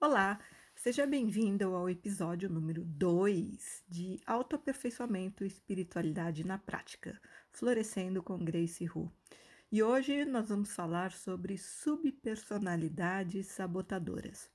Olá, 0.00 0.38
seja 0.76 1.04
bem-vindo 1.04 1.74
ao 1.74 1.90
episódio 1.90 2.48
número 2.48 2.84
2 2.84 3.82
de 3.88 4.20
Autoaperfeiçoamento 4.24 5.42
e 5.42 5.48
Espiritualidade 5.48 6.46
na 6.46 6.56
Prática, 6.56 7.20
Florescendo 7.50 8.22
com 8.22 8.38
Grace 8.38 8.88
Hu. 8.88 9.10
E 9.72 9.82
hoje 9.82 10.24
nós 10.24 10.50
vamos 10.50 10.72
falar 10.72 11.10
sobre 11.10 11.58
subpersonalidades 11.58 13.48
sabotadoras. 13.48 14.48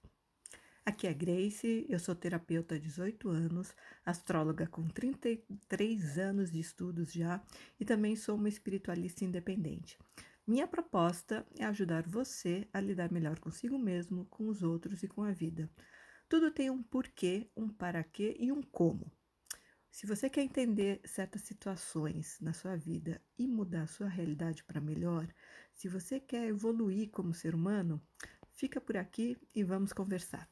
Aqui 0.85 1.07
é 1.07 1.13
Grace, 1.13 1.85
eu 1.89 1.99
sou 1.99 2.15
terapeuta 2.15 2.75
há 2.75 2.79
18 2.79 3.27
anos, 3.27 3.75
astróloga 4.05 4.65
com 4.65 4.87
33 4.87 6.19
anos 6.19 6.51
de 6.51 6.61
estudos 6.61 7.11
já 7.11 7.43
e 7.77 7.83
também 7.83 8.15
sou 8.15 8.35
uma 8.35 8.47
espiritualista 8.47 9.25
independente. 9.25 9.97
Minha 10.45 10.67
proposta 10.67 11.45
é 11.57 11.63
ajudar 11.63 12.05
você 12.05 12.67
a 12.73 12.81
lidar 12.81 13.09
melhor 13.09 13.39
consigo 13.39 13.79
mesmo, 13.79 14.25
com 14.25 14.49
os 14.49 14.61
outros 14.61 15.01
e 15.01 15.07
com 15.07 15.23
a 15.23 15.31
vida. 15.31 15.69
Tudo 16.27 16.51
tem 16.51 16.69
um 16.69 16.83
porquê, 16.83 17.49
um 17.55 17.69
para 17.69 18.03
quê 18.03 18.35
e 18.37 18.51
um 18.51 18.61
como. 18.61 19.09
Se 19.89 20.05
você 20.05 20.29
quer 20.29 20.41
entender 20.41 20.99
certas 21.05 21.43
situações 21.43 22.39
na 22.41 22.51
sua 22.51 22.75
vida 22.75 23.21
e 23.37 23.47
mudar 23.47 23.83
a 23.83 23.87
sua 23.87 24.09
realidade 24.09 24.63
para 24.65 24.81
melhor, 24.81 25.27
se 25.73 25.87
você 25.87 26.19
quer 26.19 26.47
evoluir 26.47 27.09
como 27.11 27.33
ser 27.33 27.55
humano, 27.55 28.01
fica 28.51 28.81
por 28.81 28.97
aqui 28.97 29.37
e 29.55 29.63
vamos 29.63 29.93
conversar. 29.93 30.49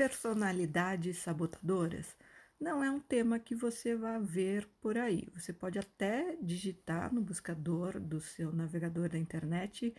Subpersonalidades 0.00 1.18
sabotadoras 1.18 2.16
não 2.58 2.82
é 2.82 2.90
um 2.90 2.98
tema 2.98 3.38
que 3.38 3.54
você 3.54 3.94
vai 3.94 4.18
ver 4.18 4.66
por 4.80 4.96
aí. 4.96 5.28
Você 5.34 5.52
pode 5.52 5.78
até 5.78 6.38
digitar 6.40 7.12
no 7.12 7.20
buscador 7.20 8.00
do 8.00 8.18
seu 8.18 8.50
navegador 8.50 9.10
da 9.10 9.18
internet 9.18 9.94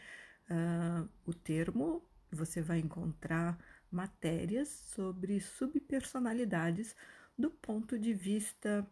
uh, 0.50 1.08
o 1.24 1.36
termo, 1.36 2.04
você 2.32 2.64
vai 2.64 2.80
encontrar 2.80 3.60
matérias 3.92 4.70
sobre 4.70 5.40
subpersonalidades 5.40 6.96
do 7.38 7.52
ponto 7.52 8.00
de 8.00 8.12
vista 8.12 8.84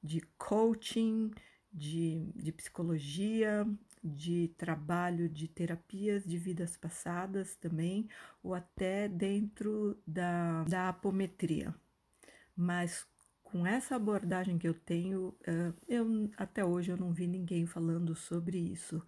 de 0.00 0.20
coaching, 0.38 1.32
de, 1.72 2.30
de 2.36 2.52
psicologia, 2.52 3.66
de 4.02 4.48
trabalho 4.58 5.28
de 5.28 5.46
terapias 5.46 6.24
de 6.24 6.36
vidas 6.36 6.76
passadas 6.76 7.54
também, 7.54 8.08
ou 8.42 8.54
até 8.54 9.08
dentro 9.08 9.96
da, 10.06 10.64
da 10.64 10.88
apometria. 10.88 11.74
Mas 12.56 13.06
com 13.42 13.66
essa 13.66 13.96
abordagem 13.96 14.58
que 14.58 14.66
eu 14.66 14.74
tenho, 14.74 15.34
eh, 15.46 15.72
eu, 15.86 16.30
até 16.36 16.64
hoje 16.64 16.90
eu 16.90 16.96
não 16.96 17.12
vi 17.12 17.26
ninguém 17.26 17.66
falando 17.66 18.14
sobre 18.14 18.58
isso, 18.58 19.04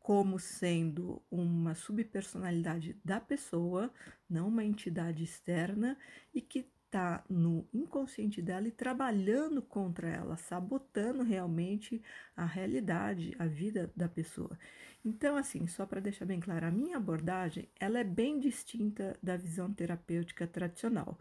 como 0.00 0.38
sendo 0.38 1.22
uma 1.30 1.74
subpersonalidade 1.74 2.96
da 3.04 3.20
pessoa, 3.20 3.92
não 4.28 4.48
uma 4.48 4.64
entidade 4.64 5.22
externa, 5.22 5.96
e 6.34 6.40
que 6.40 6.66
está 6.90 7.22
no 7.30 7.64
inconsciente 7.72 8.42
dela 8.42 8.66
e 8.66 8.72
trabalhando 8.72 9.62
contra 9.62 10.08
ela, 10.08 10.36
sabotando 10.36 11.22
realmente 11.22 12.02
a 12.36 12.44
realidade, 12.44 13.34
a 13.38 13.46
vida 13.46 13.92
da 13.96 14.08
pessoa. 14.08 14.58
Então, 15.04 15.36
assim, 15.36 15.66
só 15.68 15.86
para 15.86 16.00
deixar 16.00 16.26
bem 16.26 16.40
claro, 16.40 16.66
a 16.66 16.70
minha 16.70 16.96
abordagem 16.96 17.68
ela 17.78 18.00
é 18.00 18.04
bem 18.04 18.40
distinta 18.40 19.16
da 19.22 19.36
visão 19.36 19.72
terapêutica 19.72 20.46
tradicional 20.46 21.16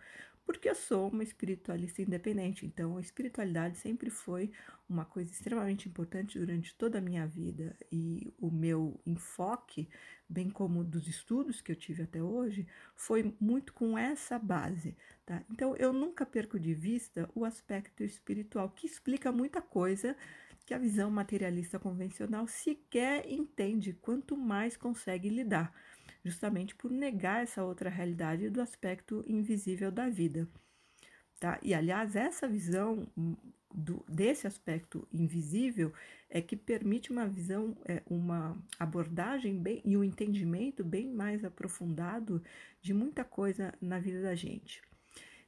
porque 0.49 0.67
eu 0.67 0.73
sou 0.73 1.09
uma 1.09 1.21
espiritualista 1.21 2.01
independente. 2.01 2.65
Então, 2.65 2.97
a 2.97 3.01
espiritualidade 3.01 3.77
sempre 3.77 4.09
foi 4.09 4.51
uma 4.89 5.05
coisa 5.05 5.31
extremamente 5.31 5.87
importante 5.87 6.39
durante 6.39 6.73
toda 6.73 6.97
a 6.97 7.01
minha 7.01 7.27
vida 7.27 7.77
e 7.91 8.33
o 8.39 8.49
meu 8.49 8.99
enfoque, 9.05 9.87
bem 10.29 10.49
como 10.49 10.83
dos 10.83 11.07
estudos 11.07 11.59
que 11.59 11.71
eu 11.71 11.75
tive 11.75 12.03
até 12.03 12.21
hoje, 12.21 12.67
foi 12.95 13.35
muito 13.39 13.73
com 13.73 13.97
essa 13.97 14.37
base. 14.37 14.95
Tá? 15.25 15.43
Então, 15.49 15.75
eu 15.75 15.91
nunca 15.91 16.25
perco 16.25 16.59
de 16.59 16.73
vista 16.73 17.29
o 17.33 17.43
aspecto 17.43 18.03
espiritual, 18.03 18.69
que 18.69 18.85
explica 18.85 19.31
muita 19.31 19.61
coisa 19.61 20.15
que 20.65 20.73
a 20.73 20.77
visão 20.77 21.09
materialista 21.09 21.79
convencional 21.79 22.47
sequer 22.47 23.27
entende, 23.27 23.93
quanto 23.93 24.37
mais 24.37 24.77
consegue 24.77 25.29
lidar 25.29 25.73
justamente 26.23 26.75
por 26.75 26.91
negar 26.91 27.43
essa 27.43 27.63
outra 27.63 27.89
realidade 27.89 28.49
do 28.49 28.61
aspecto 28.61 29.23
invisível 29.27 29.91
da 29.91 30.09
vida. 30.09 30.47
Tá? 31.39 31.57
E, 31.63 31.73
aliás, 31.73 32.15
essa 32.15 32.47
visão 32.47 33.07
do, 33.73 34.03
desse 34.07 34.47
aspecto 34.47 35.07
invisível 35.11 35.93
é 36.29 36.41
que 36.41 36.55
permite 36.55 37.11
uma 37.11 37.27
visão, 37.27 37.77
é, 37.85 38.01
uma 38.07 38.57
abordagem 38.79 39.57
bem, 39.61 39.81
e 39.85 39.95
um 39.95 40.03
entendimento 40.03 40.83
bem 40.83 41.11
mais 41.11 41.43
aprofundado 41.43 42.43
de 42.81 42.93
muita 42.93 43.23
coisa 43.23 43.73
na 43.81 43.99
vida 43.99 44.21
da 44.21 44.35
gente. 44.35 44.81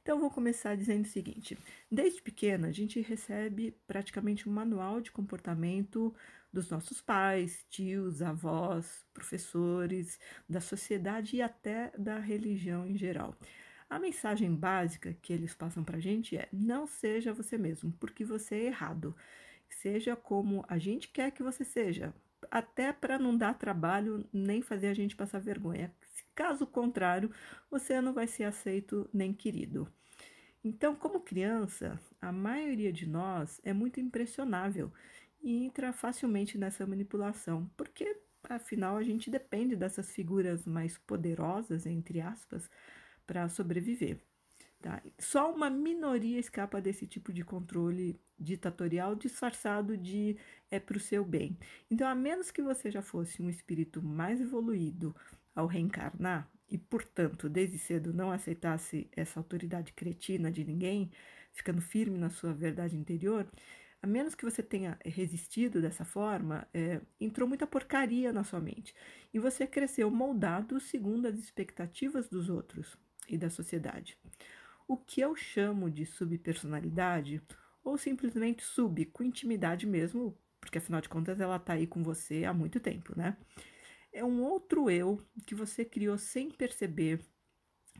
Então, 0.02 0.18
vou 0.18 0.30
começar 0.30 0.76
dizendo 0.76 1.04
o 1.04 1.08
seguinte: 1.08 1.56
desde 1.90 2.20
pequena, 2.20 2.68
a 2.68 2.72
gente 2.72 3.00
recebe 3.00 3.76
praticamente 3.86 4.48
um 4.48 4.52
manual 4.52 5.00
de 5.00 5.12
comportamento 5.12 6.14
dos 6.52 6.68
nossos 6.68 7.00
pais, 7.00 7.64
tios, 7.70 8.20
avós, 8.20 9.06
professores, 9.14 10.18
da 10.48 10.60
sociedade 10.60 11.36
e 11.36 11.42
até 11.42 11.92
da 11.96 12.18
religião 12.18 12.86
em 12.86 12.96
geral. 12.96 13.34
A 13.92 13.98
mensagem 13.98 14.54
básica 14.54 15.14
que 15.20 15.34
eles 15.34 15.54
passam 15.54 15.84
para 15.84 15.98
a 15.98 16.00
gente 16.00 16.34
é: 16.34 16.48
não 16.50 16.86
seja 16.86 17.30
você 17.30 17.58
mesmo, 17.58 17.92
porque 18.00 18.24
você 18.24 18.54
é 18.54 18.64
errado. 18.68 19.14
Seja 19.68 20.16
como 20.16 20.64
a 20.66 20.78
gente 20.78 21.08
quer 21.08 21.30
que 21.30 21.42
você 21.42 21.62
seja, 21.62 22.14
até 22.50 22.90
para 22.90 23.18
não 23.18 23.36
dar 23.36 23.52
trabalho 23.52 24.26
nem 24.32 24.62
fazer 24.62 24.86
a 24.86 24.94
gente 24.94 25.14
passar 25.14 25.40
vergonha. 25.40 25.94
Caso 26.34 26.66
contrário, 26.66 27.30
você 27.70 28.00
não 28.00 28.14
vai 28.14 28.26
ser 28.26 28.44
aceito 28.44 29.06
nem 29.12 29.30
querido. 29.30 29.86
Então, 30.64 30.96
como 30.96 31.20
criança, 31.20 32.00
a 32.18 32.32
maioria 32.32 32.90
de 32.90 33.06
nós 33.06 33.60
é 33.62 33.74
muito 33.74 34.00
impressionável 34.00 34.90
e 35.42 35.66
entra 35.66 35.92
facilmente 35.92 36.56
nessa 36.56 36.86
manipulação, 36.86 37.70
porque 37.76 38.16
afinal 38.44 38.96
a 38.96 39.02
gente 39.02 39.30
depende 39.30 39.76
dessas 39.76 40.10
figuras 40.10 40.66
mais 40.66 40.96
poderosas, 40.96 41.84
entre 41.84 42.22
aspas, 42.22 42.70
para 43.26 43.48
sobreviver. 43.48 44.18
Tá? 44.82 45.00
Só 45.16 45.52
uma 45.52 45.70
minoria 45.70 46.40
escapa 46.40 46.80
desse 46.80 47.06
tipo 47.06 47.32
de 47.32 47.44
controle 47.44 48.20
ditatorial 48.36 49.14
disfarçado 49.14 49.96
de 49.96 50.36
é 50.68 50.80
para 50.80 50.96
o 50.96 51.00
seu 51.00 51.24
bem. 51.24 51.56
Então, 51.88 52.08
a 52.08 52.16
menos 52.16 52.50
que 52.50 52.60
você 52.60 52.90
já 52.90 53.00
fosse 53.00 53.40
um 53.40 53.48
espírito 53.48 54.02
mais 54.02 54.40
evoluído 54.40 55.14
ao 55.54 55.68
reencarnar 55.68 56.50
e, 56.68 56.76
portanto, 56.76 57.48
desde 57.48 57.78
cedo 57.78 58.12
não 58.12 58.32
aceitasse 58.32 59.08
essa 59.12 59.38
autoridade 59.38 59.92
cretina 59.92 60.50
de 60.50 60.64
ninguém, 60.64 61.12
ficando 61.52 61.80
firme 61.80 62.18
na 62.18 62.30
sua 62.30 62.52
verdade 62.52 62.96
interior, 62.96 63.46
a 64.02 64.06
menos 64.06 64.34
que 64.34 64.44
você 64.44 64.64
tenha 64.64 64.98
resistido 65.04 65.80
dessa 65.80 66.04
forma, 66.04 66.66
é, 66.74 67.00
entrou 67.20 67.48
muita 67.48 67.68
porcaria 67.68 68.32
na 68.32 68.42
sua 68.42 68.58
mente. 68.58 68.92
E 69.32 69.38
você 69.38 69.64
cresceu 69.64 70.10
moldado 70.10 70.80
segundo 70.80 71.26
as 71.26 71.38
expectativas 71.38 72.28
dos 72.28 72.48
outros 72.48 72.98
e 73.32 73.38
da 73.38 73.50
sociedade. 73.50 74.16
O 74.86 74.96
que 74.96 75.20
eu 75.20 75.34
chamo 75.34 75.90
de 75.90 76.04
subpersonalidade, 76.04 77.42
ou 77.82 77.96
simplesmente 77.96 78.62
sub, 78.62 79.04
com 79.06 79.22
intimidade 79.22 79.86
mesmo, 79.86 80.36
porque 80.60 80.78
afinal 80.78 81.00
de 81.00 81.08
contas 81.08 81.40
ela 81.40 81.56
está 81.56 81.72
aí 81.72 81.86
com 81.86 82.02
você 82.02 82.44
há 82.44 82.52
muito 82.52 82.78
tempo, 82.78 83.12
né? 83.16 83.36
É 84.12 84.24
um 84.24 84.42
outro 84.42 84.90
eu 84.90 85.24
que 85.46 85.54
você 85.54 85.84
criou 85.84 86.18
sem 86.18 86.50
perceber, 86.50 87.20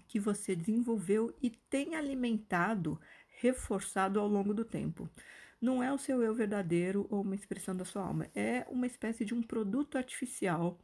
que 0.06 0.20
você 0.20 0.54
desenvolveu 0.54 1.34
e 1.42 1.50
tem 1.50 1.94
alimentado, 1.94 3.00
reforçado 3.40 4.20
ao 4.20 4.28
longo 4.28 4.52
do 4.52 4.64
tempo 4.64 5.08
não 5.62 5.80
é 5.80 5.92
o 5.92 5.98
seu 5.98 6.20
eu 6.20 6.34
verdadeiro 6.34 7.06
ou 7.08 7.22
uma 7.22 7.36
expressão 7.36 7.76
da 7.76 7.84
sua 7.84 8.02
alma, 8.02 8.26
é 8.34 8.66
uma 8.68 8.84
espécie 8.84 9.24
de 9.24 9.32
um 9.32 9.40
produto 9.40 9.96
artificial 9.96 10.76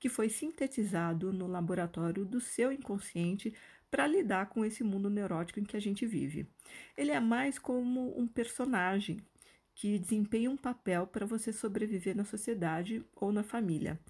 que 0.00 0.08
foi 0.08 0.30
sintetizado 0.30 1.30
no 1.30 1.46
laboratório 1.46 2.24
do 2.24 2.40
seu 2.40 2.72
inconsciente 2.72 3.54
para 3.94 4.08
lidar 4.08 4.46
com 4.46 4.64
esse 4.64 4.82
mundo 4.82 5.08
neurótico 5.08 5.60
em 5.60 5.64
que 5.64 5.76
a 5.76 5.80
gente 5.80 6.04
vive. 6.04 6.48
Ele 6.96 7.12
é 7.12 7.20
mais 7.20 7.60
como 7.60 8.18
um 8.18 8.26
personagem 8.26 9.24
que 9.72 10.00
desempenha 10.00 10.50
um 10.50 10.56
papel 10.56 11.06
para 11.06 11.24
você 11.24 11.52
sobreviver 11.52 12.16
na 12.16 12.24
sociedade 12.24 13.06
ou 13.14 13.30
na 13.30 13.44
família. 13.44 14.00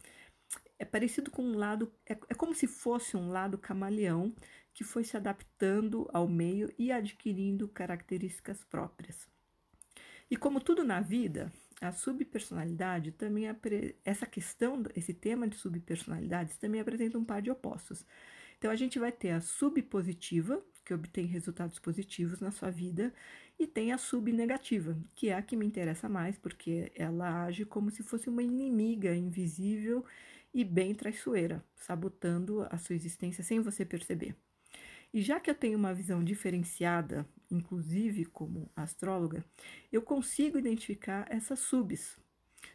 É 0.79 0.87
parecido 0.87 1.31
com 1.31 1.43
um 1.43 1.59
lado, 1.59 1.93
é, 2.09 2.13
é 2.31 2.35
como 2.35 2.55
se 2.55 2.67
fosse 2.67 3.15
um 3.15 3.29
lado 3.29 3.59
camaleão 3.59 4.35
que 4.73 4.83
foi 4.83 5.05
se 5.05 5.19
adaptando 5.19 6.09
ao 6.15 6.27
meio 6.27 6.73
e 6.79 6.91
adquirindo 6.91 7.69
características 7.69 8.65
próprias. 8.65 9.29
E 10.31 10.37
como 10.39 10.63
tudo 10.63 10.83
na 10.83 11.03
vida, 11.03 11.53
a 11.79 11.93
subpersonalidade 11.93 13.13
também 13.13 13.45
essa 14.03 14.25
questão, 14.25 14.83
esse 14.97 15.13
tema 15.13 15.47
de 15.47 15.57
subpersonalidades 15.57 16.57
também 16.57 16.81
apresenta 16.81 17.19
um 17.19 17.25
par 17.25 17.43
de 17.43 17.51
opostos. 17.51 18.07
Então 18.65 18.73
a 18.73 18.77
gente 18.77 18.99
vai 18.99 19.13
ter 19.13 19.29
a 19.33 19.43
subpositiva, 19.43 20.65
que 20.87 20.95
obtém 20.95 21.27
resultados 21.27 21.79
positivos 21.79 22.41
na 22.41 22.51
sua 22.51 22.71
vida, 22.71 23.13
e 23.59 23.67
tem 23.67 23.93
a 23.93 23.99
subnegativa, 23.99 24.97
que 25.15 25.29
é 25.29 25.35
a 25.35 25.43
que 25.43 25.55
me 25.55 25.67
interessa 25.67 26.09
mais, 26.09 26.39
porque 26.39 26.91
ela 26.95 27.45
age 27.45 27.67
como 27.67 27.91
se 27.91 28.03
fosse 28.03 28.27
uma 28.31 28.43
inimiga 28.43 29.15
invisível 29.15 30.03
e 30.55 30.65
bem 30.65 30.95
traiçoeira, 30.95 31.63
sabotando 31.77 32.67
a 32.71 32.79
sua 32.79 32.97
existência 32.97 33.45
sem 33.45 33.61
você 33.61 33.85
perceber. 33.85 34.35
E 35.13 35.21
já 35.21 35.39
que 35.39 35.51
eu 35.51 35.55
tenho 35.55 35.77
uma 35.77 35.93
visão 35.93 36.25
diferenciada, 36.25 37.29
inclusive 37.51 38.25
como 38.25 38.71
astróloga, 38.75 39.45
eu 39.93 40.01
consigo 40.01 40.59
identificar 40.59 41.27
essas 41.29 41.59
subs 41.59 42.17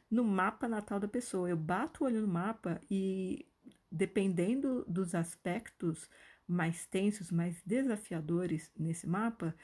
no 0.10 0.24
mapa 0.24 0.68
natal 0.68 1.00
da 1.00 1.08
pessoa. 1.08 1.50
Eu 1.50 1.58
bato 1.58 2.04
o 2.04 2.08
olho 2.08 2.22
no 2.22 2.28
mapa 2.28 2.80
e, 2.92 3.48
dependendo 3.92 4.86
dos 4.88 5.16
aspectos 5.16 6.10
mais 6.48 6.86
tensos, 6.86 7.32
mais 7.32 7.62
desafiadores 7.64 8.72
nesse 8.78 9.08
mapa, 9.08 9.56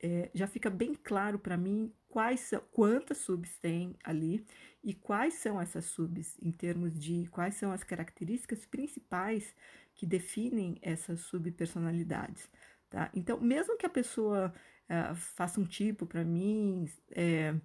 é, 0.00 0.30
já 0.32 0.46
fica 0.46 0.70
bem 0.70 0.94
claro 0.94 1.38
para 1.38 1.56
mim 1.56 1.92
quais 2.08 2.40
são, 2.40 2.62
quantas 2.70 3.18
subs 3.18 3.58
tem 3.58 3.96
ali 4.04 4.46
e 4.82 4.94
quais 4.94 5.34
são 5.34 5.60
essas 5.60 5.86
subs 5.86 6.38
em 6.40 6.52
termos 6.52 6.96
de 6.98 7.26
quais 7.30 7.56
são 7.56 7.72
as 7.72 7.82
características 7.82 8.64
principais 8.64 9.54
que 9.94 10.06
definem 10.06 10.78
essas 10.80 11.20
subpersonalidades, 11.22 12.48
tá? 12.88 13.10
Então, 13.12 13.40
mesmo 13.40 13.76
que 13.76 13.84
a 13.84 13.90
pessoa 13.90 14.54
uh, 14.88 15.14
faça 15.16 15.60
um 15.60 15.64
tipo 15.64 16.06
para 16.06 16.24
mim, 16.24 16.88
é, 17.10 17.56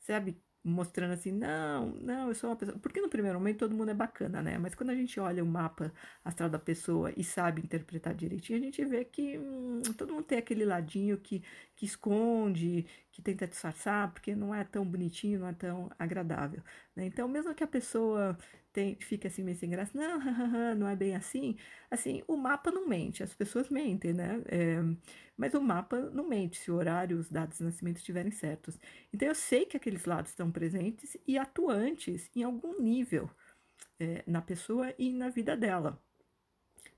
sabe, 0.00 0.42
mostrando 0.64 1.12
assim, 1.12 1.30
não, 1.30 1.90
não, 2.00 2.28
eu 2.28 2.34
sou 2.34 2.48
uma 2.50 2.56
pessoa. 2.56 2.78
Porque 2.78 3.00
no 3.00 3.08
primeiro 3.08 3.38
momento 3.38 3.58
todo 3.58 3.74
mundo 3.74 3.90
é 3.90 3.94
bacana, 3.94 4.42
né? 4.42 4.56
Mas 4.58 4.74
quando 4.74 4.90
a 4.90 4.94
gente 4.94 5.20
olha 5.20 5.44
o 5.44 5.46
mapa 5.46 5.92
astral 6.24 6.48
da 6.48 6.58
pessoa 6.58 7.12
e 7.16 7.22
sabe 7.22 7.60
interpretar 7.60 8.14
direitinho, 8.14 8.58
a 8.58 8.62
gente 8.62 8.84
vê 8.84 9.04
que 9.04 9.38
hum, 9.38 9.82
todo 9.96 10.14
mundo 10.14 10.24
tem 10.24 10.38
aquele 10.38 10.64
ladinho 10.64 11.18
que, 11.18 11.42
que 11.76 11.84
esconde, 11.84 12.86
que 13.12 13.20
tenta 13.20 13.46
disfarçar, 13.46 14.10
porque 14.12 14.34
não 14.34 14.54
é 14.54 14.64
tão 14.64 14.84
bonitinho, 14.86 15.40
não 15.40 15.48
é 15.48 15.52
tão 15.52 15.90
agradável. 15.98 16.62
Né? 16.96 17.06
Então, 17.06 17.28
mesmo 17.28 17.54
que 17.54 17.62
a 17.62 17.66
pessoa 17.66 18.38
tem, 18.74 18.96
fique 18.96 19.26
assim 19.28 19.44
meio 19.44 19.56
sem 19.56 19.70
graça, 19.70 19.96
não, 19.96 20.18
não 20.74 20.88
é 20.88 20.96
bem 20.96 21.14
assim, 21.14 21.56
assim, 21.88 22.22
o 22.26 22.36
mapa 22.36 22.72
não 22.72 22.88
mente, 22.88 23.22
as 23.22 23.32
pessoas 23.32 23.70
mentem, 23.70 24.12
né? 24.12 24.42
É, 24.46 24.78
mas 25.36 25.54
o 25.54 25.60
mapa 25.60 26.10
não 26.10 26.28
mente 26.28 26.58
se 26.58 26.70
o 26.70 26.74
horário, 26.74 27.18
os 27.18 27.30
dados 27.30 27.58
de 27.58 27.64
nascimento 27.64 27.98
estiverem 27.98 28.32
certos. 28.32 28.78
Então, 29.12 29.28
eu 29.28 29.34
sei 29.34 29.64
que 29.64 29.76
aqueles 29.76 30.04
lados 30.04 30.32
estão 30.32 30.50
presentes 30.50 31.16
e 31.26 31.38
atuantes 31.38 32.28
em 32.34 32.42
algum 32.42 32.82
nível 32.82 33.30
é, 34.00 34.24
na 34.26 34.42
pessoa 34.42 34.92
e 34.98 35.12
na 35.12 35.28
vida 35.28 35.56
dela. 35.56 36.02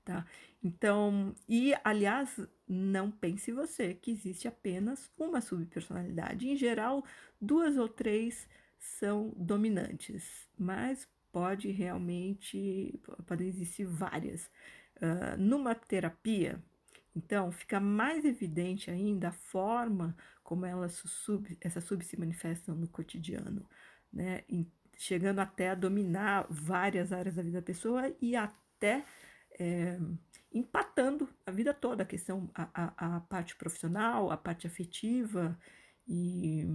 Tá? 0.03 0.25
Então, 0.63 1.35
e 1.47 1.73
aliás, 1.83 2.39
não 2.67 3.11
pense 3.11 3.51
você 3.51 3.93
que 3.93 4.09
existe 4.11 4.47
apenas 4.47 5.11
uma 5.17 5.41
subpersonalidade. 5.41 6.49
Em 6.49 6.55
geral, 6.55 7.03
duas 7.39 7.77
ou 7.77 7.87
três 7.87 8.47
são 8.79 9.33
dominantes, 9.35 10.47
mas 10.57 11.07
pode 11.31 11.71
realmente, 11.71 12.99
podem 13.25 13.47
existir 13.47 13.85
várias. 13.85 14.49
Uh, 14.97 15.37
numa 15.37 15.75
terapia, 15.75 16.61
então, 17.17 17.51
fica 17.51 17.79
mais 17.79 18.23
evidente 18.25 18.91
ainda 18.91 19.29
a 19.29 19.31
forma 19.31 20.15
como 20.43 20.65
elas 20.65 20.93
sub, 20.93 21.57
essas 21.59 21.83
sub 21.83 22.05
se 22.05 22.19
manifestam 22.19 22.75
no 22.75 22.87
cotidiano, 22.87 23.67
né? 24.13 24.43
chegando 24.95 25.39
até 25.39 25.69
a 25.71 25.75
dominar 25.75 26.45
várias 26.49 27.11
áreas 27.11 27.35
da 27.35 27.41
vida 27.41 27.59
da 27.59 27.65
pessoa 27.65 28.15
e 28.21 28.35
até 28.35 29.03
é, 29.59 29.97
empatando 30.53 31.27
a 31.45 31.51
vida 31.51 31.73
toda, 31.73 32.03
a 32.03 32.05
questão, 32.05 32.49
a, 32.53 32.69
a, 32.73 33.17
a, 33.17 33.19
parte 33.21 33.55
profissional, 33.55 34.31
a 34.31 34.37
parte 34.37 34.67
afetiva, 34.67 35.57
e, 36.07 36.67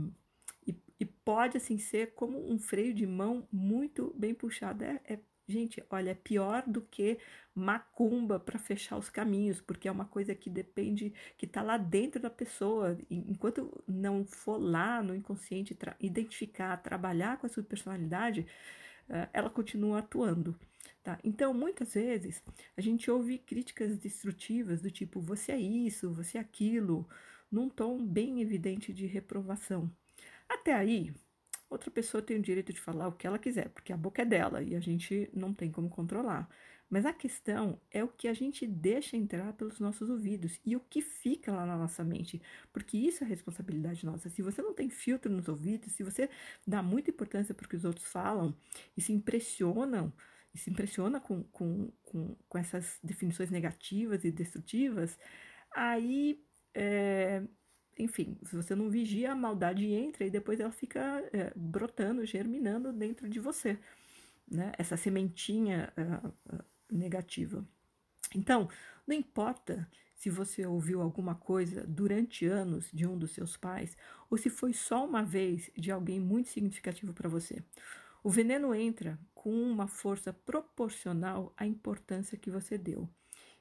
e, 1.03 1.05
pode 1.05 1.57
assim 1.57 1.79
ser 1.79 2.15
como 2.15 2.51
um 2.51 2.59
freio 2.59 2.95
de 2.95 3.07
mão 3.07 3.47
muito 3.53 4.15
bem 4.17 4.35
puxado. 4.35 4.85
É, 4.85 5.01
é 5.05 5.19
gente, 5.49 5.83
olha, 5.91 6.11
é 6.11 6.15
pior 6.15 6.63
do 6.67 6.81
que 6.81 7.19
macumba 7.55 8.39
para 8.41 8.59
fechar 8.59 8.97
os 8.97 9.11
caminhos, 9.11 9.61
porque 9.61 9.89
é 9.89 9.93
uma 9.93 10.05
coisa 10.05 10.35
que 10.35 10.49
depende, 10.49 11.13
que 11.37 11.47
está 11.47 11.63
lá 11.63 11.77
dentro 11.77 12.21
da 12.21 12.31
pessoa. 12.31 12.97
Enquanto 13.11 13.83
não 13.87 14.25
for 14.25 14.59
lá 14.59 15.03
no 15.03 15.15
inconsciente 15.15 15.75
tra 15.75 15.97
identificar, 16.01 16.77
trabalhar 16.79 17.39
com 17.39 17.47
a 17.47 17.51
sua 17.51 17.63
personalidade, 17.63 18.47
uh, 19.09 19.29
ela 19.33 19.51
continua 19.51 19.99
atuando. 19.99 20.59
Tá? 21.03 21.19
Então, 21.25 21.53
muitas 21.53 21.95
vezes, 21.95 22.43
a 22.77 22.81
gente 22.81 23.11
ouve 23.11 23.39
críticas 23.39 23.99
destrutivas 23.99 24.81
do 24.81 24.91
tipo, 24.91 25.21
você 25.21 25.53
é 25.53 25.59
isso, 25.59 26.13
você 26.13 26.39
é 26.39 26.41
aquilo, 26.41 27.09
num 27.51 27.69
tom 27.69 28.05
bem 28.07 28.41
evidente 28.41 28.93
de 28.93 29.07
reprovação. 29.07 29.91
Até 30.53 30.75
aí, 30.75 31.13
outra 31.71 31.91
pessoa 31.91 32.23
tem 32.23 32.37
o 32.39 32.43
direito 32.43 32.73
de 32.73 32.81
falar 32.81 33.09
o 33.09 33.13
que 33.13 33.27
ela 33.27 33.39
quiser, 33.39 33.69
porque 33.71 33.93
a 33.93 33.97
boca 33.97 34.23
é 34.23 34.25
dela 34.25 34.63
e 34.63 34.75
a 34.77 34.81
gente 34.81 35.31
não 35.33 35.55
tem 35.55 35.71
como 35.71 35.89
controlar. 35.89 36.49
Mas 36.91 37.07
a 37.07 37.13
questão 37.13 37.81
é 37.91 38.05
o 38.05 38.09
que 38.09 38.29
a 38.29 38.35
gente 38.35 38.67
deixa 38.67 39.17
entrar 39.17 39.55
pelos 39.55 39.81
nossos 39.81 40.11
ouvidos 40.11 40.61
e 40.65 40.77
o 40.77 40.81
que 40.81 41.01
fica 41.01 41.51
lá 41.51 41.65
na 41.65 41.77
nossa 41.79 42.05
mente, 42.05 42.41
porque 42.71 42.99
isso 42.99 43.25
é 43.25 43.27
responsabilidade 43.27 44.05
nossa. 44.05 44.29
Se 44.29 44.43
você 44.43 44.61
não 44.61 44.75
tem 44.75 44.91
filtro 44.91 45.33
nos 45.33 45.49
ouvidos, 45.49 45.93
se 45.93 46.03
você 46.03 46.29
dá 46.67 46.83
muita 46.83 47.11
importância 47.11 47.55
para 47.55 47.65
o 47.65 47.69
que 47.69 47.77
os 47.77 47.87
outros 47.87 48.07
falam 48.07 48.55
e 48.95 49.01
se 49.01 49.11
impressionam 49.13 50.13
e 50.55 50.59
se 50.59 50.69
impressiona 50.71 51.19
com, 51.19 51.43
com, 51.45 51.91
com, 52.03 52.37
com 52.47 52.59
essas 52.59 52.99
definições 53.03 53.51
negativas 53.51 54.23
e 54.25 54.31
destrutivas, 54.31 55.19
aí, 55.75 56.45
é, 56.75 57.43
enfim, 57.99 58.37
se 58.44 58.56
você 58.56 58.75
não 58.75 58.91
vigia, 58.91 59.33
a 59.33 59.37
maldade 59.37 59.87
entra 59.87 60.25
e 60.25 60.31
depois 60.31 60.61
ela 60.61 60.73
fica 60.73 61.00
é, 61.33 61.53
brotando, 61.55 62.25
germinando 62.25 62.93
dentro 62.93 63.29
de 63.29 63.39
você, 63.39 63.79
né? 64.49 64.73
Essa 64.79 64.97
sementinha 64.97 65.93
é, 65.97 66.62
negativa. 66.91 67.65
Então, 68.35 68.69
não 69.06 69.15
importa 69.15 69.89
se 70.15 70.31
você 70.31 70.65
ouviu 70.65 71.03
alguma 71.03 71.35
coisa 71.35 71.85
durante 71.87 72.47
anos 72.47 72.89
de 72.93 73.06
um 73.06 73.19
dos 73.19 73.33
seus 73.33 73.56
pais 73.56 73.97
ou 74.31 74.39
se 74.39 74.49
foi 74.49 74.73
só 74.73 75.05
uma 75.05 75.23
vez 75.25 75.71
de 75.77 75.91
alguém 75.91 76.21
muito 76.21 76.49
significativo 76.49 77.12
para 77.12 77.29
você. 77.29 77.62
O 78.23 78.31
veneno 78.31 78.73
entra 78.73 79.19
com 79.35 79.50
uma 79.50 79.89
força 79.89 80.33
proporcional 80.33 81.53
à 81.56 81.67
importância 81.67 82.39
que 82.39 82.51
você 82.51 82.79
deu. 82.79 83.08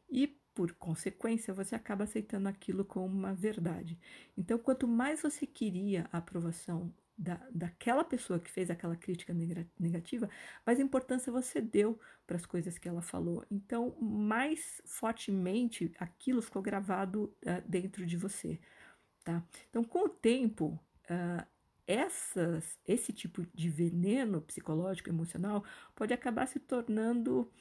E, 0.08 0.40
por 0.54 0.74
consequência, 0.74 1.54
você 1.54 1.76
acaba 1.76 2.04
aceitando 2.04 2.50
aquilo 2.50 2.84
como 2.84 3.08
uma 3.08 3.34
verdade. 3.34 3.98
Então, 4.38 4.58
quanto 4.58 4.88
mais 4.88 5.22
você 5.22 5.46
queria 5.46 6.08
a 6.12 6.18
aprovação 6.18 6.94
da, 7.18 7.40
daquela 7.52 8.04
pessoa 8.04 8.40
que 8.40 8.50
fez 8.50 8.70
aquela 8.70 8.96
crítica 8.96 9.34
negativa, 9.80 10.30
mais 10.66 10.80
importância 10.80 11.32
você 11.32 11.62
deu 11.62 12.00
para 12.26 12.36
as 12.36 12.46
coisas 12.46 12.78
que 12.78 12.90
ela 12.90 13.02
falou. 13.02 13.46
Então, 13.50 13.96
mais 14.02 14.82
fortemente 14.86 15.92
aquilo 16.00 16.42
ficou 16.42 16.62
gravado 16.62 17.34
uh, 17.44 17.70
dentro 17.70 18.06
de 18.06 18.18
você. 18.18 18.60
Tá? 19.24 19.44
Então, 19.70 19.84
com 19.84 20.06
o 20.06 20.10
tempo, 20.10 20.80
uh, 21.06 21.46
essas, 21.86 22.80
esse 22.88 23.14
tipo 23.14 23.46
de 23.54 23.70
veneno 23.70 24.42
psicológico, 24.42 25.10
emocional, 25.10 25.64
pode 25.96 26.14
acabar 26.14 26.48
se 26.48 26.60
tornando 26.60 27.52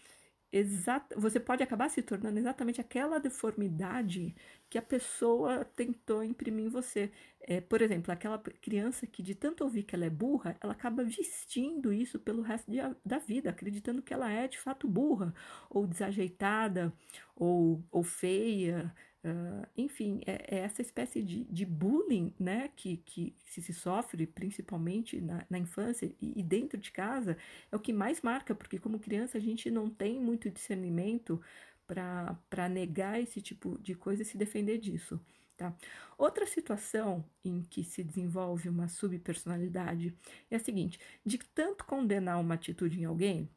exata, 0.52 1.19
você 1.19 1.38
pode 1.38 1.62
acabar 1.62 1.88
se 1.88 2.02
tornando 2.02 2.38
exatamente 2.38 2.80
aquela 2.80 3.19
deformidade 3.19 4.35
que 4.69 4.78
a 4.78 4.83
pessoa 4.83 5.64
tentou 5.64 6.23
imprimir 6.25 6.66
em 6.66 6.69
você. 6.69 7.11
É, 7.42 7.61
por 7.61 7.80
exemplo, 7.83 8.12
aquela 8.12 8.38
criança 8.38 9.07
que 9.07 9.23
de 9.23 9.35
tanto 9.35 9.64
ouvir 9.64 9.85
que 9.85 9.95
ela 9.95 10.04
é 10.04 10.11
burra, 10.11 10.57
ela 10.61 10.73
acaba 10.73 11.04
vestindo 11.04 11.92
isso 11.92 12.19
pelo 12.19 12.42
resto 12.42 12.71
de, 12.71 12.78
da 13.04 13.19
vida, 13.19 13.50
acreditando 13.50 14.02
que 14.02 14.12
ela 14.12 14.30
é 14.30 14.47
de 14.49 14.59
fato 14.59 14.88
burra, 14.88 15.35
ou 15.69 15.87
desajeitada, 15.87 16.92
ou, 17.35 17.83
ou 17.90 18.02
feia, 18.02 18.95
Uh, 19.23 19.67
enfim, 19.77 20.23
é, 20.27 20.57
é, 20.57 20.59
essa 20.61 20.81
espécie 20.81 21.23
de, 21.23 21.45
de 21.45 21.67
bullying 21.67 22.33
né, 22.39 22.71
que, 22.75 22.97
que 22.99 23.37
se, 23.45 23.61
se 23.61 23.75
sofre 23.75 24.27
principalmente 24.27 25.21
na, 25.21 25.45
na 25.50 25.59
infância 25.59 26.07
e, 26.19 26.41
e, 26.41 26.43
dentro 26.43 26.79
de 26.79 26.91
casa 26.91 27.37
é 27.71 27.77
o 27.77 27.81
que 27.81 27.93
mais 27.93 28.23
marca, 28.23 28.55
porque 28.55 28.79
como 28.79 28.99
criança 28.99 29.37
a 29.37 29.41
gente 29.41 29.71
não 29.71 29.91
tem 29.91 30.19
muito 30.19 30.49
discernimento 30.49 31.39
para 31.87 32.69
negar 32.71 33.21
esse 33.21 33.43
tipo 33.43 33.79
de 33.83 33.95
coisa 33.95 34.23
e 34.23 34.25
se 34.25 34.39
defender 34.39 34.79
disso. 34.79 35.21
Tá? 35.55 35.77
Outra 36.17 36.47
situação 36.47 37.23
em 37.45 37.61
que 37.62 37.85
se 37.85 38.03
desenvolve 38.03 38.71
uma 38.71 38.89
subpersonalidade 38.89 40.17
é 40.50 40.57
a 40.57 40.61
seguinte: 40.61 40.99
de 41.27 41.37
tanto 41.37 41.85
condenar 41.85 42.41
uma 42.41 42.55
atitude 42.55 42.99
em 42.99 43.05
alguém, 43.05 43.50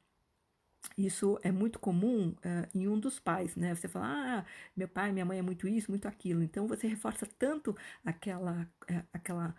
isso 0.97 1.39
é 1.43 1.51
muito 1.51 1.79
comum 1.79 2.29
uh, 2.29 2.69
em 2.73 2.87
um 2.87 2.99
dos 2.99 3.19
pais, 3.19 3.55
né? 3.55 3.73
Você 3.75 3.87
fala, 3.87 4.05
ah, 4.39 4.45
meu 4.75 4.87
pai, 4.87 5.11
minha 5.11 5.25
mãe 5.25 5.39
é 5.39 5.41
muito 5.41 5.67
isso, 5.67 5.91
muito 5.91 6.07
aquilo. 6.07 6.43
Então 6.43 6.67
você 6.67 6.87
reforça 6.87 7.25
tanto 7.25 7.75
aquela, 8.05 8.69
uh, 8.89 9.07
aquela 9.13 9.55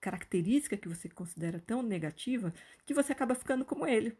característica 0.00 0.76
que 0.76 0.88
você 0.88 1.08
considera 1.08 1.60
tão 1.60 1.82
negativa 1.82 2.52
que 2.86 2.94
você 2.94 3.12
acaba 3.12 3.34
ficando 3.34 3.64
como 3.64 3.86
ele. 3.86 4.16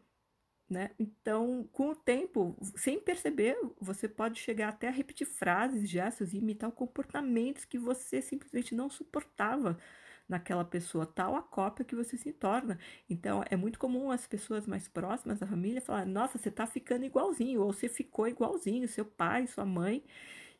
Né? 0.69 0.91
Então, 0.99 1.67
com 1.73 1.89
o 1.89 1.95
tempo, 1.95 2.55
sem 2.75 2.99
perceber, 2.99 3.57
você 3.81 4.07
pode 4.07 4.39
chegar 4.39 4.69
até 4.69 4.87
a 4.87 4.91
repetir 4.91 5.25
frases, 5.25 5.89
gestos 5.89 6.31
e 6.31 6.37
imitar 6.37 6.71
comportamentos 6.71 7.65
que 7.65 7.79
você 7.79 8.21
simplesmente 8.21 8.75
não 8.75 8.87
suportava 8.87 9.79
naquela 10.29 10.63
pessoa, 10.63 11.05
tal 11.05 11.35
a 11.35 11.41
cópia 11.41 11.83
que 11.83 11.95
você 11.95 12.15
se 12.15 12.31
torna. 12.31 12.77
Então, 13.09 13.43
é 13.49 13.57
muito 13.57 13.79
comum 13.79 14.11
as 14.11 14.27
pessoas 14.27 14.67
mais 14.67 14.87
próximas 14.87 15.39
da 15.39 15.47
família 15.47 15.81
falar: 15.81 16.05
Nossa, 16.05 16.37
você 16.37 16.51
tá 16.51 16.67
ficando 16.67 17.03
igualzinho, 17.03 17.61
ou 17.61 17.73
você 17.73 17.89
ficou 17.89 18.27
igualzinho, 18.27 18.87
seu 18.87 19.03
pai, 19.05 19.47
sua 19.47 19.65
mãe. 19.65 20.03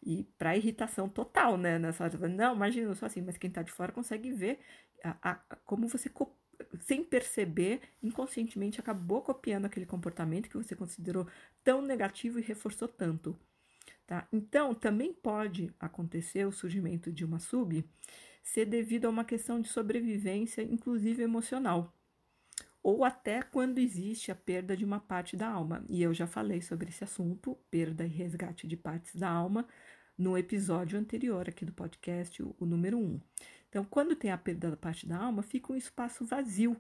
E 0.02 0.24
para 0.38 0.56
irritação 0.58 1.10
total, 1.10 1.58
né? 1.58 1.78
Nessa 1.78 2.06
hora, 2.06 2.30
não, 2.30 2.56
imagina 2.56 2.96
só 2.96 3.06
assim, 3.06 3.22
mas 3.22 3.38
quem 3.38 3.52
tá 3.52 3.62
de 3.62 3.72
fora 3.72 3.92
consegue 3.92 4.32
ver 4.32 4.60
a, 5.04 5.32
a, 5.32 5.36
como 5.66 5.88
você 5.88 6.10
sem 6.82 7.04
perceber, 7.04 7.82
inconscientemente 8.02 8.80
acabou 8.80 9.22
copiando 9.22 9.66
aquele 9.66 9.86
comportamento 9.86 10.50
que 10.50 10.58
você 10.58 10.76
considerou 10.76 11.28
tão 11.64 11.82
negativo 11.82 12.40
e 12.40 12.42
reforçou 12.42 12.88
tanto. 12.88 13.38
Tá? 14.08 14.28
Então, 14.34 14.74
também 14.74 15.14
pode 15.14 15.74
acontecer 15.80 16.46
o 16.46 16.52
surgimento 16.52 17.12
de 17.12 17.24
uma 17.24 17.40
sub 17.40 17.86
ser 18.42 18.66
devido 18.66 19.06
a 19.06 19.10
uma 19.10 19.24
questão 19.24 19.62
de 19.62 19.68
sobrevivência, 19.68 20.62
inclusive 20.62 21.22
emocional, 21.22 21.94
ou 22.82 23.04
até 23.04 23.42
quando 23.42 23.80
existe 23.80 24.32
a 24.32 24.36
perda 24.36 24.76
de 24.76 24.86
uma 24.86 25.00
parte 25.00 25.36
da 25.36 25.48
alma. 25.48 25.84
E 25.90 26.02
eu 26.02 26.14
já 26.14 26.26
falei 26.26 26.62
sobre 26.62 26.90
esse 26.90 27.04
assunto, 27.04 27.58
perda 27.70 28.06
e 28.06 28.10
resgate 28.10 28.68
de 28.68 28.78
partes 28.78 29.16
da 29.16 29.30
alma, 29.30 29.68
no 30.18 30.38
episódio 30.38 31.00
anterior 31.00 31.48
aqui 31.48 31.64
do 31.64 31.72
podcast, 31.72 32.42
o, 32.44 32.56
o 32.60 32.66
número 32.66 32.98
1. 32.98 33.02
Um. 33.02 33.22
Então, 33.70 33.86
quando 33.86 34.16
tem 34.16 34.32
a 34.32 34.38
perda 34.38 34.72
da 34.72 34.78
parte 34.78 35.08
da 35.08 35.18
alma, 35.18 35.44
fica 35.44 35.72
um 35.72 35.76
espaço 35.76 36.26
vazio 36.26 36.76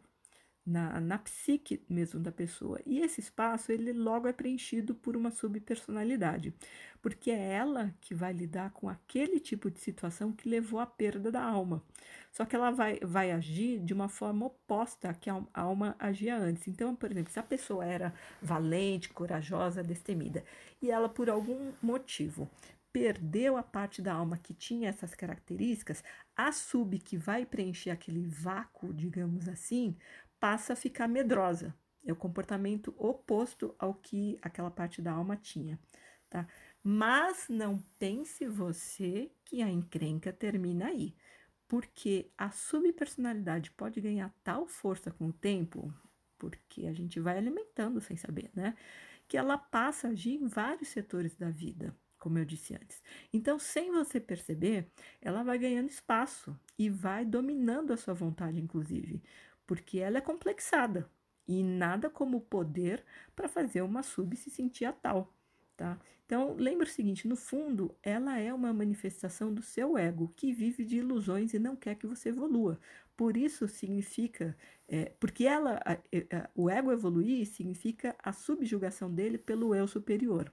na, 0.70 1.00
na 1.02 1.18
psique 1.18 1.84
mesmo 1.90 2.20
da 2.20 2.32
pessoa. 2.32 2.80
E 2.86 3.00
esse 3.00 3.20
espaço, 3.20 3.72
ele 3.72 3.92
logo 3.92 4.28
é 4.28 4.34
preenchido 4.34 4.94
por 4.94 5.18
uma 5.18 5.32
subpersonalidade, 5.32 6.54
porque 7.02 7.32
é 7.32 7.54
ela 7.54 7.94
que 8.00 8.14
vai 8.14 8.32
lidar 8.32 8.72
com 8.72 8.88
aquele 8.88 9.40
tipo 9.40 9.72
de 9.72 9.80
situação 9.80 10.32
que 10.32 10.48
levou 10.48 10.80
à 10.80 10.86
perda 10.86 11.32
da 11.32 11.44
alma. 11.44 11.84
Só 12.32 12.46
que 12.46 12.56
ela 12.56 12.70
vai, 12.70 13.00
vai 13.02 13.32
agir 13.32 13.80
de 13.80 13.94
uma 13.94 14.08
forma 14.08 14.46
oposta 14.46 15.10
à 15.10 15.14
que 15.14 15.30
a 15.30 15.44
alma 15.54 15.96
agia 15.98 16.38
antes. 16.38 16.68
Então, 16.68 16.96
por 16.96 17.12
exemplo, 17.12 17.32
se 17.32 17.40
a 17.40 17.44
pessoa 17.44 17.84
era 17.84 18.14
valente, 18.42 19.10
corajosa, 19.10 19.84
destemida, 19.84 20.44
e 20.82 20.92
ela, 20.92 21.10
por 21.10 21.30
algum 21.30 21.72
motivo, 21.82 22.50
perdeu 22.92 23.56
a 23.56 23.64
parte 23.64 24.02
da 24.02 24.14
alma 24.14 24.38
que 24.38 24.54
tinha 24.54 24.90
essas 24.90 25.14
características, 25.14 26.04
a 26.36 26.52
sub 26.52 26.98
que 27.00 27.18
vai 27.18 27.46
preencher 27.46 27.92
aquele 27.92 28.26
vácuo, 28.26 28.94
digamos 28.94 29.48
assim, 29.48 29.96
passa 30.40 30.74
a 30.74 30.76
ficar 30.76 31.08
medrosa. 31.08 31.74
É 32.06 32.12
o 32.12 32.16
comportamento 32.16 32.96
oposto 32.98 33.76
ao 33.78 33.94
que 33.94 34.40
aquela 34.42 34.72
parte 34.72 35.02
da 35.02 35.12
alma 35.12 35.36
tinha, 35.36 35.80
tá? 36.30 36.48
Mas 36.82 37.48
não 37.50 37.84
pense 38.00 38.48
você 38.48 39.32
que 39.44 39.62
a 39.62 39.70
encrenca 39.70 40.32
termina 40.32 40.88
aí, 40.88 41.14
porque 41.68 42.32
a 42.38 42.50
subpersonalidade 42.50 43.72
pode 43.72 44.00
ganhar 44.00 44.34
tal 44.44 44.66
força 44.66 45.12
com 45.12 45.28
o 45.28 45.34
tempo, 45.34 45.94
porque 46.38 46.88
a 46.88 46.94
gente 46.94 47.20
vai 47.20 47.38
alimentando 47.38 48.00
sem 48.00 48.16
saber, 48.16 48.50
né? 48.56 48.76
Que 49.28 49.38
ela 49.38 49.58
passa 49.58 50.08
a 50.08 50.12
agir 50.12 50.36
em 50.36 50.48
vários 50.48 50.88
setores 50.88 51.36
da 51.36 51.50
vida 51.50 51.96
como 52.20 52.38
eu 52.38 52.46
disse 52.46 52.76
antes. 52.76 53.02
Então, 53.34 53.58
sem 53.58 53.92
você 53.92 54.20
perceber, 54.20 54.92
ela 55.22 55.42
vai 55.42 55.58
ganhando 55.58 55.90
espaço 55.90 56.58
e 56.78 56.90
vai 56.90 57.26
dominando 57.26 57.92
a 57.92 57.98
sua 57.98 58.14
vontade, 58.14 58.60
inclusive, 58.60 59.24
porque 59.70 60.00
ela 60.00 60.18
é 60.18 60.22
complexada 60.22 61.08
e 61.48 61.62
nada 61.62 62.10
como 62.10 62.38
o 62.38 62.42
poder 62.42 63.06
para 63.36 63.48
fazer 63.48 63.84
uma 63.84 64.02
sub 64.02 64.36
se 64.36 64.50
sentir 64.50 64.86
a 64.86 64.92
tal. 64.92 65.32
Tá? 65.78 66.00
Então, 66.26 66.56
lembre 66.56 66.88
o 66.88 66.92
seguinte: 66.92 67.28
no 67.28 67.36
fundo, 67.36 67.96
ela 68.02 68.40
é 68.40 68.52
uma 68.52 68.74
manifestação 68.74 69.54
do 69.54 69.62
seu 69.62 69.96
ego 69.96 70.34
que 70.36 70.52
vive 70.52 70.84
de 70.84 70.98
ilusões 70.98 71.54
e 71.54 71.60
não 71.60 71.76
quer 71.76 71.94
que 71.94 72.08
você 72.08 72.30
evolua. 72.30 72.80
Por 73.16 73.38
isso 73.38 73.68
significa, 73.68 74.58
é, 74.88 75.14
porque 75.20 75.46
ela, 75.46 75.80
a, 75.86 75.94
a, 75.94 76.50
o 76.56 76.68
ego 76.68 76.92
evoluir 76.92 77.46
significa 77.46 78.16
a 78.24 78.34
subjugação 78.34 79.14
dele 79.14 79.38
pelo 79.38 79.76
eu 79.76 79.88
superior. 79.88 80.52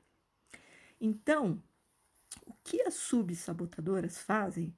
Então, 1.00 1.62
o 2.44 2.52
que 2.62 2.82
as 2.82 2.94
subsabotadoras 2.94 4.18
fazem 4.18 4.76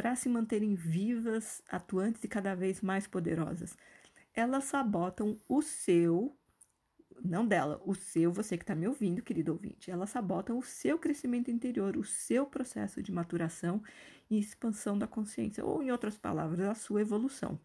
para 0.00 0.16
se 0.16 0.30
manterem 0.30 0.74
vivas, 0.74 1.62
atuantes 1.68 2.24
e 2.24 2.28
cada 2.28 2.54
vez 2.54 2.80
mais 2.80 3.06
poderosas? 3.06 3.76
Elas 4.32 4.64
sabotam 4.64 5.38
o 5.46 5.60
seu, 5.60 6.34
não 7.22 7.46
dela, 7.46 7.78
o 7.84 7.94
seu, 7.94 8.32
você 8.32 8.56
que 8.56 8.62
está 8.62 8.74
me 8.74 8.88
ouvindo, 8.88 9.20
querido 9.20 9.52
ouvinte, 9.52 9.90
elas 9.90 10.08
sabotam 10.08 10.58
o 10.58 10.62
seu 10.62 10.98
crescimento 10.98 11.50
interior, 11.50 11.98
o 11.98 12.04
seu 12.04 12.46
processo 12.46 13.02
de 13.02 13.12
maturação 13.12 13.82
e 14.30 14.38
expansão 14.38 14.98
da 14.98 15.06
consciência, 15.06 15.62
ou 15.66 15.82
em 15.82 15.90
outras 15.90 16.16
palavras, 16.16 16.60
a 16.60 16.74
sua 16.74 17.02
evolução. 17.02 17.60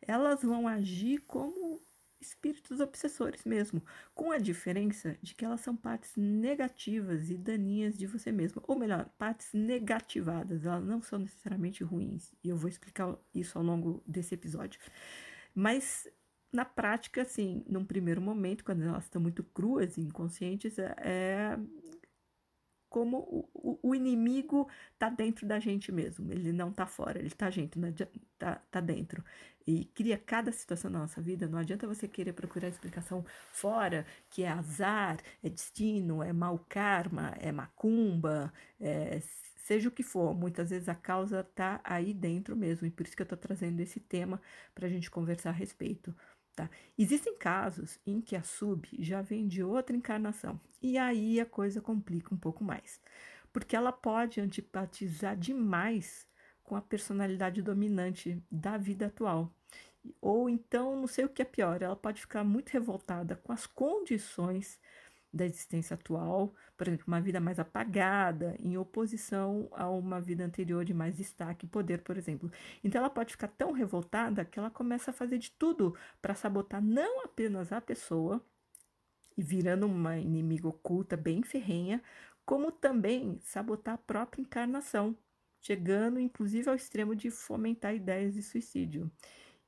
Elas 0.00 0.44
vão 0.44 0.68
agir 0.68 1.18
como 1.26 1.82
espíritos 2.68 2.80
obsessores 2.80 3.44
mesmo, 3.44 3.82
com 4.14 4.30
a 4.30 4.38
diferença 4.38 5.16
de 5.22 5.34
que 5.34 5.44
elas 5.44 5.60
são 5.60 5.74
partes 5.74 6.12
negativas 6.16 7.30
e 7.30 7.36
daninhas 7.36 7.96
de 7.96 8.06
você 8.06 8.30
mesmo, 8.30 8.62
ou 8.66 8.78
melhor, 8.78 9.08
partes 9.18 9.52
negativadas, 9.52 10.64
elas 10.64 10.84
não 10.84 11.00
são 11.00 11.18
necessariamente 11.18 11.82
ruins, 11.82 12.34
e 12.44 12.48
eu 12.50 12.56
vou 12.56 12.68
explicar 12.68 13.16
isso 13.34 13.58
ao 13.58 13.64
longo 13.64 14.02
desse 14.06 14.34
episódio. 14.34 14.80
Mas 15.54 16.06
na 16.52 16.64
prática, 16.64 17.22
assim, 17.22 17.64
num 17.68 17.84
primeiro 17.84 18.20
momento, 18.20 18.64
quando 18.64 18.82
elas 18.82 19.04
estão 19.04 19.20
muito 19.20 19.42
cruas 19.42 19.96
e 19.96 20.02
inconscientes, 20.02 20.78
é, 20.78 20.94
é 20.98 21.58
como 22.88 23.18
o, 23.54 23.78
o, 23.82 23.94
inimigo 23.94 24.68
está 24.94 25.08
dentro 25.10 25.46
da 25.46 25.58
gente 25.58 25.92
mesmo, 25.92 26.32
ele 26.32 26.52
não 26.52 26.70
está 26.70 26.86
fora, 26.86 27.18
ele 27.18 27.28
está 27.28 27.50
dentro, 27.50 27.80
tá, 28.38 28.56
tá 28.70 28.80
dentro. 28.80 29.22
E 29.66 29.84
cria 29.86 30.16
cada 30.16 30.50
situação 30.50 30.90
na 30.90 31.00
nossa 31.00 31.20
vida, 31.20 31.46
não 31.46 31.58
adianta 31.58 31.86
você 31.86 32.08
querer 32.08 32.32
procurar 32.32 32.68
explicação 32.68 33.24
fora, 33.52 34.06
que 34.30 34.42
é 34.42 34.48
azar, 34.48 35.18
é 35.42 35.48
destino, 35.50 36.22
é 36.22 36.32
mau 36.32 36.64
karma, 36.68 37.34
é 37.38 37.52
macumba, 37.52 38.52
é, 38.80 39.20
seja 39.68 39.90
o 39.90 39.92
que 39.92 40.02
for, 40.02 40.34
muitas 40.34 40.70
vezes 40.70 40.88
a 40.88 40.94
causa 40.94 41.40
está 41.40 41.80
aí 41.84 42.14
dentro 42.14 42.56
mesmo, 42.56 42.86
e 42.86 42.90
por 42.90 43.06
isso 43.06 43.14
que 43.14 43.20
eu 43.20 43.24
estou 43.24 43.36
trazendo 43.36 43.80
esse 43.80 44.00
tema 44.00 44.40
para 44.74 44.86
a 44.86 44.90
gente 44.90 45.10
conversar 45.10 45.50
a 45.50 45.52
respeito. 45.52 46.14
Tá? 46.58 46.68
Existem 46.98 47.36
casos 47.36 48.00
em 48.04 48.20
que 48.20 48.34
a 48.34 48.42
sub 48.42 48.88
já 48.98 49.22
vem 49.22 49.46
de 49.46 49.62
outra 49.62 49.94
encarnação, 49.94 50.60
e 50.82 50.98
aí 50.98 51.38
a 51.38 51.46
coisa 51.46 51.80
complica 51.80 52.34
um 52.34 52.36
pouco 52.36 52.64
mais, 52.64 53.00
porque 53.52 53.76
ela 53.76 53.92
pode 53.92 54.40
antipatizar 54.40 55.36
demais 55.36 56.26
com 56.64 56.74
a 56.74 56.82
personalidade 56.82 57.62
dominante 57.62 58.42
da 58.50 58.76
vida 58.76 59.06
atual. 59.06 59.54
Ou 60.20 60.50
então, 60.50 60.96
não 60.96 61.06
sei 61.06 61.26
o 61.26 61.28
que 61.28 61.42
é 61.42 61.44
pior, 61.44 61.80
ela 61.80 61.94
pode 61.94 62.20
ficar 62.20 62.42
muito 62.42 62.70
revoltada 62.70 63.36
com 63.36 63.52
as 63.52 63.64
condições 63.64 64.80
da 65.32 65.44
existência 65.44 65.94
atual, 65.94 66.54
por 66.76 66.88
exemplo, 66.88 67.04
uma 67.06 67.20
vida 67.20 67.40
mais 67.40 67.58
apagada, 67.58 68.56
em 68.60 68.76
oposição 68.78 69.68
a 69.72 69.88
uma 69.90 70.20
vida 70.20 70.44
anterior 70.44 70.84
de 70.84 70.94
mais 70.94 71.16
destaque 71.16 71.66
e 71.66 71.68
poder, 71.68 72.02
por 72.02 72.16
exemplo. 72.16 72.50
Então 72.82 73.00
ela 73.00 73.10
pode 73.10 73.32
ficar 73.32 73.48
tão 73.48 73.72
revoltada 73.72 74.44
que 74.44 74.58
ela 74.58 74.70
começa 74.70 75.10
a 75.10 75.14
fazer 75.14 75.38
de 75.38 75.50
tudo 75.52 75.94
para 76.22 76.34
sabotar 76.34 76.82
não 76.82 77.24
apenas 77.24 77.72
a 77.72 77.80
pessoa 77.80 78.42
e 79.36 79.42
virando 79.42 79.86
uma 79.86 80.18
inimiga 80.18 80.68
oculta 80.68 81.16
bem 81.16 81.42
ferrenha, 81.42 82.02
como 82.44 82.72
também 82.72 83.38
sabotar 83.42 83.94
a 83.94 83.98
própria 83.98 84.40
encarnação, 84.42 85.16
chegando 85.60 86.18
inclusive 86.18 86.68
ao 86.68 86.74
extremo 86.74 87.14
de 87.14 87.30
fomentar 87.30 87.94
ideias 87.94 88.34
de 88.34 88.42
suicídio. 88.42 89.10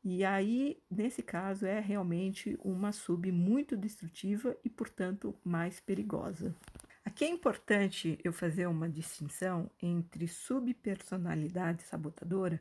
E 0.02 0.24
aí, 0.24 0.82
nesse 0.90 1.22
caso, 1.22 1.66
é 1.66 1.78
realmente 1.78 2.58
uma 2.64 2.90
sub 2.90 3.30
muito 3.30 3.76
destrutiva 3.76 4.56
e, 4.64 4.70
portanto, 4.70 5.34
mais 5.44 5.78
perigosa. 5.78 6.54
Aqui 7.04 7.24
é 7.24 7.28
importante 7.28 8.18
eu 8.24 8.32
fazer 8.32 8.66
uma 8.66 8.88
distinção 8.88 9.70
entre 9.82 10.26
subpersonalidade 10.26 11.82
sabotadora 11.82 12.60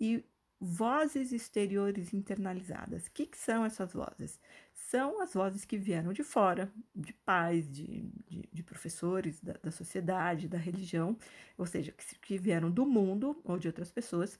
e 0.00 0.24
vozes 0.60 1.32
exteriores 1.32 2.14
internalizadas. 2.14 3.06
O 3.06 3.10
que, 3.10 3.26
que, 3.26 3.36
são 3.36 3.64
essas 3.64 3.92
vozes? 3.92 4.40
São 4.72 5.20
as 5.20 5.34
vozes 5.34 5.64
que 5.64 5.76
vieram 5.76 6.12
de 6.12 6.22
fora, 6.22 6.72
de 6.94 7.12
pais, 7.12 7.68
de, 7.68 8.08
de, 8.28 8.48
de 8.52 8.62
professores, 8.62 9.40
da, 9.40 9.54
da, 9.54 9.72
sociedade, 9.72 10.48
da 10.48 10.58
religião, 10.58 11.18
ou 11.58 11.66
seja, 11.66 11.90
que, 11.92 12.18
que 12.20 12.38
vieram 12.38 12.70
do 12.70 12.86
mundo 12.86 13.40
ou 13.44 13.58
de 13.58 13.66
outras 13.66 13.90
pessoas 13.90 14.38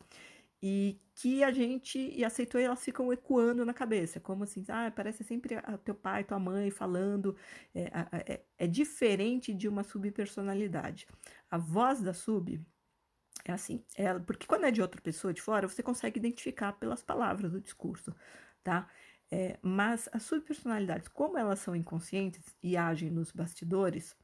e 0.63 1.01
que 1.15 1.43
a 1.45 1.51
gente 1.53 1.99
e 1.99 2.25
aceitou 2.25 2.61
e 2.61 2.65
elas 2.65 2.83
ficam 2.85 3.13
ecoando 3.13 3.65
na 3.65 3.75
cabeça, 3.75 4.21
como 4.21 4.45
assim, 4.45 4.65
ah, 4.69 4.91
parece 4.95 5.25
sempre 5.25 5.57
a 5.57 5.77
teu 5.79 5.95
pai, 5.95 6.25
tua 6.25 6.39
mãe 6.39 6.71
falando, 6.71 7.37
é, 7.75 7.91
é, 8.35 8.45
é 8.59 8.67
diferente 8.67 9.53
de 9.55 9.69
uma 9.69 9.85
subpersonalidade. 9.85 11.07
A 11.51 11.59
voz 11.59 12.01
da 12.03 12.15
sub, 12.15 12.61
É 13.45 13.53
assim, 13.53 13.85
é, 13.97 14.19
porque 14.21 14.47
quando 14.47 14.65
é 14.67 14.71
de 14.71 14.81
outra 14.83 15.01
pessoa 15.01 15.33
de 15.35 15.43
fora, 15.43 15.69
você 15.69 15.83
consegue 15.83 16.19
identificar 16.19 16.73
pelas 16.75 17.03
palavras 17.03 17.51
do 17.53 17.61
discurso, 17.61 18.15
tá? 18.63 18.89
É, 19.31 19.59
mas 19.63 20.09
as 20.13 20.23
subpersonalidades, 20.25 21.09
como 21.09 21.39
elas 21.39 21.59
são 21.61 21.75
inconscientes 21.75 22.55
e 22.63 22.77
agem 22.77 23.11
nos 23.11 23.33
bastidores, 23.33 24.17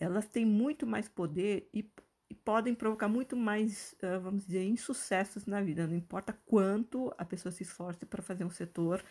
elas 0.00 0.28
têm 0.28 0.46
muito 0.46 0.86
mais 0.86 1.08
poder 1.08 1.68
e, 1.74 1.90
e 2.32 2.34
podem 2.34 2.74
provocar 2.74 3.08
muito 3.08 3.36
mais, 3.36 3.94
uh, 4.02 4.18
vamos 4.18 4.46
dizer, 4.46 4.64
insucessos 4.64 5.44
na 5.44 5.60
vida. 5.60 5.86
Não 5.86 5.94
importa 5.94 6.32
quanto 6.46 7.12
a 7.18 7.26
pessoa 7.26 7.52
se 7.52 7.62
esforce 7.62 8.06
para 8.06 8.22
fazer 8.22 8.42
um 8.42 8.50
setor 8.50 9.04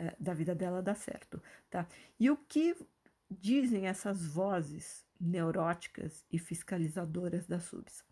uh, 0.00 0.12
da 0.18 0.32
vida 0.32 0.54
dela 0.54 0.80
dar 0.80 0.94
certo, 0.94 1.42
tá? 1.68 1.86
E 2.18 2.30
o 2.30 2.38
que 2.38 2.74
dizem 3.30 3.86
essas 3.86 4.26
vozes 4.26 5.04
neuróticas 5.20 6.24
e 6.32 6.38
fiscalizadoras 6.38 7.46
das 7.46 7.64
subs? 7.64 8.02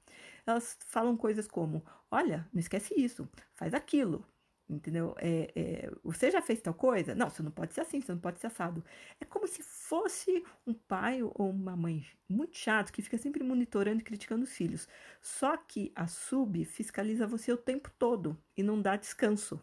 Elas 0.46 0.76
falam 0.84 1.16
coisas 1.16 1.48
como: 1.48 1.82
olha, 2.10 2.46
não 2.52 2.60
esquece 2.60 2.92
isso, 2.94 3.26
faz 3.54 3.72
aquilo, 3.72 4.22
entendeu? 4.68 5.14
É, 5.18 5.52
é, 5.54 5.90
você 6.02 6.30
já 6.30 6.40
fez 6.40 6.60
tal 6.60 6.74
coisa? 6.74 7.14
Não, 7.14 7.28
você 7.28 7.42
não 7.42 7.50
pode 7.50 7.74
ser 7.74 7.82
assim, 7.82 8.00
você 8.00 8.12
não 8.12 8.20
pode 8.20 8.40
ser 8.40 8.46
assado. 8.46 8.84
É 9.20 9.24
como 9.24 9.46
se 9.46 9.62
fosse 9.62 10.44
um 10.66 10.74
pai 10.74 11.22
ou 11.22 11.50
uma 11.50 11.76
mãe 11.76 12.06
muito 12.28 12.56
chato 12.56 12.92
que 12.92 13.02
fica 13.02 13.18
sempre 13.18 13.42
monitorando 13.44 14.00
e 14.00 14.04
criticando 14.04 14.44
os 14.44 14.52
filhos. 14.52 14.88
Só 15.20 15.56
que 15.56 15.92
a 15.94 16.06
sub 16.06 16.64
fiscaliza 16.64 17.26
você 17.26 17.52
o 17.52 17.56
tempo 17.56 17.90
todo 17.98 18.36
e 18.56 18.62
não 18.62 18.80
dá 18.80 18.96
descanso. 18.96 19.60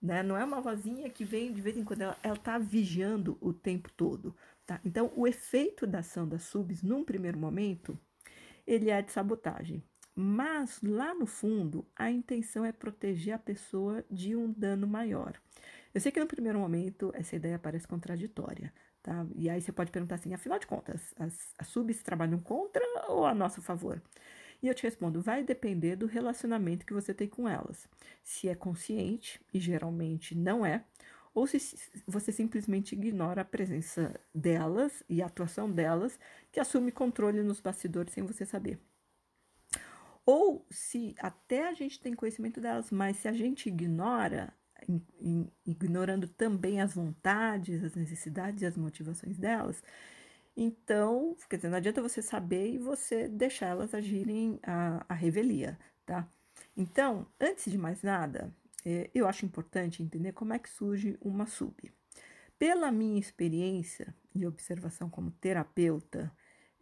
Né? 0.00 0.22
Não 0.22 0.36
é 0.36 0.44
uma 0.44 0.60
vozinha 0.60 1.08
que 1.10 1.24
vem 1.24 1.52
de 1.52 1.60
vez 1.60 1.76
em 1.76 1.84
quando, 1.84 2.02
ela 2.02 2.16
está 2.34 2.58
vigiando 2.58 3.38
o 3.40 3.52
tempo 3.52 3.90
todo. 3.92 4.36
Tá? 4.66 4.80
Então, 4.84 5.12
o 5.14 5.26
efeito 5.26 5.86
da 5.86 6.00
ação 6.00 6.28
das 6.28 6.42
subs, 6.42 6.82
num 6.82 7.04
primeiro 7.04 7.38
momento, 7.38 7.98
ele 8.66 8.90
é 8.90 9.00
de 9.00 9.12
sabotagem. 9.12 9.82
Mas 10.18 10.80
lá 10.82 11.14
no 11.14 11.26
fundo, 11.26 11.86
a 11.94 12.10
intenção 12.10 12.64
é 12.64 12.72
proteger 12.72 13.34
a 13.34 13.38
pessoa 13.38 14.02
de 14.10 14.34
um 14.34 14.50
dano 14.50 14.86
maior. 14.86 15.38
Eu 15.92 16.00
sei 16.00 16.10
que 16.10 16.18
no 16.18 16.26
primeiro 16.26 16.58
momento 16.58 17.12
essa 17.14 17.36
ideia 17.36 17.58
parece 17.58 17.86
contraditória, 17.86 18.72
tá? 19.02 19.26
E 19.34 19.50
aí 19.50 19.60
você 19.60 19.72
pode 19.72 19.90
perguntar 19.90 20.14
assim: 20.14 20.32
afinal 20.32 20.58
de 20.58 20.66
contas, 20.66 21.14
as, 21.18 21.54
as 21.58 21.66
subs 21.68 22.02
trabalham 22.02 22.40
contra 22.40 22.82
ou 23.08 23.26
a 23.26 23.34
nosso 23.34 23.60
favor? 23.60 24.02
E 24.62 24.68
eu 24.68 24.74
te 24.74 24.84
respondo: 24.84 25.20
vai 25.20 25.44
depender 25.44 25.96
do 25.96 26.06
relacionamento 26.06 26.86
que 26.86 26.94
você 26.94 27.12
tem 27.12 27.28
com 27.28 27.46
elas. 27.46 27.86
Se 28.24 28.48
é 28.48 28.54
consciente, 28.54 29.38
e 29.52 29.60
geralmente 29.60 30.34
não 30.34 30.64
é, 30.64 30.82
ou 31.34 31.46
se 31.46 31.58
você 32.06 32.32
simplesmente 32.32 32.94
ignora 32.94 33.42
a 33.42 33.44
presença 33.44 34.18
delas 34.34 35.02
e 35.10 35.20
a 35.20 35.26
atuação 35.26 35.70
delas, 35.70 36.18
que 36.50 36.58
assume 36.58 36.90
controle 36.90 37.42
nos 37.42 37.60
bastidores 37.60 38.14
sem 38.14 38.24
você 38.24 38.46
saber. 38.46 38.78
Ou 40.26 40.66
se 40.68 41.14
até 41.20 41.68
a 41.68 41.72
gente 41.72 42.00
tem 42.00 42.12
conhecimento 42.12 42.60
delas, 42.60 42.90
mas 42.90 43.16
se 43.18 43.28
a 43.28 43.32
gente 43.32 43.68
ignora, 43.68 44.52
ignorando 45.64 46.26
também 46.26 46.80
as 46.80 46.94
vontades, 46.94 47.82
as 47.84 47.94
necessidades 47.94 48.60
e 48.60 48.66
as 48.66 48.76
motivações 48.76 49.38
delas, 49.38 49.82
então, 50.56 51.36
quer 51.50 51.56
dizer, 51.56 51.68
não 51.68 51.76
adianta 51.76 52.02
você 52.02 52.22
saber 52.22 52.72
e 52.72 52.78
você 52.78 53.28
deixar 53.28 53.66
elas 53.66 53.92
agirem 53.94 54.58
a, 54.62 55.04
a 55.06 55.14
revelia, 55.14 55.78
tá? 56.06 56.26
Então, 56.74 57.26
antes 57.38 57.70
de 57.70 57.76
mais 57.76 58.02
nada, 58.02 58.50
é, 58.84 59.10
eu 59.14 59.28
acho 59.28 59.44
importante 59.44 60.02
entender 60.02 60.32
como 60.32 60.54
é 60.54 60.58
que 60.58 60.70
surge 60.70 61.18
uma 61.20 61.46
sub. 61.46 61.92
Pela 62.58 62.90
minha 62.90 63.20
experiência 63.20 64.14
e 64.34 64.46
observação 64.46 65.10
como 65.10 65.30
terapeuta, 65.30 66.32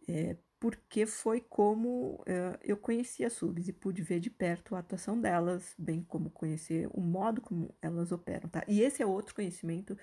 é, 0.07 0.37
porque 0.59 1.05
foi 1.05 1.41
como 1.41 2.15
uh, 2.21 2.57
eu 2.63 2.77
conheci 2.77 3.23
as 3.25 3.33
subs 3.33 3.67
e 3.67 3.73
pude 3.73 4.01
ver 4.01 4.19
de 4.19 4.29
perto 4.29 4.75
a 4.75 4.79
atuação 4.79 5.19
delas, 5.19 5.73
bem 5.77 6.03
como 6.03 6.29
conhecer 6.29 6.87
o 6.93 7.01
modo 7.01 7.41
como 7.41 7.75
elas 7.81 8.11
operam, 8.11 8.49
tá? 8.49 8.63
E 8.67 8.81
esse 8.81 9.01
é 9.01 9.05
outro 9.05 9.35
conhecimento 9.35 9.97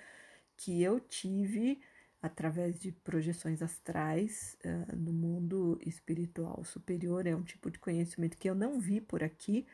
que 0.56 0.82
eu 0.82 1.00
tive 1.00 1.80
através 2.20 2.78
de 2.78 2.92
projeções 2.92 3.62
astrais 3.62 4.56
uh, 4.64 4.96
no 4.96 5.12
mundo 5.12 5.78
espiritual 5.84 6.62
superior, 6.64 7.26
é 7.26 7.34
um 7.34 7.42
tipo 7.42 7.70
de 7.70 7.78
conhecimento 7.78 8.38
que 8.38 8.48
eu 8.48 8.54
não 8.54 8.78
vi 8.78 9.00
por 9.00 9.24
aqui, 9.24 9.66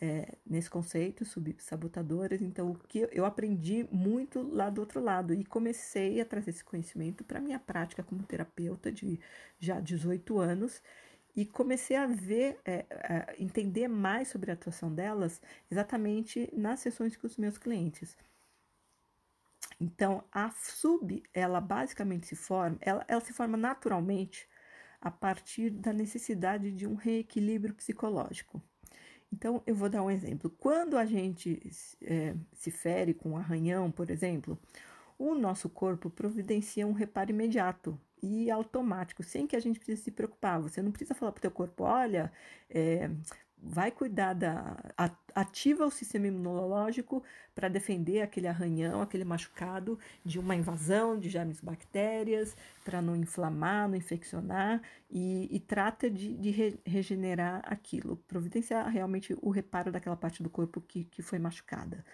é, 0.00 0.36
nesse 0.46 0.70
conceito, 0.70 1.24
subsabotadoras. 1.24 2.40
Então, 2.40 2.70
o 2.70 2.74
que 2.74 3.08
eu 3.12 3.24
aprendi 3.24 3.86
muito 3.90 4.42
lá 4.42 4.70
do 4.70 4.80
outro 4.80 5.00
lado 5.00 5.34
e 5.34 5.44
comecei 5.44 6.20
a 6.20 6.24
trazer 6.24 6.50
esse 6.50 6.64
conhecimento 6.64 7.24
para 7.24 7.40
minha 7.40 7.58
prática 7.58 8.02
como 8.02 8.22
terapeuta 8.22 8.92
de 8.92 9.18
já 9.58 9.80
18 9.80 10.38
anos 10.38 10.82
e 11.36 11.44
comecei 11.44 11.96
a 11.96 12.06
ver, 12.06 12.58
é, 12.64 12.84
a 12.90 13.34
entender 13.38 13.88
mais 13.88 14.28
sobre 14.28 14.50
a 14.50 14.54
atuação 14.54 14.92
delas 14.92 15.40
exatamente 15.70 16.48
nas 16.52 16.80
sessões 16.80 17.16
com 17.16 17.26
os 17.26 17.36
meus 17.36 17.58
clientes. 17.58 18.16
Então, 19.80 20.24
a 20.32 20.50
sub, 20.50 21.22
ela 21.32 21.60
basicamente 21.60 22.26
se 22.26 22.36
forma, 22.36 22.76
ela, 22.80 23.04
ela 23.06 23.20
se 23.20 23.32
forma 23.32 23.56
naturalmente 23.56 24.48
a 25.00 25.10
partir 25.10 25.70
da 25.70 25.92
necessidade 25.92 26.72
de 26.72 26.86
um 26.86 26.94
reequilíbrio 26.94 27.74
psicológico. 27.74 28.60
Então, 29.32 29.62
eu 29.66 29.74
vou 29.74 29.88
dar 29.88 30.02
um 30.02 30.10
exemplo. 30.10 30.50
Quando 30.50 30.96
a 30.96 31.04
gente 31.04 31.60
é, 32.02 32.34
se 32.54 32.70
fere 32.70 33.12
com 33.14 33.30
um 33.32 33.36
arranhão, 33.36 33.90
por 33.90 34.10
exemplo, 34.10 34.58
o 35.18 35.34
nosso 35.34 35.68
corpo 35.68 36.10
providencia 36.10 36.86
um 36.86 36.92
reparo 36.92 37.30
imediato 37.30 37.98
e 38.22 38.50
automático, 38.50 39.22
sem 39.22 39.46
que 39.46 39.56
a 39.56 39.60
gente 39.60 39.78
precise 39.78 40.02
se 40.02 40.10
preocupar. 40.10 40.60
Você 40.60 40.82
não 40.82 40.90
precisa 40.92 41.14
falar 41.14 41.32
para 41.32 41.38
o 41.40 41.42
teu 41.42 41.50
corpo, 41.50 41.84
olha, 41.84 42.32
é, 42.70 43.10
vai 43.62 43.90
cuidar 43.90 44.34
da. 44.34 44.76
ativa 45.34 45.86
o 45.86 45.90
sistema 45.90 46.26
imunológico 46.26 47.22
para 47.54 47.68
defender 47.68 48.22
aquele 48.22 48.46
arranhão, 48.46 49.02
aquele 49.02 49.24
machucado 49.24 49.98
de 50.24 50.38
uma 50.38 50.54
invasão 50.54 51.18
de 51.18 51.28
germes 51.28 51.60
bactérias, 51.60 52.56
para 52.84 53.02
não 53.02 53.16
inflamar, 53.16 53.88
não 53.88 53.96
infeccionar, 53.96 54.80
e, 55.10 55.48
e 55.50 55.58
trata 55.60 56.08
de, 56.08 56.36
de 56.36 56.50
re, 56.50 56.80
regenerar 56.86 57.62
aquilo, 57.64 58.16
providenciar 58.28 58.88
realmente 58.88 59.36
o 59.42 59.50
reparo 59.50 59.90
daquela 59.90 60.16
parte 60.16 60.42
do 60.42 60.50
corpo 60.50 60.80
que, 60.80 61.04
que 61.04 61.22
foi 61.22 61.38
machucada. 61.38 62.04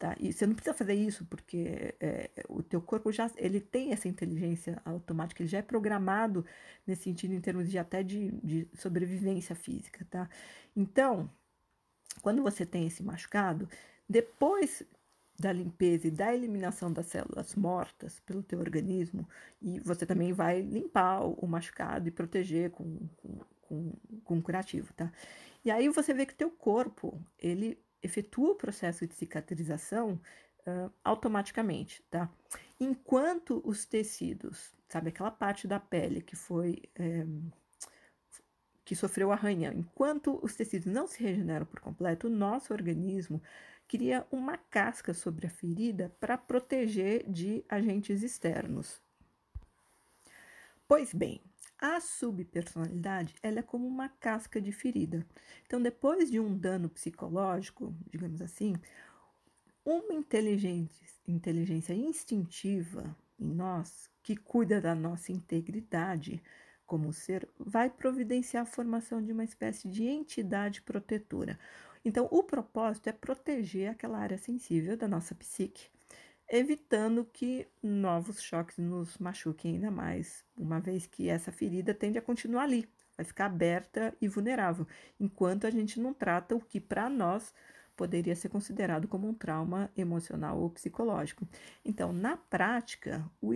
Tá? 0.00 0.16
E 0.18 0.32
você 0.32 0.46
não 0.46 0.54
precisa 0.54 0.74
fazer 0.74 0.94
isso 0.94 1.26
porque 1.26 1.94
é, 2.00 2.30
o 2.48 2.62
teu 2.62 2.80
corpo 2.80 3.12
já 3.12 3.30
ele 3.36 3.60
tem 3.60 3.92
essa 3.92 4.08
inteligência 4.08 4.80
automática, 4.82 5.42
ele 5.42 5.48
já 5.50 5.58
é 5.58 5.62
programado 5.62 6.42
nesse 6.86 7.02
sentido 7.02 7.34
em 7.34 7.40
termos 7.40 7.68
de 7.70 7.78
até 7.78 8.02
de, 8.02 8.30
de 8.42 8.66
sobrevivência 8.78 9.54
física, 9.54 10.06
tá? 10.10 10.26
Então, 10.74 11.30
quando 12.22 12.42
você 12.42 12.64
tem 12.64 12.86
esse 12.86 13.02
machucado, 13.02 13.68
depois 14.08 14.82
da 15.38 15.52
limpeza 15.52 16.08
e 16.08 16.10
da 16.10 16.34
eliminação 16.34 16.90
das 16.90 17.04
células 17.04 17.54
mortas 17.54 18.20
pelo 18.20 18.42
teu 18.42 18.58
organismo, 18.58 19.28
e 19.60 19.80
você 19.80 20.06
também 20.06 20.32
vai 20.32 20.62
limpar 20.62 21.20
o, 21.26 21.46
machucado 21.46 22.08
e 22.08 22.10
proteger 22.10 22.70
com, 22.70 23.06
com, 23.18 23.38
com, 23.60 23.92
com 24.24 24.40
curativo, 24.40 24.94
tá? 24.94 25.12
E 25.62 25.70
aí 25.70 25.90
você 25.90 26.14
vê 26.14 26.24
que 26.24 26.34
teu 26.34 26.50
corpo, 26.50 27.20
ele 27.38 27.78
efetua 28.02 28.52
o 28.52 28.54
processo 28.54 29.06
de 29.06 29.14
cicatrização 29.14 30.20
uh, 30.66 30.92
automaticamente, 31.04 32.02
tá? 32.10 32.30
Enquanto 32.78 33.60
os 33.64 33.84
tecidos, 33.84 34.72
sabe, 34.88 35.10
aquela 35.10 35.30
parte 35.30 35.66
da 35.66 35.78
pele 35.78 36.20
que 36.20 36.36
foi. 36.36 36.82
É, 36.94 37.26
que 38.84 38.96
sofreu 38.96 39.30
arranhão, 39.30 39.72
enquanto 39.72 40.40
os 40.42 40.56
tecidos 40.56 40.92
não 40.92 41.06
se 41.06 41.22
regeneram 41.22 41.64
por 41.64 41.78
completo, 41.78 42.26
o 42.26 42.30
nosso 42.30 42.72
organismo 42.72 43.40
cria 43.86 44.26
uma 44.32 44.56
casca 44.56 45.14
sobre 45.14 45.46
a 45.46 45.50
ferida 45.50 46.12
para 46.18 46.36
proteger 46.36 47.24
de 47.30 47.64
agentes 47.68 48.24
externos. 48.24 49.00
Pois 50.88 51.14
bem, 51.14 51.40
a 51.80 51.98
subpersonalidade 52.00 53.34
ela 53.42 53.60
é 53.60 53.62
como 53.62 53.86
uma 53.86 54.08
casca 54.08 54.60
de 54.60 54.70
ferida. 54.70 55.26
Então, 55.64 55.80
depois 55.80 56.30
de 56.30 56.38
um 56.38 56.56
dano 56.56 56.88
psicológico, 56.90 57.94
digamos 58.10 58.42
assim, 58.42 58.74
uma 59.84 60.12
inteligência, 60.14 61.94
instintiva 61.94 63.16
em 63.38 63.48
nós, 63.48 64.10
que 64.22 64.36
cuida 64.36 64.80
da 64.80 64.94
nossa 64.94 65.32
integridade 65.32 66.42
como 66.84 67.12
ser, 67.12 67.48
vai 67.58 67.88
providenciar 67.88 68.64
a 68.64 68.66
formação 68.66 69.22
de 69.22 69.32
uma 69.32 69.44
espécie 69.44 69.88
de 69.88 70.04
entidade 70.04 70.82
protetora. 70.82 71.58
Então, 72.04 72.28
o 72.30 72.42
propósito 72.42 73.08
é 73.08 73.12
proteger 73.12 73.90
aquela 73.90 74.18
área 74.18 74.36
sensível 74.36 74.96
da 74.96 75.08
nossa 75.08 75.34
psique 75.34 75.88
evitando 76.50 77.24
que 77.24 77.66
novos 77.80 78.42
choques 78.42 78.76
nos 78.78 79.16
machuquem 79.18 79.74
ainda 79.74 79.90
mais, 79.90 80.44
uma 80.56 80.80
vez 80.80 81.06
que 81.06 81.28
essa 81.28 81.52
ferida 81.52 81.94
tende 81.94 82.18
a 82.18 82.22
continuar 82.22 82.64
ali, 82.64 82.88
vai 83.16 83.24
ficar 83.24 83.46
aberta 83.46 84.14
e 84.20 84.26
vulnerável, 84.26 84.86
enquanto 85.18 85.66
a 85.66 85.70
gente 85.70 86.00
não 86.00 86.12
trata 86.12 86.56
o 86.56 86.60
que 86.60 86.80
para 86.80 87.08
nós 87.08 87.54
poderia 87.96 88.34
ser 88.34 88.48
considerado 88.48 89.06
como 89.06 89.28
um 89.28 89.34
trauma 89.34 89.90
emocional 89.96 90.58
ou 90.58 90.70
psicológico. 90.70 91.46
Então, 91.84 92.12
na 92.12 92.36
prática, 92.36 93.30
o, 93.40 93.50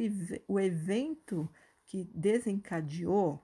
o 0.46 0.60
evento 0.60 1.48
que 1.86 2.04
desencadeou 2.14 3.42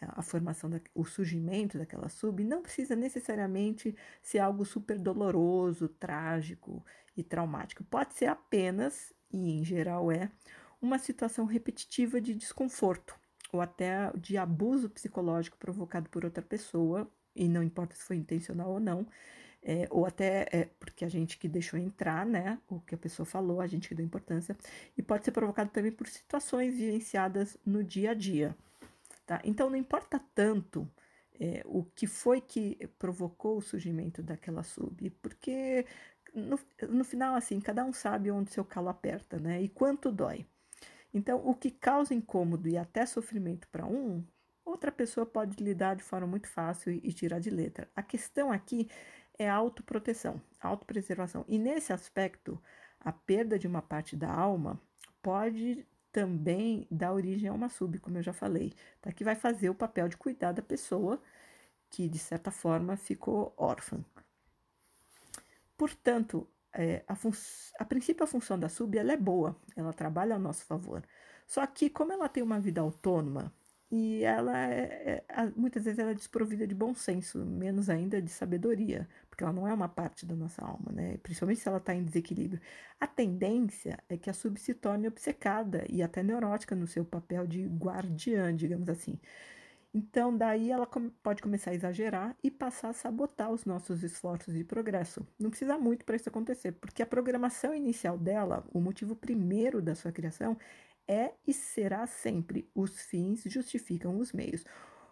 a 0.00 0.22
formação, 0.22 0.70
da, 0.70 0.80
o 0.94 1.04
surgimento 1.04 1.78
daquela 1.78 2.08
sub 2.08 2.42
não 2.44 2.62
precisa 2.62 2.94
necessariamente 2.94 3.96
ser 4.22 4.38
algo 4.38 4.64
super 4.64 4.98
doloroso, 4.98 5.88
trágico 5.88 6.84
e 7.16 7.22
traumático. 7.22 7.84
Pode 7.84 8.14
ser 8.14 8.26
apenas, 8.26 9.12
e 9.32 9.58
em 9.58 9.64
geral 9.64 10.10
é, 10.12 10.30
uma 10.80 10.98
situação 10.98 11.44
repetitiva 11.44 12.20
de 12.20 12.34
desconforto 12.34 13.18
ou 13.52 13.60
até 13.60 14.12
de 14.16 14.36
abuso 14.36 14.90
psicológico 14.90 15.56
provocado 15.58 16.08
por 16.10 16.24
outra 16.24 16.42
pessoa, 16.42 17.10
e 17.34 17.48
não 17.48 17.62
importa 17.62 17.94
se 17.96 18.02
foi 18.02 18.16
intencional 18.16 18.70
ou 18.70 18.80
não, 18.80 19.06
é, 19.62 19.86
ou 19.90 20.06
até 20.06 20.46
é, 20.52 20.68
porque 20.78 21.04
a 21.04 21.08
gente 21.08 21.38
que 21.38 21.48
deixou 21.48 21.78
entrar, 21.78 22.26
né, 22.26 22.58
o 22.68 22.80
que 22.80 22.94
a 22.94 22.98
pessoa 22.98 23.26
falou, 23.26 23.60
a 23.60 23.66
gente 23.66 23.88
que 23.88 23.94
deu 23.94 24.04
importância, 24.04 24.56
e 24.96 25.02
pode 25.02 25.24
ser 25.24 25.32
provocado 25.32 25.70
também 25.70 25.92
por 25.92 26.06
situações 26.06 26.74
vivenciadas 26.74 27.56
no 27.64 27.82
dia 27.82 28.10
a 28.10 28.14
dia. 28.14 28.56
Tá? 29.28 29.42
Então, 29.44 29.68
não 29.68 29.76
importa 29.76 30.18
tanto 30.34 30.90
é, 31.38 31.62
o 31.66 31.84
que 31.84 32.06
foi 32.06 32.40
que 32.40 32.88
provocou 32.98 33.58
o 33.58 33.60
surgimento 33.60 34.22
daquela 34.22 34.62
sub, 34.62 35.10
porque 35.20 35.84
no, 36.34 36.58
no 36.88 37.04
final, 37.04 37.34
assim, 37.34 37.60
cada 37.60 37.84
um 37.84 37.92
sabe 37.92 38.30
onde 38.30 38.50
seu 38.50 38.64
calo 38.64 38.88
aperta, 38.88 39.38
né? 39.38 39.60
E 39.60 39.68
quanto 39.68 40.10
dói. 40.10 40.46
Então, 41.12 41.46
o 41.46 41.54
que 41.54 41.70
causa 41.70 42.14
incômodo 42.14 42.70
e 42.70 42.78
até 42.78 43.04
sofrimento 43.04 43.68
para 43.68 43.84
um, 43.84 44.24
outra 44.64 44.90
pessoa 44.90 45.26
pode 45.26 45.62
lidar 45.62 45.94
de 45.94 46.02
forma 46.02 46.26
muito 46.26 46.48
fácil 46.48 46.90
e, 46.90 47.00
e 47.04 47.12
tirar 47.12 47.38
de 47.38 47.50
letra. 47.50 47.86
A 47.94 48.02
questão 48.02 48.50
aqui 48.50 48.88
é 49.38 49.46
a 49.46 49.54
autoproteção, 49.54 50.40
a 50.58 50.68
autopreservação. 50.68 51.44
E 51.46 51.58
nesse 51.58 51.92
aspecto, 51.92 52.58
a 52.98 53.12
perda 53.12 53.58
de 53.58 53.66
uma 53.66 53.82
parte 53.82 54.16
da 54.16 54.32
alma 54.32 54.80
pode 55.22 55.86
também 56.12 56.86
dá 56.90 57.12
origem 57.12 57.48
a 57.48 57.52
uma 57.52 57.68
sub, 57.68 57.98
como 57.98 58.18
eu 58.18 58.22
já 58.22 58.32
falei, 58.32 58.72
tá? 59.00 59.12
que 59.12 59.24
vai 59.24 59.34
fazer 59.34 59.70
o 59.70 59.74
papel 59.74 60.08
de 60.08 60.16
cuidar 60.16 60.52
da 60.52 60.62
pessoa 60.62 61.20
que, 61.90 62.08
de 62.08 62.18
certa 62.18 62.50
forma, 62.50 62.96
ficou 62.96 63.54
órfã. 63.56 64.04
Portanto, 65.76 66.46
é, 66.72 67.04
a, 67.06 67.16
a, 67.78 67.84
princípio 67.84 68.24
a 68.24 68.26
função 68.26 68.58
da 68.58 68.68
sub 68.68 68.96
ela 68.98 69.12
é 69.12 69.16
boa, 69.16 69.56
ela 69.76 69.92
trabalha 69.92 70.36
a 70.36 70.38
nosso 70.38 70.64
favor. 70.64 71.02
Só 71.46 71.66
que, 71.66 71.88
como 71.88 72.12
ela 72.12 72.28
tem 72.28 72.42
uma 72.42 72.60
vida 72.60 72.80
autônoma 72.80 73.52
e 73.90 74.22
ela 74.22 74.58
é, 74.66 75.24
é, 75.28 75.46
muitas 75.56 75.84
vezes 75.84 75.98
ela 75.98 76.10
é 76.10 76.14
desprovida 76.14 76.66
de 76.66 76.74
bom 76.74 76.94
senso, 76.94 77.38
menos 77.44 77.88
ainda 77.88 78.20
de 78.20 78.30
sabedoria, 78.30 79.08
porque 79.38 79.44
ela 79.44 79.52
não 79.52 79.68
é 79.68 79.72
uma 79.72 79.88
parte 79.88 80.26
da 80.26 80.34
nossa 80.34 80.64
alma, 80.64 80.90
né? 80.90 81.16
Principalmente 81.18 81.60
se 81.60 81.68
ela 81.68 81.78
está 81.78 81.94
em 81.94 82.02
desequilíbrio. 82.02 82.60
A 82.98 83.06
tendência 83.06 83.96
é 84.08 84.16
que 84.16 84.28
a 84.28 84.32
sub 84.32 84.58
se 84.58 84.74
torne 84.74 85.06
obcecada 85.06 85.86
e 85.88 86.02
até 86.02 86.24
neurótica 86.24 86.74
no 86.74 86.88
seu 86.88 87.04
papel 87.04 87.46
de 87.46 87.64
guardiã, 87.66 88.52
digamos 88.52 88.88
assim. 88.88 89.16
Então, 89.94 90.36
daí 90.36 90.72
ela 90.72 90.88
pode 91.22 91.40
começar 91.40 91.70
a 91.70 91.74
exagerar 91.74 92.36
e 92.42 92.50
passar 92.50 92.88
a 92.88 92.92
sabotar 92.92 93.52
os 93.52 93.64
nossos 93.64 94.02
esforços 94.02 94.52
de 94.54 94.64
progresso. 94.64 95.24
Não 95.38 95.50
precisa 95.50 95.78
muito 95.78 96.04
para 96.04 96.16
isso 96.16 96.28
acontecer, 96.28 96.72
porque 96.72 97.00
a 97.00 97.06
programação 97.06 97.72
inicial 97.72 98.18
dela, 98.18 98.66
o 98.72 98.80
motivo 98.80 99.14
primeiro 99.14 99.80
da 99.80 99.94
sua 99.94 100.10
criação, 100.10 100.58
é 101.06 101.32
e 101.46 101.54
será 101.54 102.08
sempre 102.08 102.68
os 102.74 103.00
fins 103.02 103.44
justificam 103.46 104.18
os 104.18 104.32
meios. 104.32 104.64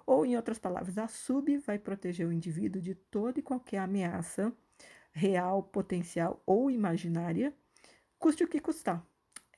Ou, 0.06 0.24
em 0.24 0.36
outras 0.36 0.58
palavras, 0.58 0.96
a 0.96 1.08
sub 1.08 1.58
vai 1.58 1.78
proteger 1.78 2.26
o 2.26 2.32
indivíduo 2.32 2.80
de 2.80 2.94
toda 2.94 3.40
e 3.40 3.42
qualquer 3.42 3.78
ameaça 3.78 4.52
real, 5.12 5.62
potencial 5.62 6.42
ou 6.46 6.70
imaginária, 6.70 7.52
custe 8.18 8.44
o 8.44 8.48
que 8.48 8.60
custar. 8.60 9.04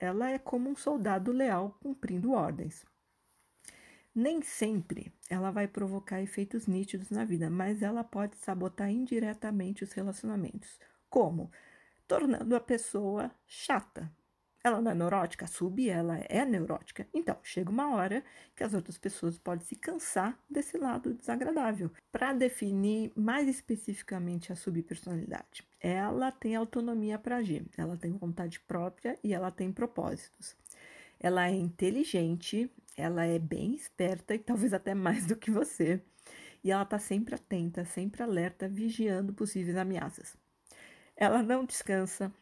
Ela 0.00 0.30
é 0.30 0.38
como 0.38 0.70
um 0.70 0.76
soldado 0.76 1.32
leal 1.32 1.76
cumprindo 1.80 2.32
ordens. 2.32 2.87
Nem 4.14 4.40
sempre 4.40 5.12
ela 5.28 5.50
vai 5.50 5.68
provocar 5.68 6.22
efeitos 6.22 6.66
nítidos 6.66 7.11
na 7.11 7.24
vida, 7.24 7.50
mas 7.50 7.82
ela 7.82 8.02
pode 8.02 8.37
sabotar 8.38 8.90
indiretamente 8.90 9.84
os 9.84 9.92
relacionamentos. 9.92 10.78
Como? 11.11 11.50
Tornando 12.06 12.56
a 12.56 12.61
pessoa 12.61 13.30
chata, 13.46 14.11
ela 14.68 14.81
não 14.81 14.90
é 14.90 14.94
neurótica, 14.94 15.46
sub 15.46 15.88
ela 15.88 16.18
é 16.28 16.44
neurótica. 16.44 17.07
Então, 17.12 17.37
chega 17.42 17.70
uma 17.70 17.94
hora 17.94 18.22
que 18.54 18.62
as 18.62 18.74
outras 18.74 18.96
pessoas 18.98 19.38
podem 19.38 19.64
se 19.64 19.76
cansar 19.76 20.38
desse 20.48 20.78
lado 20.78 21.14
desagradável. 21.14 21.90
Para 22.12 22.33
definir 22.33 23.12
mais 23.16 23.48
especificamente 23.48 24.52
a 24.52 24.57
subpersonalidade, 24.57 25.66
ela 25.81 26.31
tem 26.31 26.54
autonomia 26.54 27.18
para 27.18 27.37
agir, 27.37 27.66
ela 27.76 27.96
tem 27.96 28.12
vontade 28.12 28.61
própria 28.61 29.18
e 29.22 29.33
ela 29.35 29.50
tem 29.50 29.72
propósitos. 29.72 30.57
Ela 31.18 31.48
é 31.48 31.54
inteligente, 31.54 32.70
ela 32.96 33.24
é 33.24 33.38
bem 33.38 33.74
esperta 33.74 34.35
e 34.35 34.38
talvez 34.38 34.72
até 34.72 34.94
mais 34.94 35.26
do 35.26 35.37
que 35.37 35.50
você. 35.50 36.00
E 36.62 36.70
ela 36.70 36.83
está 36.83 36.98
sempre 36.98 37.35
atenta, 37.35 37.85
sempre 37.85 38.22
alerta, 38.22 38.68
vigiando 38.68 39.33
possíveis 39.33 39.76
ameaças. 39.76 40.37
Ela 41.16 41.42
não 41.42 41.64
descansa, 41.64 42.33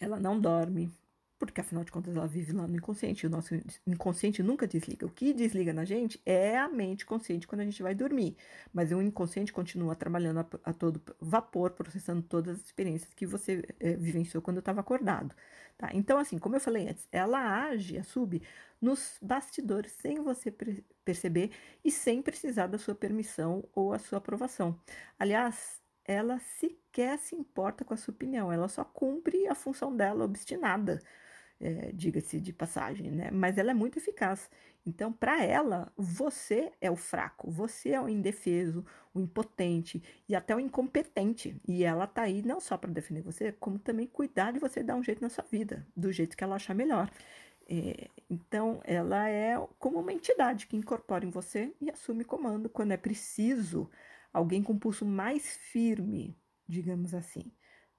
ela 0.00 0.18
não 0.18 0.40
dorme, 0.40 0.90
porque 1.38 1.60
afinal 1.60 1.84
de 1.84 1.92
contas 1.92 2.16
ela 2.16 2.26
vive 2.26 2.52
lá 2.52 2.66
no 2.66 2.76
inconsciente. 2.76 3.26
O 3.26 3.30
nosso 3.30 3.54
inconsciente 3.86 4.42
nunca 4.42 4.66
desliga. 4.66 5.06
O 5.06 5.10
que 5.10 5.32
desliga 5.32 5.72
na 5.72 5.84
gente 5.84 6.20
é 6.24 6.56
a 6.58 6.68
mente 6.68 7.04
consciente 7.04 7.46
quando 7.46 7.60
a 7.60 7.64
gente 7.64 7.82
vai 7.82 7.94
dormir. 7.94 8.36
Mas 8.72 8.90
o 8.92 9.02
inconsciente 9.02 9.52
continua 9.52 9.94
trabalhando 9.94 10.40
a, 10.40 10.46
a 10.64 10.72
todo 10.72 11.00
vapor, 11.20 11.72
processando 11.72 12.22
todas 12.22 12.56
as 12.56 12.64
experiências 12.64 13.12
que 13.12 13.26
você 13.26 13.62
é, 13.78 13.96
vivenciou 13.96 14.42
quando 14.42 14.58
estava 14.58 14.80
acordado. 14.80 15.34
Tá? 15.76 15.90
Então, 15.92 16.18
assim, 16.18 16.38
como 16.38 16.56
eu 16.56 16.60
falei 16.60 16.88
antes, 16.88 17.06
ela 17.12 17.68
age, 17.68 17.98
a 17.98 18.04
sub, 18.04 18.40
nos 18.80 19.18
bastidores 19.20 19.92
sem 19.92 20.22
você 20.22 20.50
perceber 21.04 21.50
e 21.84 21.90
sem 21.90 22.22
precisar 22.22 22.66
da 22.66 22.78
sua 22.78 22.94
permissão 22.94 23.62
ou 23.74 23.92
a 23.92 23.98
sua 23.98 24.18
aprovação. 24.18 24.80
Aliás, 25.18 25.82
ela 26.02 26.38
sequer 26.38 27.18
se 27.18 27.34
importa 27.34 27.84
com 27.84 27.92
a 27.92 27.96
sua 27.96 28.14
opinião, 28.14 28.50
ela 28.50 28.68
só 28.68 28.84
cumpre 28.84 29.46
a 29.48 29.54
função 29.54 29.94
dela 29.94 30.24
obstinada 30.24 31.02
é, 31.60 31.90
diga-se 31.92 32.40
de 32.40 32.52
passagem, 32.52 33.10
né? 33.10 33.30
Mas 33.30 33.58
ela 33.58 33.70
é 33.70 33.74
muito 33.74 33.98
eficaz. 33.98 34.50
Então, 34.84 35.12
para 35.12 35.42
ela, 35.42 35.92
você 35.96 36.70
é 36.80 36.90
o 36.90 36.96
fraco, 36.96 37.50
você 37.50 37.90
é 37.90 38.00
o 38.00 38.08
indefeso, 38.08 38.84
o 39.12 39.20
impotente 39.20 40.02
e 40.28 40.34
até 40.34 40.54
o 40.54 40.60
incompetente. 40.60 41.60
E 41.66 41.82
ela 41.82 42.06
tá 42.06 42.22
aí 42.22 42.42
não 42.42 42.60
só 42.60 42.76
para 42.76 42.90
defender 42.90 43.22
você, 43.22 43.52
como 43.52 43.78
também 43.78 44.06
cuidar 44.06 44.52
de 44.52 44.58
você 44.58 44.82
dar 44.82 44.94
um 44.96 45.02
jeito 45.02 45.22
na 45.22 45.28
sua 45.28 45.44
vida, 45.50 45.86
do 45.96 46.12
jeito 46.12 46.36
que 46.36 46.44
ela 46.44 46.56
achar 46.56 46.74
melhor. 46.74 47.10
É, 47.68 48.08
então, 48.30 48.80
ela 48.84 49.28
é 49.28 49.56
como 49.78 49.98
uma 49.98 50.12
entidade 50.12 50.66
que 50.66 50.76
incorpora 50.76 51.24
em 51.24 51.30
você 51.30 51.74
e 51.80 51.90
assume 51.90 52.24
comando 52.24 52.68
quando 52.68 52.92
é 52.92 52.96
preciso 52.96 53.90
alguém 54.32 54.62
com 54.62 54.78
pulso 54.78 55.04
mais 55.04 55.56
firme, 55.56 56.38
digamos 56.68 57.12
assim. 57.14 57.50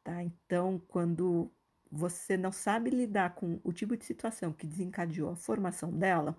Tá? 0.03 0.23
Então, 0.23 0.81
quando 0.87 1.51
você 1.91 2.37
não 2.37 2.51
sabe 2.51 2.89
lidar 2.89 3.35
com 3.35 3.59
o 3.63 3.71
tipo 3.71 3.95
de 3.95 4.05
situação 4.05 4.51
que 4.51 4.67
desencadeou 4.67 5.31
a 5.31 5.35
formação 5.35 5.91
dela, 5.91 6.35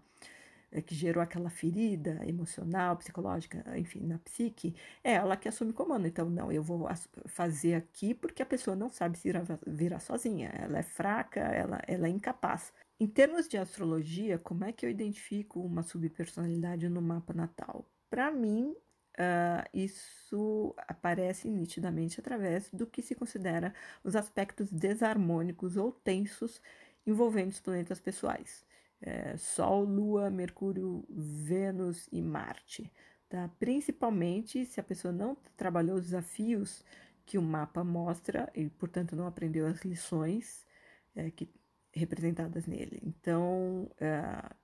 é, 0.70 0.82
que 0.82 0.94
gerou 0.94 1.22
aquela 1.22 1.48
ferida 1.48 2.20
emocional, 2.26 2.96
psicológica, 2.96 3.64
enfim, 3.78 4.00
na 4.00 4.18
psique, 4.18 4.74
é 5.02 5.14
ela 5.14 5.36
que 5.36 5.48
assume 5.48 5.72
comando. 5.72 6.06
Então, 6.06 6.28
não, 6.28 6.52
eu 6.52 6.62
vou 6.62 6.86
fazer 7.26 7.74
aqui 7.74 8.14
porque 8.14 8.42
a 8.42 8.46
pessoa 8.46 8.76
não 8.76 8.90
sabe 8.90 9.18
se 9.18 9.30
virar 9.66 10.00
sozinha. 10.00 10.50
Ela 10.54 10.78
é 10.78 10.82
fraca, 10.82 11.40
ela, 11.40 11.80
ela 11.86 12.06
é 12.06 12.10
incapaz. 12.10 12.72
Em 13.00 13.06
termos 13.06 13.48
de 13.48 13.56
astrologia, 13.56 14.38
como 14.38 14.64
é 14.64 14.72
que 14.72 14.84
eu 14.84 14.90
identifico 14.90 15.60
uma 15.60 15.82
subpersonalidade 15.82 16.88
no 16.88 17.00
mapa 17.00 17.32
natal? 17.32 17.86
Para 18.10 18.30
mim, 18.30 18.74
Uh, 19.18 19.68
isso 19.74 20.74
aparece 20.86 21.48
nitidamente 21.48 22.20
através 22.20 22.70
do 22.70 22.86
que 22.86 23.02
se 23.02 23.16
considera 23.16 23.74
os 24.04 24.14
aspectos 24.14 24.70
desarmônicos 24.70 25.76
ou 25.76 25.90
tensos 25.90 26.62
envolvendo 27.04 27.50
os 27.50 27.60
planetas 27.60 27.98
pessoais. 27.98 28.64
É, 29.00 29.36
Sol, 29.36 29.84
Lua, 29.84 30.30
Mercúrio, 30.30 31.04
Vênus 31.08 32.08
e 32.12 32.22
Marte. 32.22 32.92
Tá? 33.28 33.50
Principalmente 33.58 34.64
se 34.64 34.80
a 34.80 34.84
pessoa 34.84 35.12
não 35.12 35.36
trabalhou 35.56 35.96
os 35.96 36.04
desafios 36.04 36.84
que 37.26 37.36
o 37.36 37.42
mapa 37.42 37.84
mostra 37.84 38.50
e, 38.54 38.68
portanto, 38.70 39.14
não 39.14 39.26
aprendeu 39.26 39.66
as 39.66 39.84
lições 39.84 40.66
é, 41.14 41.30
que, 41.30 41.48
representadas 41.92 42.66
nele. 42.66 43.00
Então, 43.04 43.90
uh, 44.00 44.54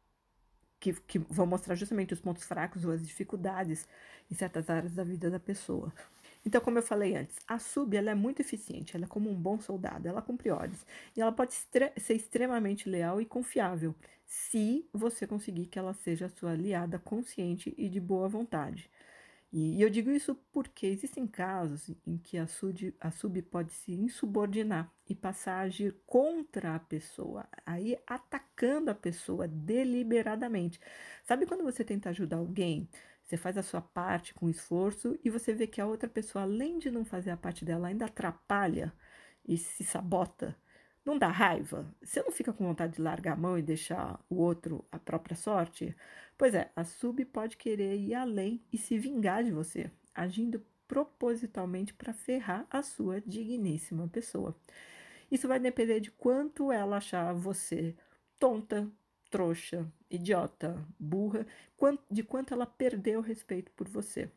que, 0.85 0.92
que 1.03 1.18
vão 1.18 1.47
mostrar 1.47 1.75
justamente 1.75 2.12
os 2.12 2.20
pontos 2.20 2.44
fracos 2.44 2.85
ou 2.85 2.92
as 2.92 3.07
dificuldades 3.07 3.88
em 4.31 4.35
certas 4.35 4.68
áreas 4.68 4.92
da 4.92 5.03
vida 5.03 5.31
da 5.31 5.40
pessoa. 5.40 5.92
Então, 6.44 6.61
como 6.61 6.77
eu 6.79 6.83
falei 6.83 7.16
antes, 7.16 7.37
a 7.49 7.59
sub 7.59 7.97
ela 7.97 8.11
é 8.11 8.14
muito 8.14 8.40
eficiente, 8.40 8.94
ela 8.94 9.07
é 9.07 9.09
como 9.09 9.31
um 9.31 9.35
bom 9.35 9.59
soldado, 9.59 10.07
ela 10.07 10.20
cumpre 10.20 10.51
ordens 10.51 10.85
e 11.16 11.20
ela 11.23 11.33
pode 11.33 11.55
ser 11.55 12.14
extremamente 12.14 12.87
leal 12.88 13.18
e 13.18 13.25
confiável, 13.25 13.94
se 14.27 14.87
você 14.92 15.27
conseguir 15.27 15.66
que 15.66 15.79
ela 15.79 15.94
seja 15.94 16.29
sua 16.29 16.53
aliada 16.53 16.99
consciente 16.99 17.75
e 17.79 17.88
de 17.88 17.99
boa 18.01 18.29
vontade. 18.29 18.90
E, 19.57 19.81
eu 19.81 19.88
digo 19.88 20.11
isso 20.11 20.35
porque 20.53 20.85
existem 20.85 21.29
casos 21.29 21.88
em 22.05 22.19
que 22.19 22.37
a 22.37 22.45
a 23.01 23.11
sub 23.12 23.43
pode 23.43 23.73
se 23.73 23.93
insubordinar 23.93 24.93
e 25.09 25.14
passar 25.14 25.59
a 25.59 25.61
agir 25.62 25.95
contra 26.07 26.75
a 26.75 26.81
pessoa, 26.81 27.47
aí 27.64 27.97
atacando 28.05 28.90
a 28.90 28.95
pessoa 28.97 29.47
deliberadamente. 29.47 30.81
Sabe 31.23 31.47
quando 31.47 31.62
você 31.62 31.85
tenta 31.85 32.11
ajudar 32.11 32.38
alguém? 32.38 32.88
Você 33.23 33.37
faz 33.37 33.57
a 33.57 33.62
sua 33.62 33.81
parte 33.81 34.35
com 34.35 34.51
esforço 34.51 35.17
e 35.25 35.31
você 35.31 35.55
vê 35.55 35.69
que 35.69 35.81
a 35.81 35.87
outra 35.87 36.09
pessoa, 36.09 36.43
além 36.43 36.77
de 36.79 36.90
não 36.90 37.05
fazer 37.05 37.31
a 37.31 37.37
parte 37.37 37.64
dela, 37.64 37.87
ainda 37.88 38.07
atrapalha 38.07 38.93
e 39.47 39.57
se 39.57 39.85
sabota. 39.85 40.57
Não 41.05 41.19
dá 41.19 41.29
raiva? 41.29 41.87
Você 42.03 42.23
não 42.23 42.33
fica 42.33 42.53
com 42.53 42.64
vontade 42.64 42.95
de 42.95 43.03
largar 43.03 43.35
a 43.35 43.37
mão 43.37 43.59
e 43.59 43.62
deixar 43.62 44.19
o 44.29 44.37
outro 44.37 44.85
a 44.90 44.99
própria 44.99 45.37
sorte? 45.37 45.95
Pois 46.38 46.55
é, 46.55 46.71
a 46.75 46.85
sub 46.85 47.23
pode 47.27 47.57
querer 47.57 47.97
ir 47.97 48.14
além 48.14 48.62
e 48.73 48.79
se 48.79 48.99
vingar 48.99 49.45
de 49.45 49.53
você, 49.53 49.90
agindo 50.14 50.64
propositalmente 50.88 51.93
para 51.93 52.12
ferrar 52.12 52.67
a 52.71 52.83
sua 52.83 53.21
digníssima 53.21 54.09
pessoa. 54.09 54.57
Isso 55.31 55.49
vai 55.49 55.59
depender 55.61 56.01
de 56.01 56.11
quanto 56.11 56.73
ela 56.73 56.97
achar 56.99 57.35
você 57.35 57.95
tonta, 58.38 58.90
trouxa, 59.31 59.87
idiota, 60.11 60.87
burra, 60.99 61.47
de 62.11 62.23
quanto 62.23 62.55
ela 62.55 62.67
perdeu 62.67 63.21
o 63.21 63.23
respeito 63.23 63.71
por 63.73 63.88
você. 63.88 64.31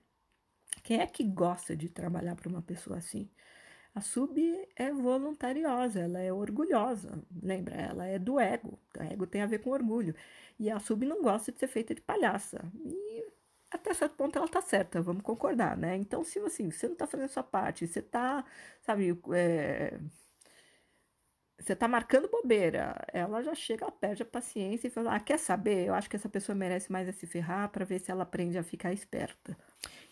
Quem 0.84 1.00
é 1.02 1.08
que 1.08 1.24
gosta 1.24 1.76
de 1.76 1.90
trabalhar 1.90 2.36
para 2.36 2.50
uma 2.50 2.62
pessoa 2.62 2.98
assim? 2.98 3.30
A 3.98 4.02
sub 4.02 4.38
é 4.76 4.92
voluntariosa, 4.94 6.02
ela 6.02 6.20
é 6.20 6.32
orgulhosa, 6.32 7.20
lembra? 7.42 7.74
Ela 7.74 8.06
é 8.06 8.20
do 8.20 8.40
ego. 8.40 8.78
O 8.96 9.02
ego 9.02 9.26
tem 9.26 9.42
a 9.42 9.48
ver 9.48 9.58
com 9.58 9.72
orgulho. 9.72 10.14
E 10.60 10.70
a 10.70 10.80
sub 10.80 11.04
não 11.04 11.24
gosta 11.24 11.52
de 11.52 11.58
ser 11.60 11.68
feita 11.68 11.96
de 11.96 12.02
palhaça. 12.02 12.62
E 12.86 13.26
até 13.72 13.96
certo 13.96 14.16
ponto 14.16 14.38
ela 14.38 14.48
tá 14.48 14.62
certa, 14.62 15.02
vamos 15.02 15.24
concordar, 15.24 15.76
né? 15.76 15.96
Então, 15.98 16.24
se 16.24 16.38
assim, 16.40 16.70
você 16.70 16.88
não 16.88 16.96
tá 16.96 17.08
fazendo 17.08 17.26
a 17.26 17.30
sua 17.30 17.42
parte, 17.44 17.88
você 17.88 18.00
tá, 18.00 18.46
sabe, 18.84 19.20
é, 19.34 20.00
você 21.60 21.76
tá 21.76 21.88
marcando 21.88 22.30
bobeira, 22.30 22.96
ela 23.12 23.42
já 23.42 23.56
chega, 23.56 23.86
ela 23.86 23.92
perde 23.92 24.22
a 24.22 24.26
paciência 24.26 24.88
e 24.88 24.92
fala: 24.92 25.16
ah, 25.16 25.20
quer 25.20 25.40
saber? 25.40 25.88
Eu 25.88 25.94
acho 25.94 26.10
que 26.10 26.16
essa 26.16 26.30
pessoa 26.30 26.56
merece 26.56 26.92
mais 26.92 27.08
é 27.08 27.12
se 27.12 27.26
ferrar 27.26 27.70
para 27.70 27.84
ver 27.84 28.00
se 28.00 28.12
ela 28.12 28.24
aprende 28.24 28.58
a 28.58 28.64
ficar 28.64 28.94
esperta. 28.94 29.58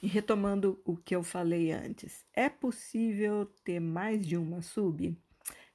E 0.01 0.07
retomando 0.07 0.81
o 0.83 0.97
que 0.97 1.15
eu 1.15 1.23
falei 1.23 1.71
antes, 1.71 2.25
é 2.33 2.49
possível 2.49 3.45
ter 3.63 3.79
mais 3.79 4.25
de 4.25 4.37
uma 4.37 4.61
sub? 4.61 5.15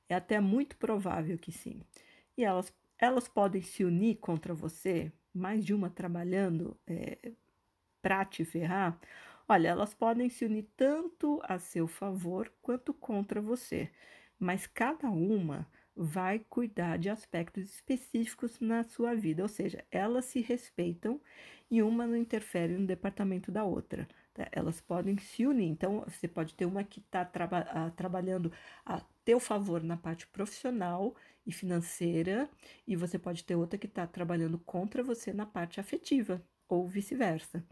É 0.09 0.15
até 0.15 0.41
muito 0.41 0.77
provável 0.77 1.39
que 1.39 1.53
sim. 1.53 1.81
E 2.37 2.45
elas, 2.45 2.73
elas 2.99 3.29
podem 3.29 3.63
se 3.63 3.85
unir 3.85 4.17
contra 4.17 4.53
você, 4.53 5.13
mais 5.33 5.65
de 5.65 5.73
uma 5.73 5.89
trabalhando 5.89 6.77
é, 6.87 7.33
para 8.03 8.25
te 8.25 8.45
ferrar. 8.45 8.99
Olha, 9.49 9.69
elas 9.69 9.95
podem 9.95 10.29
se 10.29 10.45
unir 10.45 10.69
tanto 10.77 11.41
a 11.45 11.59
seu 11.59 11.87
favor 11.87 12.53
quanto 12.61 12.93
contra 12.93 13.41
você 13.41 13.91
mas 14.40 14.66
cada 14.66 15.11
uma 15.11 15.68
vai 15.94 16.38
cuidar 16.48 16.98
de 16.98 17.11
aspectos 17.11 17.64
específicos 17.64 18.59
na 18.59 18.83
sua 18.83 19.14
vida, 19.14 19.42
ou 19.42 19.48
seja, 19.48 19.85
elas 19.90 20.24
se 20.24 20.40
respeitam 20.40 21.20
e 21.70 21.83
uma 21.83 22.07
não 22.07 22.16
interfere 22.16 22.72
no 22.76 22.87
departamento 22.87 23.53
da 23.53 23.64
outra. 23.64 24.09
Tá? 24.33 24.48
Elas 24.53 24.81
podem 24.81 25.18
se 25.18 25.46
unir. 25.46 25.68
Então, 25.68 26.03
você 26.09 26.26
pode 26.26 26.55
ter 26.55 26.64
uma 26.64 26.83
que 26.83 27.00
está 27.00 27.24
traba 27.24 27.92
trabalhando 27.96 28.50
a 28.85 29.00
teu 29.24 29.38
favor 29.38 29.83
na 29.83 29.96
parte 29.96 30.26
profissional 30.26 31.14
e 31.46 31.53
financeira, 31.53 32.48
e 32.87 32.96
você 32.96 33.18
pode 33.18 33.44
ter 33.44 33.57
outra 33.57 33.79
que 33.79 33.87
está 33.87 34.07
trabalhando 34.07 34.59
contra 34.59 35.03
você 35.03 35.33
na 35.33 35.46
parte 35.46 35.81
afetiva, 35.81 36.42
ou 36.68 36.87
vice-versa. 36.88 37.64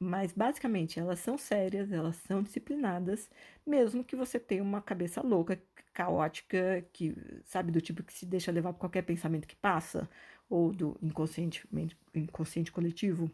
Mas 0.00 0.32
basicamente 0.32 0.98
elas 1.00 1.18
são 1.20 1.36
sérias, 1.36 1.92
elas 1.92 2.16
são 2.16 2.42
disciplinadas, 2.42 3.30
mesmo 3.66 4.04
que 4.04 4.16
você 4.16 4.38
tenha 4.38 4.62
uma 4.62 4.80
cabeça 4.80 5.20
louca, 5.22 5.60
caótica, 5.98 6.86
que 6.92 7.12
sabe 7.44 7.72
do 7.72 7.80
tipo 7.80 8.04
que 8.04 8.12
se 8.12 8.24
deixa 8.24 8.52
levar 8.52 8.72
por 8.72 8.78
qualquer 8.78 9.02
pensamento 9.02 9.48
que 9.48 9.56
passa, 9.56 10.08
ou 10.48 10.72
do 10.72 10.96
inconsciente, 11.02 11.66
inconsciente 12.14 12.70
coletivo. 12.70 13.28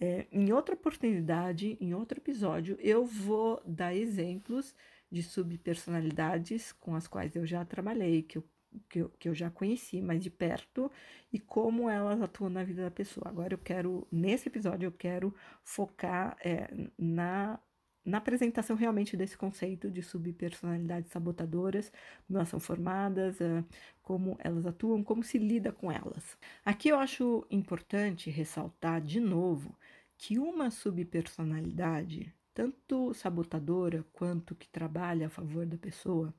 É, 0.00 0.28
em 0.30 0.52
outra 0.52 0.76
oportunidade, 0.76 1.76
em 1.80 1.92
outro 1.92 2.20
episódio, 2.20 2.78
eu 2.80 3.04
vou 3.04 3.60
dar 3.66 3.92
exemplos 3.96 4.72
de 5.10 5.24
subpersonalidades 5.24 6.70
com 6.70 6.94
as 6.94 7.08
quais 7.08 7.34
eu 7.34 7.44
já 7.44 7.64
trabalhei, 7.64 8.22
que 8.22 8.38
eu 8.38 8.44
que 8.88 9.00
eu, 9.00 9.10
que 9.18 9.28
eu 9.28 9.34
já 9.34 9.50
conheci 9.50 10.00
mais 10.00 10.22
de 10.22 10.30
perto 10.30 10.90
e 11.30 11.38
como 11.38 11.90
elas 11.90 12.22
atuam 12.22 12.48
na 12.48 12.64
vida 12.64 12.82
da 12.82 12.90
pessoa. 12.90 13.28
Agora 13.28 13.52
eu 13.52 13.58
quero, 13.58 14.06
nesse 14.10 14.48
episódio, 14.48 14.86
eu 14.86 14.92
quero 14.92 15.34
focar 15.62 16.38
é, 16.42 16.70
na, 16.96 17.60
na 18.04 18.18
apresentação 18.18 18.76
realmente 18.76 19.16
desse 19.16 19.36
conceito 19.36 19.90
de 19.90 20.02
subpersonalidades 20.02 21.10
sabotadoras, 21.10 21.92
como 22.26 22.38
elas 22.38 22.48
são 22.48 22.58
formadas, 22.60 23.40
é, 23.40 23.64
como 24.02 24.36
elas 24.40 24.66
atuam, 24.66 25.04
como 25.04 25.22
se 25.22 25.38
lida 25.38 25.72
com 25.72 25.90
elas. 25.90 26.36
Aqui 26.64 26.88
eu 26.88 26.98
acho 26.98 27.46
importante 27.50 28.30
ressaltar 28.30 29.00
de 29.00 29.20
novo 29.20 29.76
que 30.18 30.38
uma 30.38 30.70
subpersonalidade, 30.70 32.34
tanto 32.54 33.14
sabotadora 33.14 34.04
quanto 34.12 34.54
que 34.54 34.68
trabalha 34.68 35.26
a 35.26 35.30
favor 35.30 35.64
da 35.66 35.76
pessoa, 35.76 36.34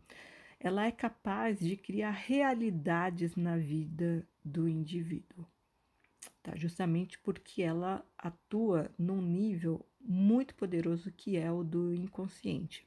ela 0.60 0.86
é 0.86 0.92
capaz 0.92 1.60
de 1.60 1.76
criar 1.76 2.12
realidades 2.12 3.36
na 3.36 3.58
vida 3.58 4.26
do 4.44 4.68
indivíduo. 4.68 5.46
Tá? 6.42 6.56
Justamente 6.56 7.20
porque 7.20 7.62
ela 7.62 8.06
atua 8.18 8.90
num 8.98 9.22
nível 9.22 9.86
muito 10.04 10.54
poderoso 10.56 11.12
que 11.12 11.38
é 11.38 11.52
o 11.52 11.64
do 11.64 11.94
inconsciente. 11.94 12.86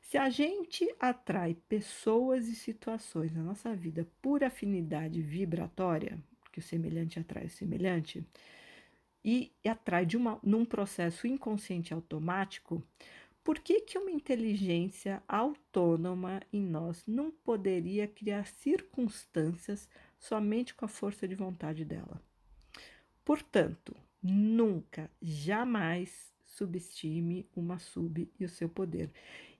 Se 0.00 0.16
a 0.16 0.30
gente 0.30 0.88
atrai 0.98 1.54
pessoas 1.68 2.48
e 2.48 2.54
situações 2.54 3.32
na 3.32 3.42
nossa 3.42 3.74
vida 3.74 4.08
por 4.22 4.42
afinidade 4.42 5.20
vibratória, 5.20 6.18
porque 6.40 6.60
o 6.60 6.62
semelhante 6.62 7.20
atrai 7.20 7.44
o 7.44 7.50
semelhante, 7.50 8.24
e, 9.24 9.52
e 9.62 9.68
atrai 9.68 10.06
de 10.06 10.16
uma, 10.16 10.38
num 10.42 10.64
processo 10.64 11.26
inconsciente 11.26 11.92
automático, 11.92 12.82
por 13.44 13.58
que, 13.58 13.80
que 13.80 13.98
uma 13.98 14.10
inteligência 14.10 15.22
autônoma 15.28 16.40
em 16.52 16.62
nós 16.62 17.02
não 17.06 17.30
poderia 17.30 18.06
criar 18.06 18.46
circunstâncias 18.46 19.88
somente 20.18 20.74
com 20.74 20.84
a 20.84 20.88
força 20.88 21.26
de 21.26 21.34
vontade 21.34 21.84
dela? 21.84 22.22
Portanto, 23.24 23.94
nunca, 24.22 25.10
jamais 25.20 26.32
subestime 26.58 27.48
uma 27.54 27.78
sub 27.78 28.30
e 28.38 28.44
o 28.44 28.48
seu 28.48 28.68
poder. 28.68 29.10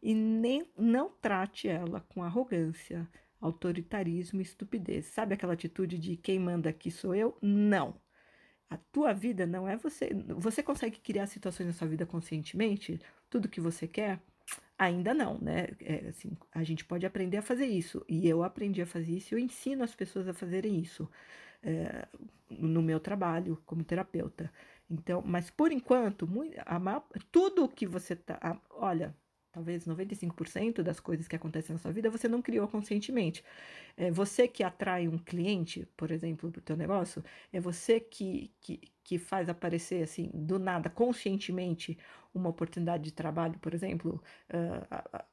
E 0.03 0.15
nem 0.15 0.69
não 0.77 1.11
trate 1.11 1.69
ela 1.69 2.01
com 2.01 2.23
arrogância, 2.23 3.09
autoritarismo 3.41 4.41
e 4.41 4.43
estupidez. 4.43 5.07
Sabe 5.07 5.35
aquela 5.35 5.53
atitude 5.53 5.99
de 5.99 6.17
quem 6.17 6.39
manda 6.39 6.69
aqui 6.69 6.91
sou 6.91 7.15
eu? 7.15 7.37
Não. 7.41 7.95
A 8.69 8.77
tua 8.77 9.13
vida 9.15 9.47
não 9.47 9.67
é 9.67 9.77
você. 9.77 10.11
Você 10.37 10.63
consegue 10.63 10.99
criar 10.99 11.27
situações 11.27 11.67
na 11.67 11.73
sua 11.73 11.89
vida 11.89 12.05
conscientemente? 12.05 13.01
Tudo 13.31 13.49
que 13.49 13.61
você 13.61 13.87
quer? 13.87 14.21
Ainda 14.79 15.15
não, 15.15 15.39
né? 15.39 15.69
É, 15.81 16.09
assim, 16.09 16.37
a 16.53 16.63
gente 16.63 16.85
pode 16.85 17.07
aprender 17.07 17.39
a 17.39 17.43
fazer 17.43 17.67
isso. 17.67 18.05
E 18.09 18.29
eu 18.29 18.43
aprendi 18.43 18.83
a 18.83 18.87
fazer 18.87 19.13
isso. 19.13 19.35
Eu 19.35 19.39
ensino 19.39 19.83
as 19.83 19.95
pessoas 19.95 20.29
a 20.29 20.35
fazerem 20.35 20.79
isso 20.79 21.09
é, 21.63 22.07
no 22.51 22.83
meu 22.83 23.01
trabalho 23.01 23.61
como 23.65 23.83
terapeuta. 23.85 24.53
Então, 24.91 25.23
mas 25.25 25.51
por 25.51 25.71
enquanto, 25.71 26.27
muito, 26.27 26.57
a 26.65 27.03
tudo 27.31 27.69
que 27.69 27.87
você 27.87 28.17
tá. 28.17 28.61
Olha, 28.71 29.15
talvez 29.53 29.87
95% 29.87 30.83
das 30.83 31.01
coisas 31.01 31.27
que 31.27 31.37
acontecem 31.37 31.75
na 31.75 31.79
sua 31.79 31.93
vida 31.93 32.11
você 32.11 32.29
não 32.29 32.41
criou 32.41 32.69
conscientemente. 32.69 33.45
É 33.97 34.11
você 34.11 34.47
que 34.49 34.63
atrai 34.63 35.09
um 35.09 35.19
cliente, 35.19 35.87
por 35.97 36.11
exemplo, 36.11 36.51
para 36.51 36.61
o 36.61 36.63
teu 36.63 36.77
negócio, 36.77 37.23
é 37.53 37.61
você 37.61 38.01
que, 38.01 38.53
que, 38.61 38.81
que 39.05 39.19
faz 39.19 39.49
aparecer, 39.49 40.03
assim, 40.03 40.31
do 40.33 40.59
nada, 40.59 40.89
conscientemente, 40.89 41.99
uma 42.33 42.49
oportunidade 42.51 43.05
de 43.05 43.13
trabalho, 43.13 43.59
por 43.59 43.75
exemplo, 43.75 44.23
uh, 44.51 45.25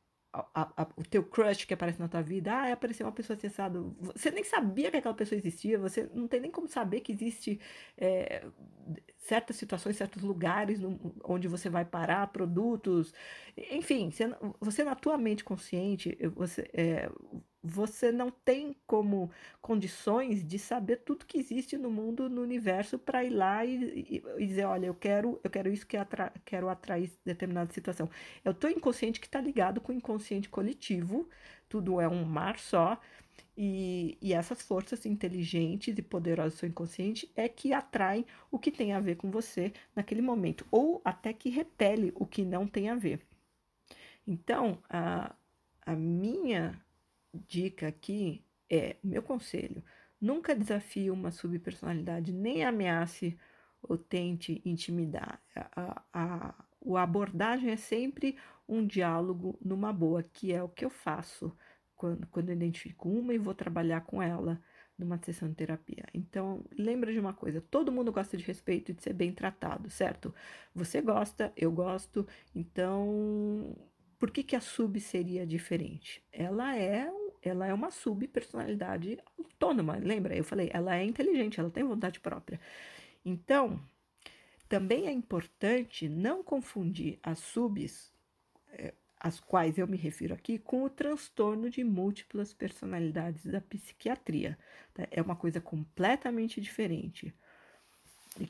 a, 0.53 0.83
a, 0.83 0.87
o 0.97 1.03
teu 1.03 1.23
crush 1.23 1.65
que 1.65 1.73
aparece 1.73 1.99
na 1.99 2.07
tua 2.07 2.21
vida, 2.21 2.51
ah, 2.51 2.73
apareceu 2.73 3.05
uma 3.05 3.11
pessoa 3.11 3.37
acessada. 3.37 3.79
Você 3.99 4.31
nem 4.31 4.43
sabia 4.43 4.91
que 4.91 4.97
aquela 4.97 5.13
pessoa 5.13 5.37
existia, 5.37 5.79
você 5.79 6.09
não 6.13 6.27
tem 6.27 6.41
nem 6.41 6.51
como 6.51 6.67
saber 6.67 7.01
que 7.01 7.11
existe 7.11 7.59
é, 7.97 8.45
certas 9.17 9.55
situações, 9.55 9.95
certos 9.95 10.23
lugares 10.23 10.79
no, 10.79 11.15
onde 11.23 11.47
você 11.47 11.69
vai 11.69 11.85
parar, 11.85 12.27
produtos, 12.27 13.13
enfim, 13.71 14.11
você, 14.11 14.29
você 14.59 14.83
na 14.83 14.95
tua 14.95 15.17
mente 15.17 15.43
consciente, 15.43 16.17
você, 16.35 16.69
é, 16.73 17.09
você 17.65 18.11
não 18.11 18.29
tem 18.29 18.75
como 18.85 19.31
condições 19.61 20.45
de 20.45 20.59
saber 20.59 20.97
tudo 20.97 21.25
que 21.25 21.39
existe 21.39 21.77
no 21.77 21.89
mundo, 21.89 22.29
no 22.29 22.41
universo, 22.41 22.99
para 22.99 23.23
ir 23.23 23.31
lá 23.31 23.65
e, 23.65 24.21
e, 24.37 24.45
dizer, 24.45 24.65
olha, 24.65 24.85
eu 24.87 24.93
quero, 24.93 25.39
eu 25.43 25.49
quero 25.49 25.69
isso 25.69 25.87
que 25.87 25.97
atra 25.97 26.31
quero 26.45 26.69
atrair 26.69 27.11
determinada 27.25 27.73
situação. 27.73 28.09
É 28.43 28.49
o 28.49 28.53
teu 28.53 28.69
inconsciente 28.69 29.19
que 29.19 29.25
está 29.27 29.41
ligado 29.41 29.81
com 29.81 29.91
o 29.91 29.95
inconsciente 29.95 30.47
coletivo, 30.47 31.27
tudo 31.67 31.99
é 31.99 32.07
um 32.07 32.23
mar 32.23 32.59
só, 32.59 32.99
E, 33.57 34.17
e, 34.21 34.33
essas 34.33 34.61
forças 34.61 35.05
inteligentes 35.05 35.97
e 35.97 36.01
poderosas 36.01 36.53
do 36.53 36.57
seu 36.59 36.69
inconsciente 36.69 37.31
é 37.35 37.47
que 37.49 37.73
atraem 37.73 38.25
o 38.51 38.59
que 38.59 38.71
tem 38.71 38.93
a 38.93 38.99
ver 38.99 39.15
com 39.15 39.31
você 39.31 39.73
naquele 39.95 40.21
momento, 40.21 40.65
ou 40.71 41.01
até 41.05 41.33
que 41.33 41.49
repele 41.49 42.11
o 42.15 42.25
que 42.25 42.43
não 42.43 42.67
tem 42.67 42.89
a 42.89 42.95
ver. 42.95 43.21
Então, 44.27 44.79
a, 44.89 45.35
a 45.85 45.95
minha 45.95 46.81
dica 47.47 47.87
aqui 47.87 48.43
é, 48.69 48.95
meu 49.03 49.21
conselho, 49.21 49.83
nunca 50.19 50.55
desafie 50.55 51.11
uma 51.11 51.31
subpersonalidade, 51.31 52.33
nem 52.33 52.63
ameace 52.63 53.37
ou 53.81 53.97
tente 53.97 54.61
intimidar. 54.65 55.41
A, 55.55 56.03
a, 56.13 56.65
a 56.95 57.03
abordagem 57.03 57.71
é 57.71 57.77
sempre 57.77 58.37
um 58.67 58.85
diálogo 58.85 59.57
numa 59.63 59.93
boa, 59.93 60.23
que 60.23 60.51
é 60.51 60.63
o 60.63 60.69
que 60.69 60.83
eu 60.83 60.89
faço 60.89 61.55
quando, 61.95 62.25
quando 62.27 62.49
eu 62.49 62.55
identifico 62.55 63.09
uma 63.09 63.33
e 63.33 63.37
vou 63.37 63.53
trabalhar 63.53 64.01
com 64.01 64.21
ela 64.21 64.59
numa 64.97 65.17
sessão 65.19 65.49
de 65.49 65.55
terapia. 65.55 66.05
Então, 66.13 66.63
lembra 66.71 67.11
de 67.11 67.19
uma 67.19 67.33
coisa: 67.33 67.61
todo 67.61 67.91
mundo 67.91 68.11
gosta 68.11 68.35
de 68.37 68.43
respeito 68.43 68.91
e 68.91 68.93
de 68.95 69.03
ser 69.03 69.13
bem 69.13 69.31
tratado, 69.31 69.89
certo? 69.89 70.33
Você 70.73 71.01
gosta, 71.01 71.53
eu 71.55 71.71
gosto, 71.71 72.27
então 72.55 73.75
por 74.17 74.31
que, 74.31 74.43
que 74.43 74.55
a 74.55 74.61
sub 74.61 74.99
seria 74.99 75.45
diferente? 75.45 76.23
Ela 76.31 76.75
é, 76.75 77.11
ela 77.49 77.67
é 77.67 77.73
uma 77.73 77.91
subpersonalidade 77.91 79.17
autônoma, 79.37 79.97
lembra? 79.97 80.35
Eu 80.35 80.43
falei, 80.43 80.69
ela 80.73 80.95
é 80.95 81.03
inteligente, 81.03 81.59
ela 81.59 81.69
tem 81.69 81.83
vontade 81.83 82.19
própria. 82.19 82.59
Então, 83.23 83.79
também 84.67 85.07
é 85.07 85.11
importante 85.11 86.09
não 86.09 86.43
confundir 86.43 87.19
as 87.23 87.39
subs 87.39 88.13
às 89.25 89.39
quais 89.39 89.77
eu 89.79 89.87
me 89.87 89.97
refiro 89.97 90.35
aqui, 90.35 90.59
com 90.59 90.83
o 90.83 90.89
transtorno 90.89 91.67
de 91.67 91.83
múltiplas 91.83 92.53
personalidades 92.53 93.43
da 93.43 93.59
psiquiatria. 93.59 94.55
Tá? 94.93 95.07
É 95.09 95.19
uma 95.19 95.35
coisa 95.35 95.59
completamente 95.59 96.61
diferente. 96.61 97.33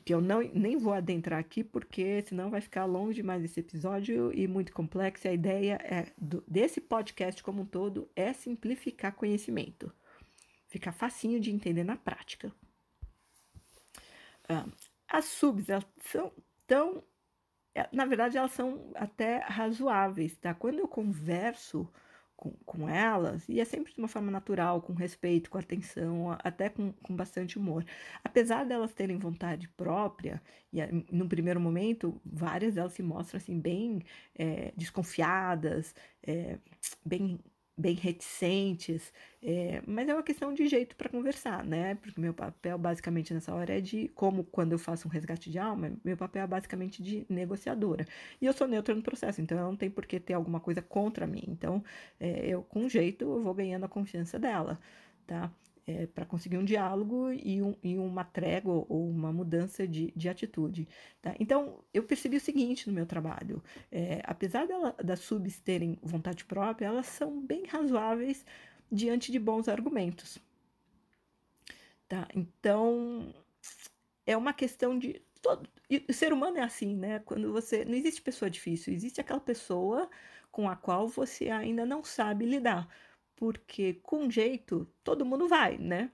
Que 0.04 0.14
eu 0.14 0.22
não, 0.22 0.42
nem 0.54 0.78
vou 0.78 0.94
adentrar 0.94 1.40
aqui, 1.40 1.64
porque 1.64 2.22
senão 2.24 2.50
vai 2.50 2.62
ficar 2.62 2.86
longo 2.86 3.14
demais 3.14 3.44
esse 3.44 3.60
episódio 3.60 4.34
e 4.34 4.48
muito 4.48 4.74
complexo. 4.74 5.28
E 5.28 5.30
a 5.30 5.34
ideia 5.34 5.80
é 5.84 6.12
do, 6.18 6.44
desse 6.48 6.82
podcast 6.82 7.44
como 7.44 7.62
um 7.62 7.66
todo 7.66 8.10
é 8.16 8.34
simplificar 8.34 9.14
conhecimento. 9.14 9.92
Ficar 10.68 10.92
facinho 10.92 11.40
de 11.40 11.52
entender 11.52 11.84
na 11.84 11.96
prática. 11.96 12.52
Ah, 14.50 14.66
as 15.08 15.26
subs 15.26 15.70
elas 15.70 15.86
são 16.02 16.32
tão 16.68 17.04
é, 17.76 17.90
na 17.92 18.06
verdade, 18.06 18.38
elas 18.38 18.54
são 18.54 18.92
até 18.96 19.40
razoáveis, 19.40 20.38
tá? 20.38 20.54
Quando 20.54 20.80
eu 20.80 20.88
converso 20.88 21.92
com, 22.36 22.52
com 22.66 22.90
elas, 22.90 23.48
e 23.50 23.60
é 23.60 23.66
sempre 23.66 23.94
de 23.94 24.00
uma 24.00 24.08
forma 24.08 24.32
natural, 24.32 24.82
com 24.82 24.94
respeito, 24.94 25.50
com 25.50 25.58
atenção, 25.58 26.32
até 26.44 26.70
com, 26.70 26.92
com 26.94 27.16
bastante 27.16 27.58
humor. 27.58 27.86
Apesar 28.24 28.66
delas 28.66 28.94
terem 28.94 29.18
vontade 29.18 29.68
própria, 29.70 30.42
e 30.74 30.80
no 31.12 31.28
primeiro 31.28 31.60
momento, 31.60 32.20
várias 32.26 32.76
delas 32.76 32.94
se 32.94 33.04
mostram 33.04 33.38
assim, 33.38 33.60
bem 33.60 34.02
é, 34.38 34.74
desconfiadas, 34.76 35.96
é, 36.24 36.58
bem 37.06 37.40
bem 37.78 37.94
reticentes, 37.96 39.12
é, 39.44 39.82
mas 39.86 40.08
é 40.08 40.14
uma 40.14 40.24
questão 40.24 40.54
de 40.54 40.68
jeito 40.68 40.96
para 40.96 41.10
conversar, 41.10 41.64
né? 41.66 41.96
Porque 41.96 42.20
meu 42.20 42.34
papel 42.34 42.78
basicamente 42.78 43.34
nessa 43.34 43.54
hora 43.54 43.78
é 43.78 43.82
de, 43.82 44.08
como 44.10 44.44
quando 44.46 44.72
eu 44.72 44.80
faço 44.80 45.08
um 45.08 45.12
resgate 45.12 45.52
de 45.52 45.60
alma, 45.60 45.92
meu 46.04 46.16
papel 46.16 46.44
é 46.44 46.48
basicamente 46.48 47.04
de 47.04 47.26
negociadora. 47.30 48.06
E 48.42 48.46
eu 48.46 48.54
sou 48.54 48.68
neutra 48.68 48.96
no 48.96 49.02
processo, 49.02 49.42
então 49.42 49.58
ela 49.58 49.68
não 49.68 49.76
tem 49.78 49.90
por 49.90 50.06
que 50.06 50.20
ter 50.20 50.34
alguma 50.34 50.60
coisa 50.60 50.82
contra 50.82 51.28
mim. 51.28 51.44
Então, 51.48 51.84
é, 52.20 52.48
eu 52.48 52.64
com 52.64 52.88
jeito 52.88 53.26
eu 53.26 53.42
vou 53.44 53.54
ganhando 53.54 53.86
a 53.86 53.90
confiança 53.90 54.40
dela, 54.40 54.80
tá? 55.28 55.52
É, 55.88 56.08
para 56.08 56.26
conseguir 56.26 56.58
um 56.58 56.66
diálogo 56.66 57.32
e, 57.32 57.62
um, 57.62 57.76
e, 57.84 57.98
uma 57.98 58.24
trégua 58.24 58.86
ou 58.90 59.08
uma 59.08 59.32
mudança 59.32 59.88
de, 59.88 60.12
de 60.16 60.28
atitude. 60.28 60.88
Tá? 61.22 61.36
Então, 61.40 61.84
eu 61.94 62.04
percebi 62.04 62.38
o 62.38 62.42
seguinte 62.42 62.88
no 62.88 62.94
meu 62.94 63.06
trabalho: 63.06 63.64
é, 63.92 64.22
apesar 64.24 64.66
dela, 64.66 64.96
das 65.04 65.20
subs 65.20 65.60
terem 65.60 65.98
vontade 66.02 66.44
própria, 66.46 66.88
elas 66.88 67.06
são 67.06 67.40
bem 67.40 67.66
razoáveis 67.68 68.46
diante 68.92 69.32
de 69.32 69.40
bons 69.40 69.68
argumentos. 69.68 70.40
Tá? 72.08 72.28
Então, 72.34 73.34
é 74.26 74.36
uma 74.36 74.54
questão 74.54 74.98
de. 74.98 75.22
Todo, 75.42 75.70
o 76.10 76.14
ser 76.14 76.34
humano 76.34 76.58
é 76.58 76.62
assim, 76.62 76.96
né? 76.96 77.20
Quando 77.20 77.52
você. 77.54 77.86
Não 77.86 77.94
existe 77.94 78.22
pessoa 78.22 78.50
difícil, 78.50 78.94
existe 78.94 79.22
aquela 79.22 79.40
pessoa 79.40 80.10
com 80.52 80.68
a 80.68 80.76
qual 80.76 81.08
você 81.08 81.50
ainda 81.50 81.86
não 81.86 82.04
sabe 82.04 82.46
lidar 82.46 82.88
porque 83.36 83.96
com 83.96 84.30
jeito 84.30 84.88
todo 85.04 85.26
mundo 85.26 85.48
vai, 85.48 85.78
né? 85.78 86.12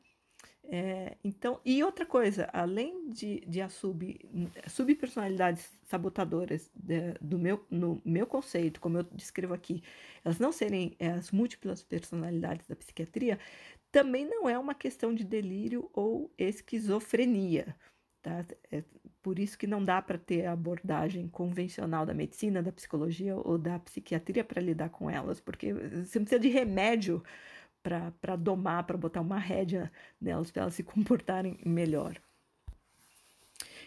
É, 0.63 1.17
então, 1.23 1.59
e 1.65 1.83
outra 1.83 2.05
coisa, 2.05 2.49
além 2.53 3.09
de, 3.09 3.41
de 3.41 3.59
as 3.61 3.73
sub, 3.73 4.19
subpersonalidades 4.67 5.69
sabotadoras 5.83 6.71
de, 6.73 7.13
do 7.19 7.37
meu, 7.37 7.65
no 7.69 8.01
meu 8.05 8.25
conceito, 8.25 8.79
como 8.79 8.97
eu 8.97 9.03
descrevo 9.03 9.53
aqui, 9.53 9.83
elas 10.23 10.39
não 10.39 10.51
serem 10.51 10.95
é, 10.99 11.09
as 11.09 11.31
múltiplas 11.31 11.83
personalidades 11.83 12.67
da 12.67 12.75
psiquiatria, 12.75 13.39
também 13.91 14.25
não 14.25 14.47
é 14.47 14.57
uma 14.57 14.73
questão 14.73 15.13
de 15.13 15.25
delírio 15.25 15.89
ou 15.93 16.31
esquizofrenia. 16.37 17.75
Tá? 18.21 18.45
É 18.71 18.83
por 19.21 19.37
isso 19.39 19.57
que 19.57 19.67
não 19.67 19.83
dá 19.83 20.01
para 20.01 20.17
ter 20.17 20.45
a 20.45 20.53
abordagem 20.53 21.27
convencional 21.27 22.05
da 22.05 22.13
medicina, 22.13 22.61
da 22.61 22.71
psicologia 22.71 23.35
ou 23.35 23.57
da 23.57 23.79
psiquiatria 23.79 24.43
para 24.43 24.61
lidar 24.61 24.89
com 24.89 25.09
elas, 25.09 25.39
porque 25.39 25.73
você 25.73 26.19
precisa 26.19 26.39
de 26.39 26.47
remédio 26.47 27.23
para 27.83 28.35
domar, 28.35 28.85
para 28.85 28.97
botar 28.97 29.21
uma 29.21 29.39
rédea 29.39 29.91
nelas, 30.19 30.51
para 30.51 30.63
elas 30.63 30.75
se 30.75 30.83
comportarem 30.83 31.57
melhor. 31.65 32.19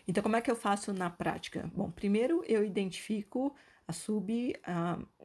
Então, 0.07 0.23
como 0.23 0.37
é 0.37 0.41
que 0.41 0.51
eu 0.51 0.57
faço 0.57 0.93
na 0.93 1.09
prática? 1.09 1.71
Bom, 1.75 1.91
primeiro 1.91 2.45
eu 2.47 2.65
identifico 2.65 3.55
a 3.87 3.93
sub, 3.93 4.55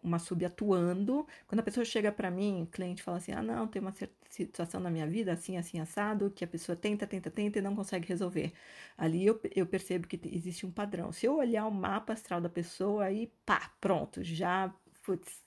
uma 0.04 0.20
sub 0.20 0.46
atuando. 0.46 1.26
Quando 1.48 1.60
a 1.60 1.64
pessoa 1.64 1.86
chega 1.86 2.12
para 2.12 2.30
mim, 2.30 2.64
o 2.64 2.68
cliente 2.68 3.02
fala 3.04 3.18
assim: 3.18 3.32
ah, 3.32 3.42
não, 3.42 3.68
tem 3.68 3.82
uma 3.82 3.94
situação 4.30 4.80
na 4.80 4.90
minha 4.90 5.08
vida, 5.08 5.34
assim, 5.34 5.58
assim, 5.58 5.80
assado, 5.80 6.32
que 6.32 6.44
a 6.44 6.48
pessoa 6.48 6.76
tenta, 6.76 7.08
tenta, 7.08 7.32
tenta 7.32 7.60
e 7.60 7.62
não 7.62 7.76
consegue 7.76 8.08
resolver. 8.08 8.54
Ali 8.98 9.26
eu, 9.26 9.40
eu 9.56 9.66
percebo 9.66 10.08
que 10.08 10.20
existe 10.26 10.66
um 10.66 10.72
padrão. 10.72 11.12
Se 11.12 11.26
eu 11.26 11.38
olhar 11.38 11.66
o 11.66 11.72
mapa 11.72 12.14
astral 12.14 12.42
da 12.42 12.50
pessoa, 12.50 13.06
aí, 13.06 13.32
pá, 13.46 13.72
pronto, 13.80 14.24
já 14.24 14.74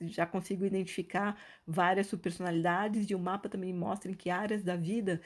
já 0.01 0.27
consigo 0.27 0.65
identificar 0.65 1.39
várias 1.65 2.09
subpersonalidades 2.09 3.09
e 3.09 3.15
o 3.15 3.19
mapa 3.19 3.49
também 3.49 3.73
mostra 3.73 4.11
em 4.11 4.15
que 4.15 4.29
áreas 4.29 4.63
da 4.63 4.75
vida 4.75 5.21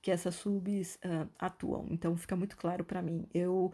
que 0.00 0.10
essas 0.10 0.34
subs 0.34 0.96
uh, 0.96 1.28
atuam. 1.38 1.86
Então 1.90 2.16
fica 2.16 2.36
muito 2.36 2.56
claro 2.56 2.84
para 2.84 3.02
mim. 3.02 3.26
Eu 3.32 3.72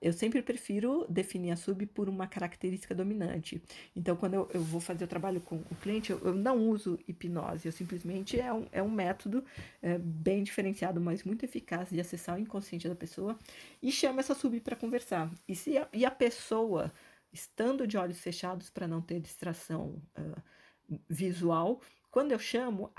eu 0.00 0.12
sempre 0.12 0.42
prefiro 0.42 1.06
definir 1.08 1.50
a 1.52 1.56
sub 1.56 1.86
por 1.86 2.08
uma 2.08 2.26
característica 2.26 2.94
dominante. 2.94 3.62
Então, 3.96 4.14
quando 4.16 4.34
eu, 4.34 4.48
eu 4.52 4.60
vou 4.62 4.80
fazer 4.80 5.04
o 5.04 5.08
trabalho 5.08 5.40
com 5.40 5.56
o 5.56 5.74
cliente, 5.80 6.12
eu, 6.12 6.20
eu, 6.22 6.34
não 6.34 6.68
uso 6.68 6.98
hipnose, 7.08 7.66
eu 7.66 7.72
simplesmente 7.72 8.38
é 8.38 8.52
um, 8.52 8.66
é 8.70 8.82
um 8.82 8.90
método 8.90 9.42
é, 9.80 9.98
bem 9.98 10.42
diferenciado, 10.42 11.00
mas 11.00 11.24
muito 11.24 11.44
eficaz 11.44 11.88
de 11.90 12.00
acessar 12.00 12.36
o 12.36 12.38
inconsciente 12.38 12.86
da 12.88 12.94
pessoa 12.94 13.38
e 13.82 13.90
chamo 13.90 14.20
essa 14.20 14.34
sub 14.34 14.60
para 14.60 14.76
conversar. 14.76 15.30
E, 15.48 15.56
se 15.56 15.78
a, 15.78 15.88
e 15.92 16.04
a 16.04 16.10
pessoa, 16.10 16.92
estando 17.32 17.86
de 17.86 17.96
olhos 17.96 18.20
fechados 18.20 18.68
para 18.68 18.86
não 18.86 19.00
ter 19.00 19.20
distração 19.20 20.02
uh, 20.18 20.42
visual, 21.08 21.80
quando 22.10 22.32
eu 22.32 22.38
chamo, 22.38 22.92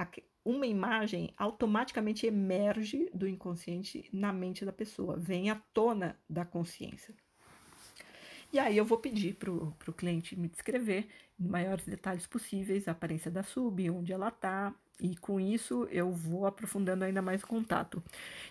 uma 0.45 0.67
imagem 0.67 1.33
automaticamente 1.37 2.25
emerge 2.25 3.09
do 3.13 3.27
inconsciente 3.27 4.09
na 4.11 4.33
mente 4.33 4.65
da 4.65 4.73
pessoa, 4.73 5.17
vem 5.17 5.49
à 5.49 5.55
tona 5.73 6.17
da 6.29 6.43
consciência. 6.43 7.13
E 8.51 8.59
aí 8.59 8.77
eu 8.77 8.85
vou 8.85 8.99
pedir 8.99 9.35
para 9.35 9.51
o 9.51 9.93
cliente 9.97 10.39
me 10.39 10.47
descrever 10.47 11.07
em 11.39 11.47
maiores 11.47 11.85
detalhes 11.85 12.27
possíveis 12.27 12.87
a 12.87 12.91
aparência 12.91 13.31
da 13.31 13.41
sub, 13.41 13.89
onde 13.89 14.13
ela 14.13 14.27
está, 14.27 14.73
e 14.99 15.15
com 15.15 15.39
isso 15.39 15.87
eu 15.89 16.11
vou 16.11 16.45
aprofundando 16.45 17.03
ainda 17.03 17.21
mais 17.21 17.41
o 17.41 17.47
contato. 17.47 18.03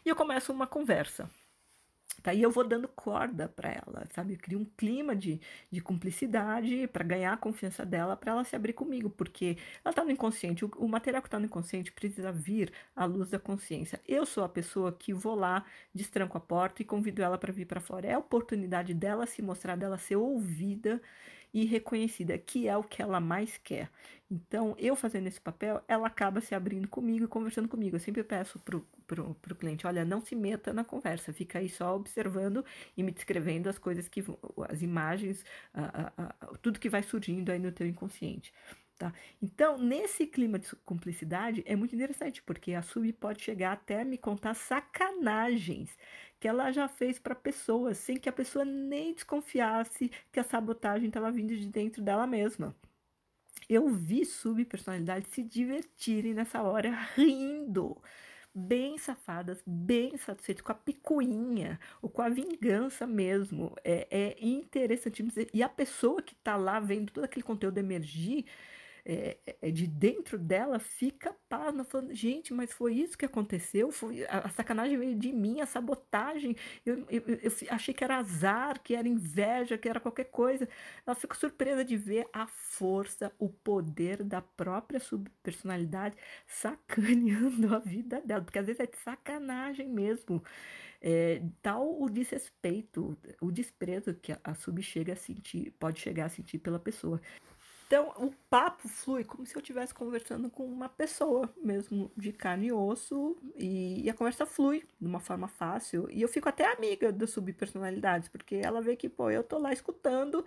E 0.04 0.08
eu 0.08 0.16
começo 0.16 0.52
uma 0.52 0.66
conversa. 0.66 1.30
Tá? 2.22 2.32
E 2.32 2.42
eu 2.42 2.50
vou 2.50 2.62
dando 2.62 2.86
corda 2.88 3.48
para 3.48 3.70
ela, 3.70 4.06
sabe? 4.14 4.34
Eu 4.34 4.38
crio 4.38 4.58
um 4.60 4.64
clima 4.64 5.14
de, 5.16 5.40
de 5.70 5.80
cumplicidade 5.80 6.86
para 6.88 7.04
ganhar 7.04 7.32
a 7.32 7.36
confiança 7.36 7.84
dela, 7.84 8.16
para 8.16 8.32
ela 8.32 8.44
se 8.44 8.54
abrir 8.54 8.72
comigo, 8.74 9.10
porque 9.10 9.56
ela 9.84 9.90
está 9.90 10.04
no 10.04 10.10
inconsciente. 10.10 10.64
O, 10.64 10.70
o 10.76 10.88
material 10.88 11.20
que 11.20 11.28
está 11.28 11.38
no 11.38 11.46
inconsciente 11.46 11.90
precisa 11.90 12.30
vir 12.30 12.72
à 12.94 13.04
luz 13.04 13.30
da 13.30 13.38
consciência. 13.38 14.00
Eu 14.06 14.24
sou 14.24 14.44
a 14.44 14.48
pessoa 14.48 14.92
que 14.92 15.12
vou 15.12 15.34
lá, 15.34 15.64
destranco 15.94 16.36
a 16.38 16.40
porta 16.40 16.82
e 16.82 16.84
convido 16.84 17.22
ela 17.22 17.38
para 17.38 17.52
vir 17.52 17.66
para 17.66 17.80
fora. 17.80 18.06
É 18.06 18.14
a 18.14 18.18
oportunidade 18.18 18.94
dela 18.94 19.26
se 19.26 19.42
mostrar, 19.42 19.76
dela 19.76 19.98
ser 19.98 20.16
ouvida 20.16 21.00
e 21.52 21.64
reconhecida, 21.64 22.38
que 22.38 22.68
é 22.68 22.76
o 22.76 22.82
que 22.82 23.02
ela 23.02 23.20
mais 23.20 23.58
quer. 23.58 23.90
Então, 24.30 24.74
eu 24.78 24.96
fazendo 24.96 25.26
esse 25.26 25.40
papel, 25.40 25.82
ela 25.86 26.06
acaba 26.06 26.40
se 26.40 26.54
abrindo 26.54 26.88
comigo 26.88 27.24
e 27.26 27.28
conversando 27.28 27.68
comigo. 27.68 27.96
Eu 27.96 28.00
sempre 28.00 28.24
peço 28.24 28.58
pro, 28.60 28.86
pro, 29.06 29.34
pro 29.34 29.54
cliente, 29.54 29.86
olha, 29.86 30.04
não 30.06 30.22
se 30.22 30.34
meta 30.34 30.72
na 30.72 30.84
conversa, 30.84 31.32
fica 31.34 31.58
aí 31.58 31.68
só 31.68 31.94
observando 31.94 32.64
e 32.96 33.02
me 33.02 33.12
descrevendo 33.12 33.68
as 33.68 33.78
coisas 33.78 34.08
que, 34.08 34.24
as 34.70 34.80
imagens, 34.80 35.44
a, 35.74 36.12
a, 36.16 36.24
a, 36.24 36.46
tudo 36.62 36.80
que 36.80 36.88
vai 36.88 37.02
surgindo 37.02 37.52
aí 37.52 37.58
no 37.58 37.70
teu 37.70 37.86
inconsciente. 37.86 38.52
Tá? 38.98 39.12
Então, 39.42 39.78
nesse 39.78 40.26
clima 40.26 40.58
de 40.58 40.68
cumplicidade, 40.84 41.62
é 41.66 41.74
muito 41.74 41.94
interessante, 41.94 42.42
porque 42.42 42.72
a 42.72 42.82
sub 42.82 43.12
pode 43.14 43.42
chegar 43.42 43.72
até 43.72 44.02
a 44.02 44.04
me 44.04 44.16
contar 44.16 44.54
sacanagens 44.54 45.96
que 46.38 46.46
ela 46.46 46.70
já 46.70 46.88
fez 46.88 47.18
para 47.18 47.34
pessoas, 47.34 47.98
sem 47.98 48.16
que 48.16 48.28
a 48.28 48.32
pessoa 48.32 48.64
nem 48.64 49.14
desconfiasse 49.14 50.10
que 50.30 50.40
a 50.40 50.44
sabotagem 50.44 51.08
estava 51.08 51.30
vindo 51.30 51.56
de 51.56 51.68
dentro 51.68 52.02
dela 52.02 52.26
mesma. 52.26 52.76
Eu 53.68 53.88
vi 53.88 54.24
subpersonalidades 54.24 55.30
se 55.30 55.42
divertirem 55.42 56.34
nessa 56.34 56.62
hora 56.62 56.90
rindo 57.16 58.00
bem 58.54 58.98
safadas, 58.98 59.62
bem 59.66 60.16
satisfeitas, 60.16 60.62
com 60.62 60.72
a 60.72 60.74
picuinha, 60.74 61.80
ou 62.00 62.10
com 62.10 62.22
a 62.22 62.28
vingança 62.28 63.06
mesmo. 63.06 63.74
É, 63.82 64.06
é 64.10 64.36
interessantíssimo. 64.44 65.32
E 65.52 65.62
a 65.62 65.68
pessoa 65.68 66.22
que 66.22 66.34
está 66.34 66.56
lá 66.56 66.78
vendo 66.78 67.12
todo 67.12 67.24
aquele 67.24 67.42
conteúdo 67.44 67.78
emergir, 67.78 68.44
é, 69.04 69.36
é, 69.60 69.70
de 69.70 69.86
dentro 69.86 70.38
dela 70.38 70.78
fica 70.78 71.34
pasma, 71.48 71.84
falando, 71.84 72.14
gente, 72.14 72.54
mas 72.54 72.72
foi 72.72 72.94
isso 72.94 73.18
que 73.18 73.24
aconteceu, 73.24 73.90
foi 73.90 74.24
a, 74.26 74.46
a 74.46 74.48
sacanagem 74.48 74.96
veio 74.96 75.16
de 75.16 75.32
mim, 75.32 75.60
a 75.60 75.66
sabotagem, 75.66 76.56
eu, 76.86 76.98
eu, 77.10 77.22
eu, 77.26 77.38
eu, 77.42 77.52
achei 77.70 77.92
que 77.92 78.04
era 78.04 78.18
azar, 78.18 78.80
que 78.80 78.94
era 78.94 79.08
inveja, 79.08 79.76
que 79.76 79.88
era 79.88 79.98
qualquer 79.98 80.26
coisa. 80.26 80.68
Ela 81.04 81.16
fica 81.16 81.34
surpresa 81.34 81.84
de 81.84 81.96
ver 81.96 82.28
a 82.32 82.46
força, 82.46 83.32
o 83.38 83.48
poder 83.48 84.22
da 84.22 84.40
própria 84.40 85.00
subpersonalidade 85.00 86.16
sacaneando 86.46 87.74
a 87.74 87.78
vida 87.80 88.20
dela, 88.20 88.42
porque 88.44 88.58
às 88.58 88.66
vezes 88.66 88.80
é 88.80 88.86
de 88.86 88.96
sacanagem 88.98 89.88
mesmo. 89.88 90.42
É, 91.04 91.42
tal 91.60 92.00
o 92.00 92.08
desrespeito, 92.08 93.18
o 93.40 93.50
desprezo 93.50 94.14
que 94.14 94.30
a, 94.30 94.38
a 94.44 94.54
sub 94.54 94.80
chega 94.80 95.14
a 95.14 95.16
sentir, 95.16 95.72
pode 95.72 95.98
chegar 95.98 96.26
a 96.26 96.28
sentir 96.28 96.58
pela 96.58 96.78
pessoa. 96.78 97.20
Então, 97.92 98.10
o 98.16 98.32
papo 98.48 98.88
flui 98.88 99.22
como 99.22 99.44
se 99.44 99.54
eu 99.54 99.60
estivesse 99.60 99.92
conversando 99.92 100.48
com 100.48 100.64
uma 100.64 100.88
pessoa 100.88 101.46
mesmo, 101.62 102.10
de 102.16 102.32
carne 102.32 102.68
e 102.68 102.72
osso, 102.72 103.36
e, 103.54 104.08
a 104.08 104.14
conversa 104.14 104.46
flui 104.46 104.82
de 104.98 105.06
uma 105.06 105.20
forma 105.20 105.46
fácil. 105.46 106.08
E 106.10 106.22
eu 106.22 106.26
fico 106.26 106.48
até 106.48 106.72
amiga 106.72 107.12
das 107.12 107.28
subpersonalidades, 107.28 108.30
porque 108.30 108.54
ela 108.54 108.80
vê 108.80 108.96
que, 108.96 109.10
pô, 109.10 109.30
eu 109.30 109.44
tô 109.44 109.58
lá 109.58 109.74
escutando 109.74 110.42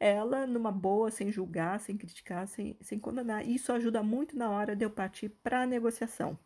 ela 0.00 0.46
numa 0.46 0.72
boa, 0.72 1.10
sem 1.10 1.30
julgar, 1.30 1.80
sem 1.80 1.98
criticar, 1.98 2.48
sem, 2.48 2.78
sem 2.80 2.98
condenar. 2.98 3.46
E 3.46 3.56
isso 3.56 3.70
ajuda 3.72 4.02
muito 4.02 4.34
na 4.34 4.48
hora 4.48 4.74
de 4.74 4.82
eu 4.82 4.90
partir 4.90 5.28
para 5.28 5.64
a 5.64 5.66
negociação. 5.66 6.38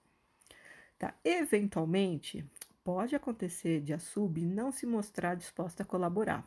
Tá? 0.99 1.15
Eventualmente, 1.25 2.45
pode 2.83 3.15
acontecer 3.15 3.81
de 3.83 3.93
a 3.93 4.01
sub 4.01 4.41
não 4.45 4.73
se 4.73 4.85
mostrar 4.85 5.37
disposta 5.37 5.85
a 5.85 5.87
colaborar, 5.87 6.45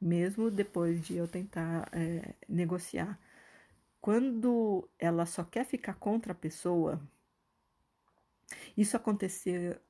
mesmo 0.00 0.48
depois 0.48 1.04
de 1.04 1.16
eu 1.16 1.26
tentar 1.26 1.88
é, 1.92 2.34
negociar 2.48 3.18
quando 4.02 4.90
ela 4.98 5.26
só 5.26 5.44
quer 5.44 5.64
ficar 5.64 5.94
contra 5.94 6.32
a 6.32 6.34
pessoa, 6.36 7.00
isso 8.76 8.96
acontecer 8.96 9.80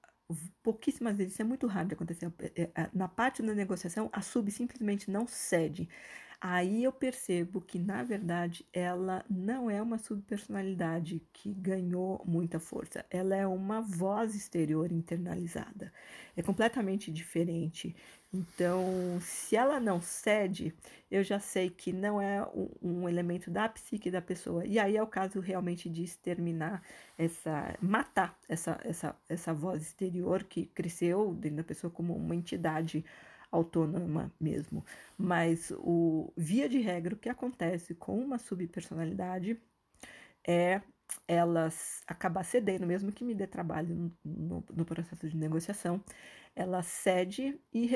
pouquíssimas 0.62 1.16
vezes, 1.16 1.34
isso 1.34 1.42
é 1.42 1.44
muito 1.44 1.66
raro 1.66 1.88
de 1.88 1.94
acontecer. 1.94 2.32
É, 2.54 2.70
é, 2.74 2.90
na 2.92 3.08
parte 3.08 3.42
da 3.42 3.54
negociação, 3.54 4.08
a 4.12 4.22
sub 4.22 4.50
simplesmente 4.50 5.10
não 5.10 5.26
cede. 5.26 5.88
Aí 6.44 6.82
eu 6.82 6.90
percebo 6.90 7.60
que, 7.60 7.78
na 7.78 8.02
verdade, 8.02 8.66
ela 8.72 9.24
não 9.30 9.70
é 9.70 9.80
uma 9.80 9.96
subpersonalidade 9.96 11.22
que 11.32 11.54
ganhou 11.54 12.20
muita 12.26 12.58
força. 12.58 13.06
Ela 13.08 13.36
é 13.36 13.46
uma 13.46 13.80
voz 13.80 14.34
exterior 14.34 14.90
internalizada. 14.90 15.92
É 16.36 16.42
completamente 16.42 17.12
diferente. 17.12 17.94
Então, 18.34 18.82
se 19.20 19.54
ela 19.54 19.78
não 19.78 20.00
cede, 20.00 20.74
eu 21.08 21.22
já 21.22 21.38
sei 21.38 21.70
que 21.70 21.92
não 21.92 22.20
é 22.20 22.44
um, 22.82 23.08
elemento 23.08 23.48
da 23.48 23.68
psique 23.68 24.10
da 24.10 24.20
pessoa. 24.20 24.66
E 24.66 24.80
aí 24.80 24.96
é 24.96 25.02
o 25.02 25.06
caso 25.06 25.38
realmente 25.38 25.88
de 25.88 26.02
exterminar 26.02 26.82
essa, 27.16 27.76
matar 27.80 28.36
essa, 28.48 28.80
essa, 28.82 29.14
essa 29.28 29.54
voz 29.54 29.82
exterior 29.82 30.42
que 30.42 30.66
cresceu 30.66 31.34
dentro 31.34 31.58
da 31.58 31.64
pessoa 31.64 31.88
como 31.88 32.16
uma 32.16 32.34
entidade 32.34 33.04
autônoma 33.52 34.32
mesmo. 34.40 34.84
Mas 35.16 35.70
o 35.78 36.32
via 36.36 36.68
de 36.68 36.78
regra 36.78 37.14
o 37.14 37.18
que 37.18 37.28
acontece 37.28 37.94
com 37.94 38.18
uma 38.18 38.38
subpersonalidade 38.38 39.60
é 40.46 40.80
elas 41.28 42.02
acabar 42.06 42.42
cedendo, 42.42 42.86
mesmo 42.86 43.12
que 43.12 43.24
me 43.24 43.34
dê 43.34 43.46
trabalho 43.46 44.12
no, 44.24 44.64
no, 44.74 44.84
processo 44.84 45.28
de 45.28 45.36
negociação, 45.36 46.02
ela 46.56 46.82
cede 46.82 47.60
e 47.72 47.88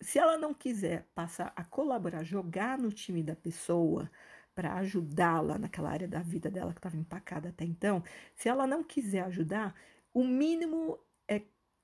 se 0.00 0.18
ela 0.18 0.38
não 0.38 0.54
quiser 0.54 1.06
passar 1.14 1.52
a 1.54 1.64
colaborar, 1.64 2.24
jogar 2.24 2.78
no 2.78 2.90
time 2.90 3.22
da 3.22 3.36
pessoa 3.36 4.10
para 4.54 4.74
ajudá-la 4.74 5.58
naquela 5.58 5.90
área 5.90 6.08
da 6.08 6.20
vida 6.20 6.50
dela 6.50 6.72
que 6.72 6.78
estava 6.78 6.96
empacada 6.96 7.48
até 7.50 7.64
então, 7.64 8.02
se 8.34 8.48
ela 8.48 8.66
não 8.66 8.82
quiser 8.82 9.22
ajudar, 9.24 9.74
o 10.12 10.24
mínimo 10.24 10.98
é 11.28 11.42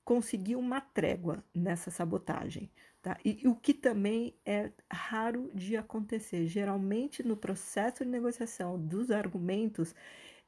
conseguir 0.09 0.55
uma 0.55 0.81
trégua 0.81 1.43
nessa 1.53 1.91
sabotagem. 1.91 2.71
Tá? 2.99 3.15
E, 3.23 3.43
e, 3.43 3.47
o 3.47 3.55
que 3.55 3.75
também 3.75 4.33
é 4.43 4.71
raro 4.91 5.51
de 5.53 5.77
acontecer. 5.77 6.47
Geralmente, 6.47 7.21
no 7.21 7.37
processo 7.37 8.03
de 8.03 8.09
negociação 8.09 8.79
dos 8.79 9.11
argumentos, 9.11 9.93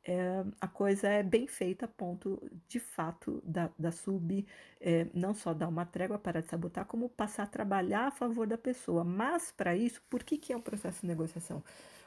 é, 0.03 0.43
a 0.59 0.67
coisa 0.67 1.07
é 1.09 1.21
bem 1.21 1.45
feita 1.45 1.85
a 1.85 1.87
ponto, 1.87 2.41
de 2.67 2.79
fato, 2.79 3.39
da, 3.45 3.69
da 3.77 3.91
sub 3.91 4.47
é, 4.79 5.05
não 5.13 5.35
só 5.35 5.53
dar 5.53 5.67
uma 5.67 5.85
trégua 5.85 6.17
para 6.17 6.41
sabotar, 6.41 6.85
como 6.85 7.07
passar 7.07 7.43
a 7.43 7.45
trabalhar 7.45 8.07
a 8.07 8.11
favor 8.11 8.47
da 8.47 8.57
pessoa. 8.57 9.03
Mas, 9.03 9.51
para 9.51 9.75
isso, 9.75 10.01
por 10.09 10.23
que, 10.23 10.39
que 10.39 10.51
é 10.51 10.57
um 10.57 10.61
processo 10.61 11.01
de 11.01 11.07
negociação? 11.07 11.63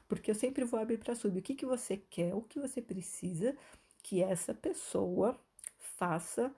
Porque 0.08 0.28
eu 0.28 0.34
sempre 0.34 0.64
vou 0.64 0.80
abrir 0.80 0.98
para 0.98 1.12
a 1.12 1.16
sub 1.16 1.38
o 1.38 1.42
que, 1.42 1.54
que 1.54 1.64
você 1.64 1.98
quer, 1.98 2.34
o 2.34 2.42
que 2.42 2.58
você 2.58 2.82
precisa 2.82 3.56
que 4.02 4.20
essa 4.24 4.52
pessoa 4.52 5.38
faça 5.78 6.52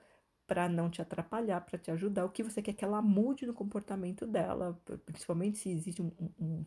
para 0.46 0.68
não 0.68 0.88
te 0.88 1.02
atrapalhar, 1.02 1.60
para 1.60 1.78
te 1.78 1.90
ajudar, 1.90 2.24
o 2.24 2.30
que 2.30 2.42
você 2.42 2.62
quer 2.62 2.72
que 2.72 2.84
ela 2.84 3.02
mude 3.02 3.46
no 3.46 3.52
comportamento 3.52 4.26
dela, 4.26 4.80
principalmente 5.04 5.58
se 5.58 5.70
existe 5.70 6.00
um, 6.00 6.10
um, 6.38 6.64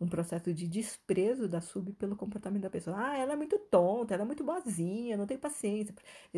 um, 0.00 0.06
processo 0.06 0.52
de 0.52 0.68
desprezo 0.68 1.48
da 1.48 1.60
sub 1.60 1.92
pelo 1.94 2.16
comportamento 2.16 2.62
da 2.62 2.70
pessoa. 2.70 2.96
Ah, 2.98 3.16
ela 3.16 3.32
é 3.32 3.36
muito 3.36 3.58
tonta, 3.58 4.14
ela 4.14 4.22
é 4.22 4.26
muito 4.26 4.44
boazinha, 4.44 5.16
não 5.16 5.26
tem 5.26 5.38
paciência. 5.38 5.94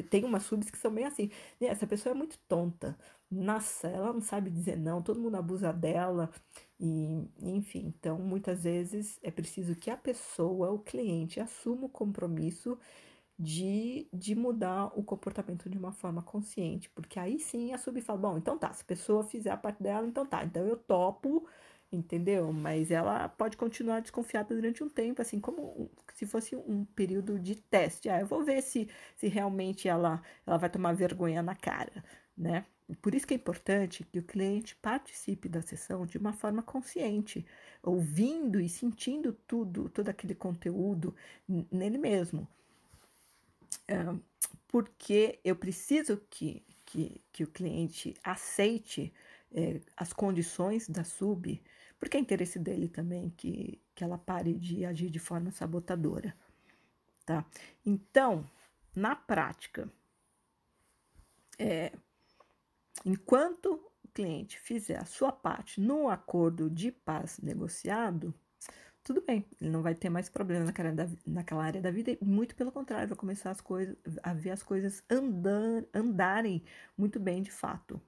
Tem 0.08 0.24
umas 0.24 0.44
subs 0.44 0.70
que 0.70 0.78
são 0.78 0.92
bem 0.92 1.04
assim, 1.04 1.30
né, 1.60 1.68
essa 1.68 1.86
pessoa 1.86 2.14
é 2.14 2.16
muito 2.16 2.38
tonta, 2.48 2.96
nossa, 3.30 3.88
ela 3.88 4.12
não 4.12 4.20
sabe 4.20 4.50
dizer 4.50 4.76
não, 4.76 5.02
todo 5.02 5.20
mundo 5.20 5.36
abusa 5.36 5.72
dela, 5.72 6.30
e 6.78 7.28
enfim, 7.42 7.92
então 7.96 8.18
muitas 8.18 8.64
vezes 8.64 9.18
é 9.22 9.30
preciso 9.30 9.74
que 9.74 9.90
a 9.90 9.96
pessoa, 9.96 10.70
o 10.70 10.78
cliente, 10.78 11.40
assuma 11.40 11.86
o 11.86 11.88
compromisso 11.88 12.78
de, 13.38 14.08
de 14.12 14.34
mudar 14.34 14.86
o 14.98 15.02
comportamento 15.02 15.68
de 15.68 15.76
uma 15.76 15.92
forma 15.92 16.22
consciente, 16.22 16.88
porque 16.90 17.18
aí 17.18 17.38
sim 17.40 17.72
a 17.72 17.78
sub 17.78 18.00
fala, 18.00 18.18
bom, 18.18 18.38
então 18.38 18.56
tá, 18.56 18.72
se 18.72 18.82
a 18.82 18.86
pessoa 18.86 19.24
fizer 19.24 19.50
a 19.50 19.56
parte 19.56 19.82
dela, 19.82 20.06
então 20.06 20.24
tá, 20.24 20.44
então 20.44 20.66
eu 20.66 20.76
topo, 20.76 21.46
entendeu? 21.90 22.52
Mas 22.52 22.90
ela 22.90 23.28
pode 23.28 23.56
continuar 23.56 24.00
desconfiada 24.00 24.54
durante 24.54 24.82
um 24.84 24.88
tempo, 24.88 25.20
assim, 25.22 25.40
como 25.40 25.90
se 26.14 26.26
fosse 26.26 26.54
um 26.56 26.84
período 26.84 27.38
de 27.38 27.56
teste. 27.56 28.08
Ah, 28.08 28.20
eu 28.20 28.26
vou 28.26 28.42
ver 28.44 28.62
se, 28.62 28.88
se 29.16 29.28
realmente 29.28 29.88
ela, 29.88 30.22
ela 30.46 30.56
vai 30.56 30.70
tomar 30.70 30.92
vergonha 30.94 31.42
na 31.42 31.54
cara, 31.56 32.04
né? 32.36 32.64
Por 33.00 33.14
isso 33.14 33.26
que 33.26 33.32
é 33.34 33.36
importante 33.36 34.04
que 34.04 34.18
o 34.18 34.22
cliente 34.22 34.76
participe 34.76 35.48
da 35.48 35.62
sessão 35.62 36.04
de 36.06 36.18
uma 36.18 36.32
forma 36.34 36.62
consciente, 36.62 37.44
ouvindo 37.82 38.60
e 38.60 38.68
sentindo 38.68 39.32
tudo, 39.46 39.88
todo 39.88 40.08
aquele 40.10 40.34
conteúdo 40.34 41.14
nele 41.72 41.96
mesmo 41.98 42.46
porque 44.68 45.38
eu 45.44 45.56
preciso 45.56 46.16
que, 46.30 46.64
que, 46.84 47.20
que 47.32 47.44
o 47.44 47.48
cliente 47.48 48.14
aceite 48.22 49.12
é, 49.52 49.80
as 49.96 50.12
condições 50.12 50.88
da 50.88 51.04
sub, 51.04 51.62
porque 51.98 52.16
é 52.16 52.20
interesse 52.20 52.58
dele 52.58 52.88
também 52.88 53.30
que, 53.30 53.80
que 53.94 54.02
ela 54.02 54.18
pare 54.18 54.52
de 54.54 54.84
agir 54.84 55.10
de 55.10 55.18
forma 55.18 55.50
sabotadora. 55.50 56.36
Tá? 57.24 57.46
Então, 57.86 58.48
na 58.94 59.14
prática, 59.14 59.90
é, 61.58 61.92
enquanto 63.04 63.80
o 64.02 64.08
cliente 64.08 64.58
fizer 64.58 64.98
a 64.98 65.04
sua 65.04 65.32
parte 65.32 65.80
no 65.80 66.08
acordo 66.08 66.68
de 66.68 66.90
paz 66.90 67.38
negociado, 67.38 68.34
tudo 69.04 69.20
bem, 69.20 69.44
ele 69.60 69.70
não 69.70 69.82
vai 69.82 69.94
ter 69.94 70.08
mais 70.08 70.30
problema 70.30 70.64
naquela, 70.64 70.90
da, 70.90 71.06
naquela 71.26 71.62
área 71.62 71.80
da 71.80 71.90
vida, 71.90 72.10
e 72.10 72.18
muito 72.24 72.56
pelo 72.56 72.72
contrário, 72.72 73.06
vai 73.06 73.16
começar 73.16 73.50
as 73.50 73.60
coisas, 73.60 73.94
a 74.22 74.32
ver 74.32 74.50
as 74.50 74.62
coisas 74.62 75.04
andar, 75.10 75.84
andarem 75.92 76.64
muito 76.96 77.20
bem 77.20 77.42
de 77.42 77.50
fato. 77.50 78.00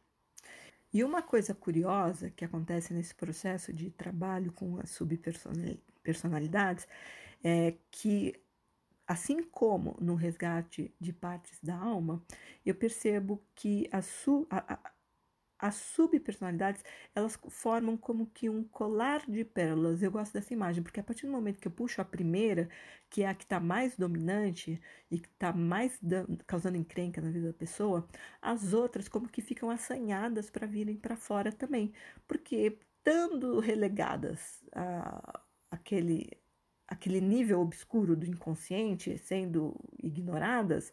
E 0.92 1.04
uma 1.04 1.20
coisa 1.20 1.54
curiosa 1.54 2.30
que 2.30 2.44
acontece 2.44 2.94
nesse 2.94 3.14
processo 3.14 3.72
de 3.72 3.90
trabalho 3.90 4.50
com 4.52 4.80
as 4.80 4.90
subpersonalidades 4.90 6.88
é 7.44 7.74
que, 7.90 8.34
assim 9.06 9.42
como 9.42 9.96
no 10.00 10.14
resgate 10.14 10.94
de 10.98 11.12
partes 11.12 11.58
da 11.62 11.76
alma, 11.76 12.22
eu 12.64 12.74
percebo 12.74 13.42
que 13.54 13.86
a, 13.92 14.00
su, 14.00 14.46
a, 14.50 14.80
as 15.58 15.76
subpersonalidades, 15.76 16.84
elas 17.14 17.38
formam 17.48 17.96
como 17.96 18.26
que 18.26 18.48
um 18.48 18.62
colar 18.64 19.24
de 19.28 19.44
pérolas. 19.44 20.02
Eu 20.02 20.10
gosto 20.10 20.32
dessa 20.34 20.52
imagem, 20.52 20.82
porque 20.82 21.00
a 21.00 21.02
partir 21.04 21.26
do 21.26 21.32
momento 21.32 21.60
que 21.60 21.68
eu 21.68 21.72
puxo 21.72 22.00
a 22.00 22.04
primeira, 22.04 22.68
que 23.10 23.22
é 23.22 23.28
a 23.28 23.34
que 23.34 23.44
está 23.44 23.58
mais 23.60 23.96
dominante 23.96 24.80
e 25.10 25.18
que 25.18 25.28
está 25.28 25.52
mais 25.52 25.98
causando 26.46 26.76
encrenca 26.76 27.20
na 27.20 27.30
vida 27.30 27.48
da 27.48 27.54
pessoa, 27.54 28.06
as 28.40 28.72
outras 28.72 29.08
como 29.08 29.28
que 29.28 29.40
ficam 29.42 29.70
assanhadas 29.70 30.50
para 30.50 30.66
virem 30.66 30.96
para 30.96 31.16
fora 31.16 31.52
também. 31.52 31.92
Porque, 32.26 32.78
estando 32.98 33.60
relegadas 33.60 34.64
a 34.74 35.42
aquele, 35.70 36.30
aquele 36.88 37.20
nível 37.20 37.60
obscuro 37.60 38.16
do 38.16 38.26
inconsciente, 38.26 39.18
sendo 39.18 39.74
ignoradas, 40.02 40.92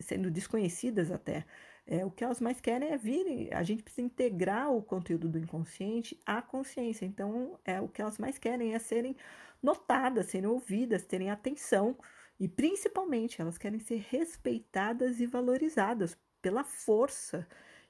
sendo 0.00 0.30
desconhecidas 0.30 1.10
até, 1.10 1.46
é, 1.86 2.04
o 2.04 2.10
que 2.10 2.24
elas 2.24 2.40
mais 2.40 2.60
querem 2.60 2.90
é 2.90 2.96
vir, 2.96 3.54
a 3.54 3.62
gente 3.62 3.82
precisa 3.82 4.06
integrar 4.06 4.72
o 4.72 4.82
conteúdo 4.82 5.28
do 5.28 5.38
inconsciente 5.38 6.20
à 6.26 6.42
consciência. 6.42 7.06
Então, 7.06 7.58
é 7.64 7.80
o 7.80 7.88
que 7.88 8.02
elas 8.02 8.18
mais 8.18 8.38
querem 8.38 8.74
é 8.74 8.78
serem 8.78 9.16
notadas, 9.62 10.26
serem 10.26 10.48
ouvidas, 10.48 11.04
terem 11.04 11.30
atenção 11.30 11.96
e 12.38 12.48
principalmente 12.48 13.40
elas 13.40 13.56
querem 13.56 13.78
ser 13.78 14.04
respeitadas 14.10 15.20
e 15.20 15.26
valorizadas 15.26 16.18
pela 16.42 16.64
força 16.64 17.46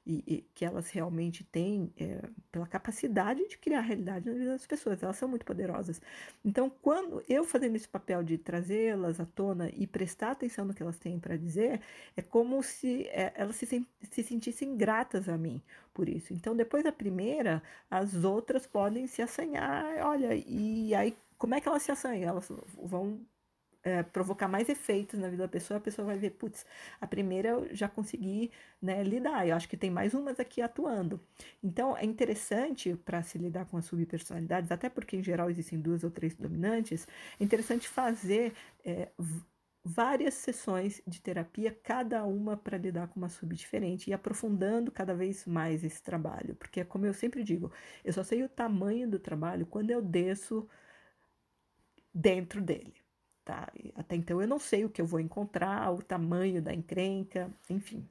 e, 0.06 0.22
e, 0.26 0.42
que 0.54 0.64
elas 0.64 0.90
realmente 0.90 1.42
têm 1.42 1.92
é, 1.98 2.22
pela 2.52 2.66
capacidade 2.66 3.46
de 3.48 3.58
criar 3.58 3.80
realidade 3.80 4.26
na 4.26 4.32
vida 4.32 4.50
das 4.52 4.66
pessoas. 4.66 5.02
Elas 5.02 5.16
são 5.16 5.28
muito 5.28 5.44
poderosas. 5.44 6.00
Então, 6.44 6.70
quando 6.70 7.22
eu 7.28 7.44
fazendo 7.44 7.76
esse 7.76 7.88
papel 7.88 8.22
de 8.22 8.38
trazê-las 8.38 9.18
à 9.18 9.26
tona 9.26 9.68
e 9.74 9.86
prestar 9.86 10.30
atenção 10.30 10.64
no 10.64 10.72
que 10.72 10.82
elas 10.82 10.98
têm 10.98 11.18
para 11.18 11.36
dizer, 11.36 11.80
é 12.16 12.22
como 12.22 12.62
se 12.62 13.02
é, 13.08 13.32
elas 13.34 13.56
se, 13.56 13.66
se 14.10 14.22
sentissem 14.22 14.76
gratas 14.76 15.28
a 15.28 15.36
mim 15.36 15.60
por 15.92 16.08
isso. 16.08 16.32
Então, 16.32 16.54
depois 16.54 16.84
da 16.84 16.92
primeira, 16.92 17.62
as 17.90 18.24
outras 18.24 18.66
podem 18.66 19.06
se 19.06 19.22
assanhar. 19.22 20.06
Olha, 20.06 20.34
e 20.34 20.94
aí 20.94 21.16
como 21.38 21.54
é 21.54 21.60
que 21.60 21.68
elas 21.68 21.82
se 21.82 21.92
assanham? 21.92 22.28
Elas 22.28 22.48
vão 22.82 23.20
é, 23.86 24.02
provocar 24.02 24.48
mais 24.48 24.68
efeitos 24.68 25.18
na 25.20 25.28
vida 25.28 25.44
da 25.44 25.48
pessoa, 25.48 25.78
a 25.78 25.80
pessoa 25.80 26.06
vai 26.06 26.18
ver, 26.18 26.30
putz, 26.30 26.66
a 27.00 27.06
primeira 27.06 27.50
eu 27.50 27.68
já 27.72 27.88
consegui 27.88 28.50
né, 28.82 29.02
lidar, 29.04 29.46
eu 29.46 29.54
acho 29.54 29.68
que 29.68 29.76
tem 29.76 29.90
mais 29.90 30.12
umas 30.12 30.40
aqui 30.40 30.60
atuando. 30.60 31.20
Então, 31.62 31.96
é 31.96 32.04
interessante 32.04 32.96
para 33.04 33.22
se 33.22 33.38
lidar 33.38 33.64
com 33.66 33.76
as 33.76 33.84
subpersonalidades, 33.84 34.72
até 34.72 34.88
porque 34.88 35.16
em 35.16 35.22
geral 35.22 35.48
existem 35.48 35.78
duas 35.80 36.02
ou 36.02 36.10
três 36.10 36.34
dominantes, 36.34 37.06
é 37.38 37.44
interessante 37.44 37.88
fazer 37.88 38.52
é, 38.84 39.08
várias 39.84 40.34
sessões 40.34 41.00
de 41.06 41.20
terapia, 41.20 41.70
cada 41.84 42.24
uma 42.24 42.56
para 42.56 42.76
lidar 42.76 43.06
com 43.06 43.20
uma 43.20 43.28
sub 43.28 43.54
diferente 43.54 44.10
e 44.10 44.12
aprofundando 44.12 44.90
cada 44.90 45.14
vez 45.14 45.46
mais 45.46 45.84
esse 45.84 46.02
trabalho, 46.02 46.56
porque 46.56 46.84
como 46.84 47.06
eu 47.06 47.14
sempre 47.14 47.44
digo, 47.44 47.70
eu 48.04 48.12
só 48.12 48.24
sei 48.24 48.42
o 48.42 48.48
tamanho 48.48 49.08
do 49.08 49.20
trabalho 49.20 49.64
quando 49.64 49.92
eu 49.92 50.02
desço 50.02 50.68
dentro 52.12 52.60
dele. 52.60 53.05
Tá? 53.46 53.72
Até 53.94 54.16
então 54.16 54.42
eu 54.42 54.48
não 54.48 54.58
sei 54.58 54.84
o 54.84 54.90
que 54.90 55.00
eu 55.00 55.06
vou 55.06 55.20
encontrar, 55.20 55.92
o 55.92 56.02
tamanho 56.02 56.60
da 56.60 56.74
encrenca, 56.74 57.48
enfim. 57.70 58.04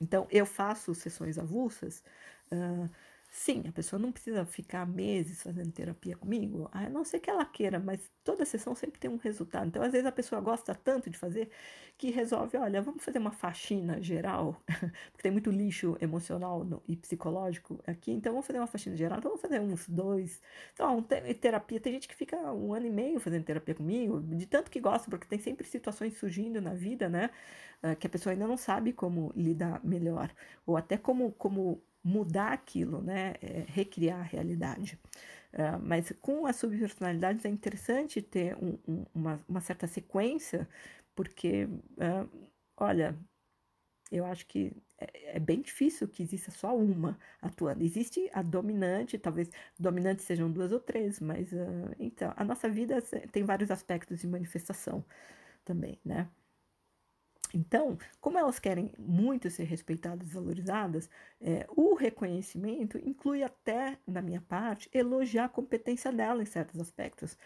Então 0.00 0.28
eu 0.30 0.46
faço 0.46 0.94
sessões 0.94 1.38
avulsas 1.38 2.04
uh, 2.52 2.88
Sim, 3.32 3.62
a 3.68 3.72
pessoa 3.72 4.00
não 4.00 4.10
precisa 4.10 4.44
ficar 4.44 4.84
meses 4.84 5.40
fazendo 5.40 5.70
terapia 5.70 6.16
comigo, 6.16 6.68
a 6.72 6.88
não 6.90 7.04
ser 7.04 7.20
que 7.20 7.30
ela 7.30 7.44
queira, 7.44 7.78
mas 7.78 8.10
toda 8.24 8.44
sessão 8.44 8.74
sempre 8.74 8.98
tem 8.98 9.08
um 9.08 9.16
resultado. 9.18 9.68
Então, 9.68 9.82
às 9.84 9.92
vezes, 9.92 10.04
a 10.06 10.10
pessoa 10.10 10.40
gosta 10.40 10.74
tanto 10.74 11.08
de 11.08 11.16
fazer 11.16 11.48
que 11.96 12.10
resolve: 12.10 12.56
olha, 12.58 12.82
vamos 12.82 13.04
fazer 13.04 13.18
uma 13.18 13.30
faxina 13.30 14.02
geral, 14.02 14.60
porque 15.12 15.22
tem 15.22 15.30
muito 15.30 15.48
lixo 15.50 15.96
emocional 16.00 16.66
e 16.88 16.96
psicológico 16.96 17.80
aqui, 17.86 18.10
então 18.10 18.32
vamos 18.32 18.46
fazer 18.48 18.58
uma 18.58 18.66
faxina 18.66 18.96
geral. 18.96 19.18
Então, 19.18 19.30
vamos 19.30 19.42
fazer 19.42 19.60
uns 19.60 19.88
dois. 19.88 20.42
Então, 20.72 21.00
terapia, 21.40 21.78
tem 21.80 21.92
gente 21.92 22.08
que 22.08 22.14
fica 22.16 22.36
um 22.52 22.74
ano 22.74 22.86
e 22.86 22.90
meio 22.90 23.20
fazendo 23.20 23.44
terapia 23.44 23.76
comigo, 23.76 24.20
de 24.20 24.46
tanto 24.46 24.70
que 24.72 24.80
gosta, 24.80 25.08
porque 25.08 25.26
tem 25.28 25.38
sempre 25.38 25.64
situações 25.68 26.18
surgindo 26.18 26.60
na 26.60 26.74
vida, 26.74 27.08
né, 27.08 27.30
ah, 27.82 27.94
que 27.94 28.06
a 28.06 28.10
pessoa 28.10 28.32
ainda 28.32 28.46
não 28.46 28.56
sabe 28.56 28.92
como 28.92 29.32
lidar 29.36 29.80
melhor, 29.84 30.30
ou 30.66 30.76
até 30.76 30.96
como, 30.98 31.32
como 31.32 31.82
mudar 32.02 32.52
aquilo, 32.52 33.02
né? 33.02 33.34
É, 33.42 33.64
recriar 33.68 34.20
a 34.20 34.22
realidade. 34.22 34.98
Uh, 35.52 35.78
mas 35.82 36.12
com 36.20 36.46
as 36.46 36.56
subpersonalidades 36.56 37.44
é 37.44 37.48
interessante 37.48 38.22
ter 38.22 38.56
um, 38.56 38.78
um, 38.86 39.06
uma, 39.14 39.44
uma, 39.48 39.60
certa 39.60 39.86
sequência, 39.88 40.68
porque, 41.14 41.64
uh, 41.64 42.48
olha, 42.76 43.18
eu 44.12 44.24
acho 44.24 44.46
que 44.46 44.72
é, 44.98 45.36
é, 45.36 45.40
bem 45.40 45.60
difícil 45.60 46.08
que 46.08 46.22
exista 46.22 46.50
só 46.50 46.76
uma 46.76 47.18
atuando. 47.40 47.82
Existe 47.82 48.30
a 48.32 48.42
dominante, 48.42 49.18
talvez 49.18 49.50
dominantes 49.78 50.24
sejam 50.24 50.50
duas 50.50 50.72
ou 50.72 50.80
três, 50.80 51.20
mas 51.20 51.52
uh, 51.52 51.94
então 51.98 52.32
a 52.36 52.44
nossa 52.44 52.68
vida 52.68 53.00
tem 53.32 53.44
vários 53.44 53.70
aspectos 53.70 54.20
de 54.20 54.26
manifestação 54.28 55.04
também, 55.64 55.98
né? 56.04 56.28
Então, 57.52 57.98
como 58.20 58.38
elas 58.38 58.58
querem 58.58 58.92
muito 58.98 59.50
ser 59.50 59.64
respeitadas 59.64 60.28
e 60.28 60.32
valorizadas, 60.32 61.10
é, 61.40 61.66
o 61.70 61.94
reconhecimento 61.94 62.98
inclui 62.98 63.42
até, 63.42 63.98
da 64.06 64.22
minha 64.22 64.40
parte, 64.40 64.88
elogiar 64.92 65.46
a 65.46 65.48
competência 65.48 66.12
dela 66.12 66.42
em 66.42 66.46
certos 66.46 66.80
aspectos, 66.80 67.36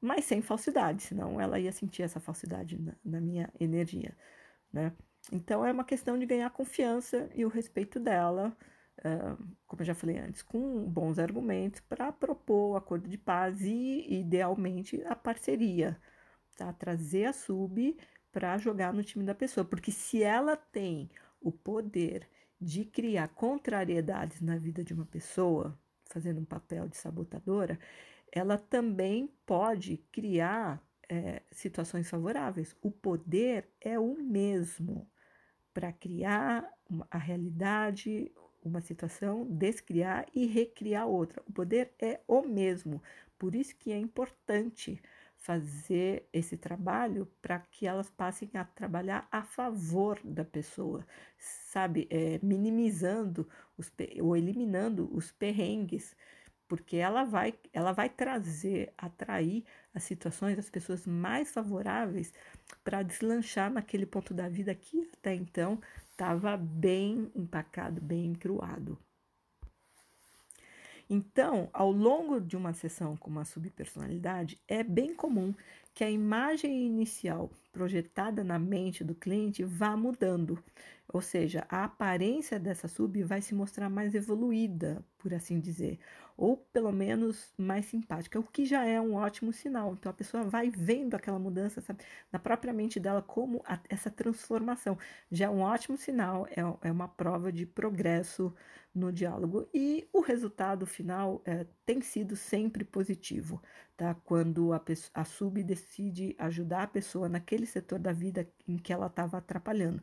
mas 0.00 0.24
sem 0.24 0.40
falsidade, 0.40 1.02
senão 1.02 1.40
ela 1.40 1.58
ia 1.58 1.72
sentir 1.72 2.02
essa 2.02 2.20
falsidade 2.20 2.80
na, 2.80 2.94
na 3.04 3.20
minha 3.20 3.52
energia. 3.58 4.16
Né? 4.72 4.92
Então, 5.32 5.64
é 5.64 5.72
uma 5.72 5.84
questão 5.84 6.18
de 6.18 6.26
ganhar 6.26 6.50
confiança 6.50 7.28
e 7.34 7.44
o 7.44 7.48
respeito 7.48 7.98
dela, 7.98 8.56
uh, 8.98 9.44
como 9.66 9.82
eu 9.82 9.86
já 9.86 9.94
falei 9.94 10.18
antes, 10.18 10.42
com 10.42 10.84
bons 10.84 11.18
argumentos 11.18 11.80
para 11.80 12.12
propor 12.12 12.72
o 12.72 12.76
acordo 12.76 13.08
de 13.08 13.18
paz 13.18 13.60
e, 13.62 14.06
idealmente, 14.08 15.02
a 15.04 15.16
parceria. 15.16 16.00
Tá? 16.56 16.72
Trazer 16.72 17.26
a 17.26 17.32
sub 17.32 17.96
para 18.32 18.58
jogar 18.58 18.92
no 18.92 19.02
time 19.02 19.24
da 19.24 19.34
pessoa, 19.34 19.64
porque 19.64 19.90
se 19.90 20.22
ela 20.22 20.56
tem 20.56 21.10
o 21.40 21.50
poder 21.50 22.28
de 22.60 22.84
criar 22.84 23.28
contrariedades 23.28 24.40
na 24.40 24.56
vida 24.56 24.82
de 24.82 24.92
uma 24.92 25.06
pessoa, 25.06 25.78
fazendo 26.06 26.40
um 26.40 26.44
papel 26.44 26.88
de 26.88 26.96
sabotadora, 26.96 27.78
ela 28.32 28.58
também 28.58 29.32
pode 29.46 29.98
criar 30.10 30.82
é, 31.08 31.42
situações 31.50 32.08
favoráveis. 32.08 32.76
O 32.82 32.90
poder 32.90 33.68
é 33.80 33.98
o 33.98 34.14
mesmo 34.14 35.08
para 35.72 35.92
criar 35.92 36.68
uma, 36.88 37.06
a 37.10 37.18
realidade, 37.18 38.32
uma 38.64 38.80
situação, 38.80 39.46
descriar 39.46 40.26
e 40.34 40.46
recriar 40.46 41.06
outra. 41.06 41.42
O 41.46 41.52
poder 41.52 41.92
é 41.98 42.20
o 42.26 42.42
mesmo. 42.42 43.02
Por 43.38 43.54
isso 43.54 43.76
que 43.76 43.92
é 43.92 43.98
importante 43.98 45.00
fazer 45.38 46.28
esse 46.32 46.56
trabalho 46.56 47.26
para 47.40 47.58
que 47.60 47.86
elas 47.86 48.10
passem 48.10 48.50
a 48.54 48.64
trabalhar 48.64 49.26
a 49.30 49.42
favor 49.42 50.20
da 50.24 50.44
pessoa, 50.44 51.06
sabe? 51.38 52.06
É, 52.10 52.38
minimizando 52.42 53.48
os, 53.76 53.90
ou 54.20 54.36
eliminando 54.36 55.08
os 55.14 55.30
perrengues, 55.32 56.14
porque 56.66 56.96
ela 56.96 57.24
vai, 57.24 57.54
ela 57.72 57.92
vai 57.92 58.10
trazer, 58.10 58.92
atrair 58.98 59.64
as 59.94 60.02
situações, 60.02 60.58
as 60.58 60.68
pessoas 60.68 61.06
mais 61.06 61.50
favoráveis 61.50 62.32
para 62.84 63.02
deslanchar 63.02 63.72
naquele 63.72 64.04
ponto 64.04 64.34
da 64.34 64.48
vida 64.48 64.74
que 64.74 65.08
até 65.14 65.34
então 65.34 65.80
estava 66.10 66.56
bem 66.56 67.30
empacado, 67.34 68.00
bem 68.00 68.26
encruado. 68.26 68.98
Então, 71.10 71.70
ao 71.72 71.90
longo 71.90 72.40
de 72.40 72.56
uma 72.56 72.74
sessão 72.74 73.16
com 73.16 73.30
uma 73.30 73.44
subpersonalidade, 73.44 74.60
é 74.68 74.82
bem 74.82 75.14
comum 75.14 75.54
que 75.94 76.04
a 76.04 76.10
imagem 76.10 76.86
inicial 76.86 77.50
projetada 77.72 78.42
na 78.42 78.58
mente 78.58 79.04
do 79.04 79.14
cliente 79.14 79.64
vá 79.64 79.96
mudando, 79.96 80.62
ou 81.10 81.22
seja, 81.22 81.66
a 81.70 81.84
aparência 81.84 82.58
dessa 82.58 82.86
sub 82.86 83.22
vai 83.22 83.40
se 83.40 83.54
mostrar 83.54 83.88
mais 83.88 84.14
evoluída, 84.14 85.02
por 85.16 85.32
assim 85.32 85.58
dizer, 85.58 85.98
ou 86.36 86.56
pelo 86.56 86.92
menos 86.92 87.52
mais 87.56 87.86
simpática, 87.86 88.38
o 88.38 88.44
que 88.44 88.64
já 88.66 88.84
é 88.84 89.00
um 89.00 89.14
ótimo 89.14 89.52
sinal. 89.52 89.94
Então 89.94 90.10
a 90.10 90.14
pessoa 90.14 90.44
vai 90.44 90.70
vendo 90.70 91.14
aquela 91.14 91.38
mudança 91.38 91.80
sabe, 91.80 92.04
na 92.30 92.38
própria 92.38 92.72
mente 92.72 93.00
dela 93.00 93.22
como 93.22 93.62
a, 93.66 93.80
essa 93.88 94.10
transformação. 94.10 94.98
Já 95.30 95.46
é 95.46 95.50
um 95.50 95.62
ótimo 95.62 95.96
sinal, 95.96 96.46
é, 96.48 96.60
é 96.88 96.92
uma 96.92 97.08
prova 97.08 97.50
de 97.50 97.66
progresso 97.66 98.54
no 98.94 99.12
diálogo. 99.12 99.68
E 99.72 100.08
o 100.12 100.20
resultado 100.20 100.86
final 100.86 101.42
é, 101.44 101.66
tem 101.84 102.00
sido 102.00 102.36
sempre 102.36 102.84
positivo, 102.84 103.62
tá? 103.96 104.14
Quando 104.14 104.72
a, 104.72 104.82
a 105.14 105.24
sub 105.24 105.62
decide 105.62 106.36
ajudar 106.38 106.82
a 106.84 106.88
pessoa 106.88 107.28
naquele 107.28 107.57
setor 107.66 107.98
da 107.98 108.12
vida 108.12 108.48
em 108.66 108.76
que 108.76 108.92
ela 108.92 109.06
estava 109.06 109.38
atrapalhando. 109.38 110.02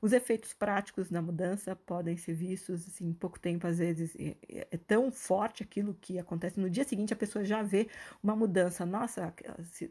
Os 0.00 0.12
efeitos 0.12 0.52
práticos 0.52 1.10
da 1.10 1.20
mudança 1.20 1.74
podem 1.74 2.16
ser 2.16 2.34
vistos 2.34 2.86
assim, 2.86 3.08
em 3.08 3.12
pouco 3.12 3.38
tempo, 3.38 3.66
às 3.66 3.78
vezes 3.78 4.14
é, 4.18 4.36
é, 4.48 4.68
é 4.70 4.76
tão 4.76 5.10
forte 5.10 5.62
aquilo 5.62 5.94
que 6.00 6.18
acontece. 6.18 6.60
No 6.60 6.70
dia 6.70 6.84
seguinte, 6.84 7.12
a 7.12 7.16
pessoa 7.16 7.44
já 7.44 7.62
vê 7.62 7.88
uma 8.22 8.36
mudança. 8.36 8.86
Nossa, 8.86 9.34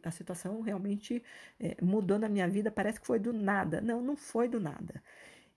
a, 0.03 0.08
a 0.08 0.12
situação 0.12 0.62
realmente 0.62 1.24
é, 1.60 1.76
mudou 1.82 2.18
na 2.20 2.30
minha 2.30 2.47
vida, 2.47 2.72
parece 2.72 2.99
que 3.01 3.08
foi 3.08 3.20
do 3.20 3.34
nada. 3.34 3.82
Não, 3.82 4.01
não 4.01 4.16
foi 4.16 4.47
do 4.47 4.60
nada. 4.60 5.03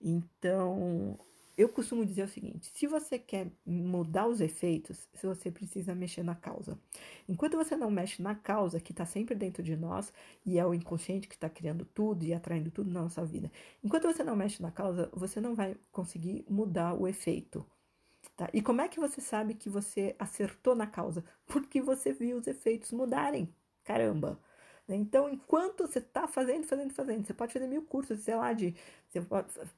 Então, 0.01 1.19
eu 1.61 1.69
costumo 1.69 2.05
dizer 2.05 2.23
o 2.23 2.27
seguinte: 2.27 2.71
se 2.73 2.87
você 2.87 3.19
quer 3.19 3.47
mudar 3.65 4.27
os 4.27 4.41
efeitos, 4.41 5.07
você 5.21 5.51
precisa 5.51 5.93
mexer 5.93 6.23
na 6.23 6.35
causa. 6.35 6.77
Enquanto 7.27 7.57
você 7.57 7.75
não 7.75 7.91
mexe 7.91 8.21
na 8.21 8.35
causa, 8.35 8.79
que 8.79 8.91
está 8.91 9.05
sempre 9.05 9.35
dentro 9.35 9.61
de 9.61 9.75
nós, 9.75 10.11
e 10.45 10.57
é 10.57 10.65
o 10.65 10.73
inconsciente 10.73 11.27
que 11.27 11.35
está 11.35 11.49
criando 11.49 11.85
tudo 11.85 12.23
e 12.23 12.33
atraindo 12.33 12.71
tudo 12.71 12.89
na 12.89 13.01
nossa 13.01 13.23
vida, 13.23 13.51
enquanto 13.83 14.03
você 14.03 14.23
não 14.23 14.35
mexe 14.35 14.61
na 14.61 14.71
causa, 14.71 15.09
você 15.13 15.39
não 15.39 15.55
vai 15.55 15.75
conseguir 15.91 16.45
mudar 16.49 16.93
o 16.93 17.07
efeito. 17.07 17.65
Tá? 18.35 18.49
E 18.53 18.61
como 18.61 18.81
é 18.81 18.87
que 18.87 18.99
você 18.99 19.21
sabe 19.21 19.53
que 19.53 19.69
você 19.69 20.15
acertou 20.17 20.75
na 20.75 20.87
causa? 20.87 21.23
Porque 21.45 21.81
você 21.81 22.11
viu 22.11 22.37
os 22.37 22.47
efeitos 22.47 22.91
mudarem. 22.91 23.53
Caramba! 23.83 24.39
Né? 24.87 24.95
Então, 24.95 25.29
enquanto 25.29 25.87
você 25.87 25.99
está 25.99 26.27
fazendo, 26.27 26.65
fazendo, 26.65 26.93
fazendo, 26.93 27.25
você 27.25 27.33
pode 27.33 27.53
fazer 27.53 27.67
mil 27.67 27.83
cursos, 27.83 28.19
sei 28.21 28.35
lá, 28.35 28.53
de, 28.53 28.75
você 29.09 29.21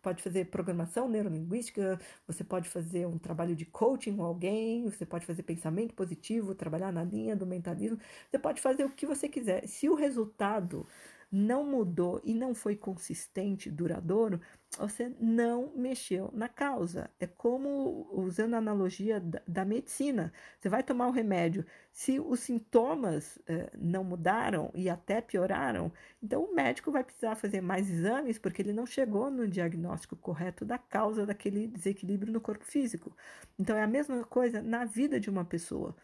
pode 0.02 0.24
fazer 0.24 0.46
programação 0.46 1.08
neurolinguística, 1.10 2.00
você 2.28 2.44
pode 2.44 2.70
fazer 2.70 3.06
um 3.08 3.18
trabalho 3.18 3.56
de 3.56 3.66
coaching 3.66 4.16
com 4.18 4.24
alguém, 4.24 4.84
você 4.84 5.06
pode 5.06 5.26
fazer 5.26 5.44
pensamento 5.44 5.94
positivo, 5.94 6.56
trabalhar 6.56 6.92
na 6.92 7.04
linha 7.04 7.36
do 7.36 7.46
mentalismo, 7.46 8.00
você 8.30 8.40
pode 8.40 8.62
fazer 8.62 8.86
o 8.86 8.90
que 8.90 9.06
você 9.06 9.28
quiser. 9.30 9.68
Se 9.68 9.90
o 9.90 9.96
resultado 9.96 10.88
não 11.34 11.66
mudou 11.66 12.22
e 12.24 12.32
não 12.32 12.54
foi 12.54 12.76
consistente, 12.76 13.72
duradouro, 13.72 14.40
você 14.78 15.12
não 15.20 15.72
mexeu 15.76 16.30
na 16.32 16.48
causa. 16.48 17.10
É 17.20 17.26
como, 17.26 18.08
usando 18.12 18.54
a 18.54 18.60
analogia 18.60 19.20
da, 19.20 19.42
da 19.48 19.66
medicina, 19.66 20.32
você 20.60 20.70
vai 20.70 20.84
tomar 20.84 21.08
o 21.08 21.10
um 21.10 21.12
remédio. 21.12 21.66
Se 21.92 22.20
os 22.20 22.40
sintomas 22.42 23.40
eh, 23.48 23.72
não 23.76 24.04
mudaram 24.04 24.70
e 24.76 24.88
até 24.90 25.22
pioraram, 25.22 25.92
então 26.22 26.44
o 26.44 26.54
médico 26.54 26.92
vai 26.92 27.04
precisar 27.04 27.36
fazer 27.36 27.62
mais 27.62 27.90
exames 27.90 28.38
porque 28.38 28.62
ele 28.62 28.74
não 28.74 28.86
chegou 28.86 29.32
no 29.32 29.48
diagnóstico 29.48 30.16
correto 30.16 30.64
da 30.64 30.78
causa 30.78 31.26
daquele 31.26 31.66
desequilíbrio 31.66 32.32
no 32.32 32.42
corpo 32.42 32.64
físico. 32.64 33.16
Então 33.58 33.76
é 33.76 33.82
a 33.82 33.88
mesma 33.88 34.24
coisa 34.24 34.62
na 34.62 34.86
vida 34.86 35.20
de 35.20 35.32
uma 35.32 35.46
pessoa. 35.46 35.96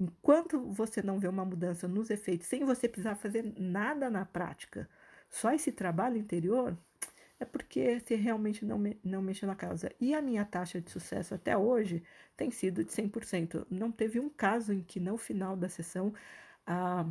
Enquanto 0.00 0.60
você 0.72 1.02
não 1.02 1.18
vê 1.20 1.28
uma 1.28 1.44
mudança 1.44 1.86
nos 1.86 2.08
efeitos, 2.08 2.46
sem 2.46 2.64
você 2.64 2.88
precisar 2.88 3.16
fazer 3.16 3.52
nada 3.58 4.08
na 4.08 4.24
prática, 4.24 4.88
só 5.28 5.52
esse 5.52 5.70
trabalho 5.70 6.16
interior, 6.16 6.76
é 7.38 7.44
porque 7.44 8.00
você 8.00 8.14
realmente 8.14 8.64
não, 8.64 8.80
não 9.04 9.22
mexeu 9.22 9.46
na 9.46 9.54
causa. 9.54 9.90
E 10.00 10.14
a 10.14 10.22
minha 10.22 10.44
taxa 10.44 10.80
de 10.80 10.90
sucesso 10.90 11.34
até 11.34 11.56
hoje 11.56 12.02
tem 12.36 12.50
sido 12.50 12.84
de 12.84 12.90
100%. 12.92 13.66
Não 13.70 13.92
teve 13.92 14.18
um 14.18 14.30
caso 14.30 14.72
em 14.72 14.82
que 14.82 14.98
no 14.98 15.18
final 15.18 15.56
da 15.56 15.68
sessão 15.68 16.14
ah, 16.66 17.06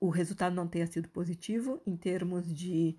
o 0.00 0.08
resultado 0.08 0.54
não 0.54 0.66
tenha 0.68 0.86
sido 0.86 1.08
positivo 1.08 1.80
em 1.86 1.96
termos 1.96 2.52
de, 2.54 2.96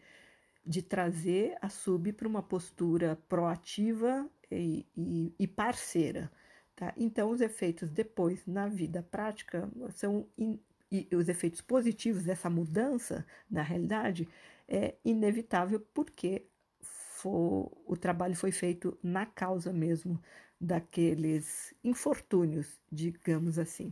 de 0.66 0.82
trazer 0.82 1.58
a 1.62 1.70
sub 1.70 2.12
para 2.14 2.28
uma 2.28 2.44
postura 2.44 3.18
proativa 3.28 4.30
e, 4.52 4.86
e, 4.96 5.34
e 5.40 5.48
parceira. 5.48 6.32
Tá? 6.78 6.94
Então, 6.96 7.32
os 7.32 7.42
efeitos 7.42 7.90
depois 7.90 8.46
na 8.46 8.68
vida 8.68 9.02
prática 9.02 9.68
são 9.96 10.28
in, 10.38 10.60
e 10.92 11.08
os 11.12 11.28
efeitos 11.28 11.60
positivos 11.60 12.24
dessa 12.24 12.52
mudança 12.52 13.26
na 13.50 13.64
realidade 13.64 14.30
é 14.68 14.94
inevitável 15.04 15.80
porque 15.92 16.46
for, 16.80 17.76
o 17.84 17.98
trabalho 17.98 18.36
foi 18.36 18.52
feito 18.52 18.96
na 19.02 19.26
causa 19.26 19.74
mesmo 19.74 20.22
daqueles 20.62 21.74
infortúnios, 21.84 22.80
digamos 22.92 23.58
assim. 23.58 23.92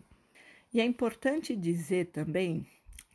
E 0.72 0.80
é 0.80 0.86
importante 0.86 1.56
dizer 1.56 2.12
também 2.12 2.68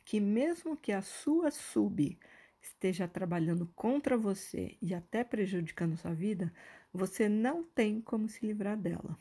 que 0.03 0.19
mesmo 0.19 0.75
que 0.75 0.91
a 0.91 1.01
sua 1.01 1.49
sub 1.49 2.19
esteja 2.61 3.07
trabalhando 3.07 3.65
contra 3.73 4.17
você 4.17 4.75
e 4.81 4.93
até 4.93 5.23
prejudicando 5.23 5.95
sua 5.95 6.13
vida, 6.13 6.53
você 6.91 7.29
não 7.29 7.63
tem 7.63 8.01
como 8.01 8.27
se 8.27 8.45
livrar 8.45 8.77
dela 8.77 9.17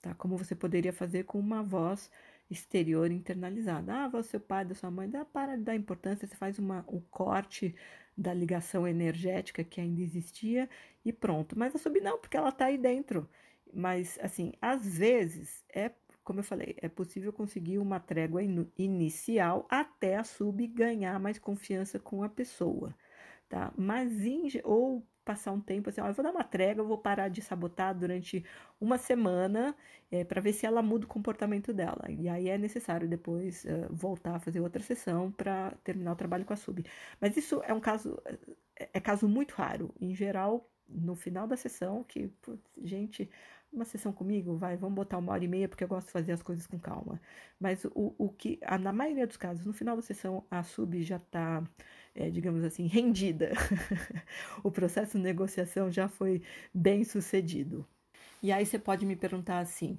tá? 0.00 0.14
Como 0.14 0.36
você 0.36 0.54
poderia 0.54 0.92
fazer 0.92 1.24
com 1.24 1.38
uma 1.38 1.62
voz 1.62 2.10
exterior 2.50 3.10
internalizada. 3.10 4.04
Ah, 4.04 4.08
você 4.08 4.36
é 4.36 4.38
o 4.38 4.40
pai 4.42 4.64
da 4.64 4.74
sua 4.74 4.90
mãe, 4.90 5.08
dá 5.08 5.24
para 5.24 5.56
dar 5.56 5.74
importância, 5.74 6.26
você 6.26 6.36
faz 6.36 6.58
uma, 6.58 6.84
um 6.88 7.00
corte 7.10 7.74
da 8.16 8.34
ligação 8.34 8.86
energética 8.86 9.62
que 9.62 9.80
ainda 9.80 10.00
existia 10.00 10.68
e 11.04 11.12
pronto. 11.12 11.58
Mas 11.58 11.74
a 11.74 11.78
sub 11.78 12.00
não, 12.00 12.18
porque 12.18 12.36
ela 12.36 12.48
está 12.48 12.66
aí 12.66 12.78
dentro. 12.78 13.28
Mas, 13.72 14.18
assim, 14.22 14.52
às 14.60 14.98
vezes, 14.98 15.64
é, 15.68 15.92
como 16.24 16.40
eu 16.40 16.44
falei, 16.44 16.74
é 16.80 16.88
possível 16.88 17.32
conseguir 17.32 17.78
uma 17.78 18.00
trégua 18.00 18.42
in 18.42 18.66
inicial 18.78 19.66
até 19.70 20.16
a 20.16 20.24
sub 20.24 20.66
ganhar 20.68 21.18
mais 21.20 21.38
confiança 21.38 21.98
com 21.98 22.22
a 22.22 22.28
pessoa, 22.28 22.94
tá? 23.48 23.72
Mas, 23.76 24.24
in, 24.24 24.48
ou 24.64 25.06
passar 25.28 25.52
um 25.52 25.60
tempo 25.60 25.90
assim, 25.90 26.00
ó, 26.00 26.06
eu 26.08 26.14
vou 26.14 26.24
dar 26.24 26.30
uma 26.30 26.42
trégua, 26.42 26.82
eu 26.82 26.88
vou 26.88 26.96
parar 26.96 27.28
de 27.28 27.42
sabotar 27.42 27.94
durante 27.94 28.42
uma 28.80 28.96
semana 28.96 29.76
é, 30.10 30.24
para 30.24 30.40
ver 30.40 30.54
se 30.54 30.64
ela 30.64 30.80
muda 30.80 31.04
o 31.04 31.08
comportamento 31.08 31.70
dela. 31.70 32.02
E 32.08 32.30
aí 32.30 32.48
é 32.48 32.56
necessário 32.56 33.06
depois 33.06 33.66
uh, 33.66 33.88
voltar 33.90 34.36
a 34.36 34.40
fazer 34.40 34.60
outra 34.60 34.82
sessão 34.82 35.30
para 35.30 35.72
terminar 35.84 36.12
o 36.12 36.16
trabalho 36.16 36.46
com 36.46 36.54
a 36.54 36.56
sub. 36.56 36.82
Mas 37.20 37.36
isso 37.36 37.60
é 37.64 37.74
um 37.74 37.80
caso, 37.80 38.18
é, 38.74 38.88
é 38.94 39.00
caso 39.00 39.28
muito 39.28 39.52
raro. 39.52 39.94
Em 40.00 40.14
geral, 40.14 40.66
no 40.88 41.14
final 41.14 41.46
da 41.46 41.56
sessão, 41.58 42.02
que, 42.04 42.28
putz, 42.40 42.62
gente, 42.82 43.28
uma 43.72 43.84
sessão 43.84 44.12
comigo, 44.12 44.56
vai, 44.56 44.76
vamos 44.76 44.96
botar 44.96 45.18
uma 45.18 45.32
hora 45.32 45.44
e 45.44 45.48
meia, 45.48 45.68
porque 45.68 45.84
eu 45.84 45.88
gosto 45.88 46.06
de 46.06 46.12
fazer 46.12 46.32
as 46.32 46.42
coisas 46.42 46.66
com 46.66 46.78
calma. 46.78 47.20
Mas 47.60 47.84
o, 47.86 48.14
o 48.18 48.28
que, 48.30 48.58
a, 48.62 48.78
na 48.78 48.92
maioria 48.92 49.26
dos 49.26 49.36
casos, 49.36 49.64
no 49.66 49.72
final 49.72 49.96
da 49.96 50.02
sessão, 50.02 50.44
a 50.50 50.62
sub 50.62 51.02
já 51.02 51.16
está 51.16 51.62
é, 52.14 52.30
digamos 52.30 52.64
assim, 52.64 52.86
rendida. 52.86 53.52
o 54.64 54.70
processo 54.70 55.16
de 55.16 55.22
negociação 55.22 55.90
já 55.90 56.08
foi 56.08 56.42
bem 56.74 57.04
sucedido. 57.04 57.86
E 58.42 58.52
aí 58.52 58.66
você 58.66 58.78
pode 58.78 59.06
me 59.06 59.16
perguntar 59.16 59.60
assim, 59.60 59.98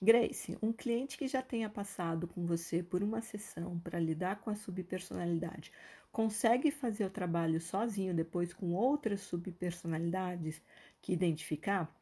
Grace, 0.00 0.56
um 0.62 0.72
cliente 0.72 1.18
que 1.18 1.28
já 1.28 1.42
tenha 1.42 1.68
passado 1.68 2.26
com 2.28 2.46
você 2.46 2.82
por 2.82 3.02
uma 3.02 3.20
sessão 3.20 3.78
para 3.80 3.98
lidar 3.98 4.40
com 4.40 4.50
a 4.50 4.54
subpersonalidade, 4.54 5.72
consegue 6.12 6.70
fazer 6.70 7.04
o 7.04 7.10
trabalho 7.10 7.60
sozinho 7.60 8.14
depois 8.14 8.54
com 8.54 8.72
outras 8.74 9.20
subpersonalidades 9.22 10.62
que 11.02 11.12
identificar? 11.12 11.92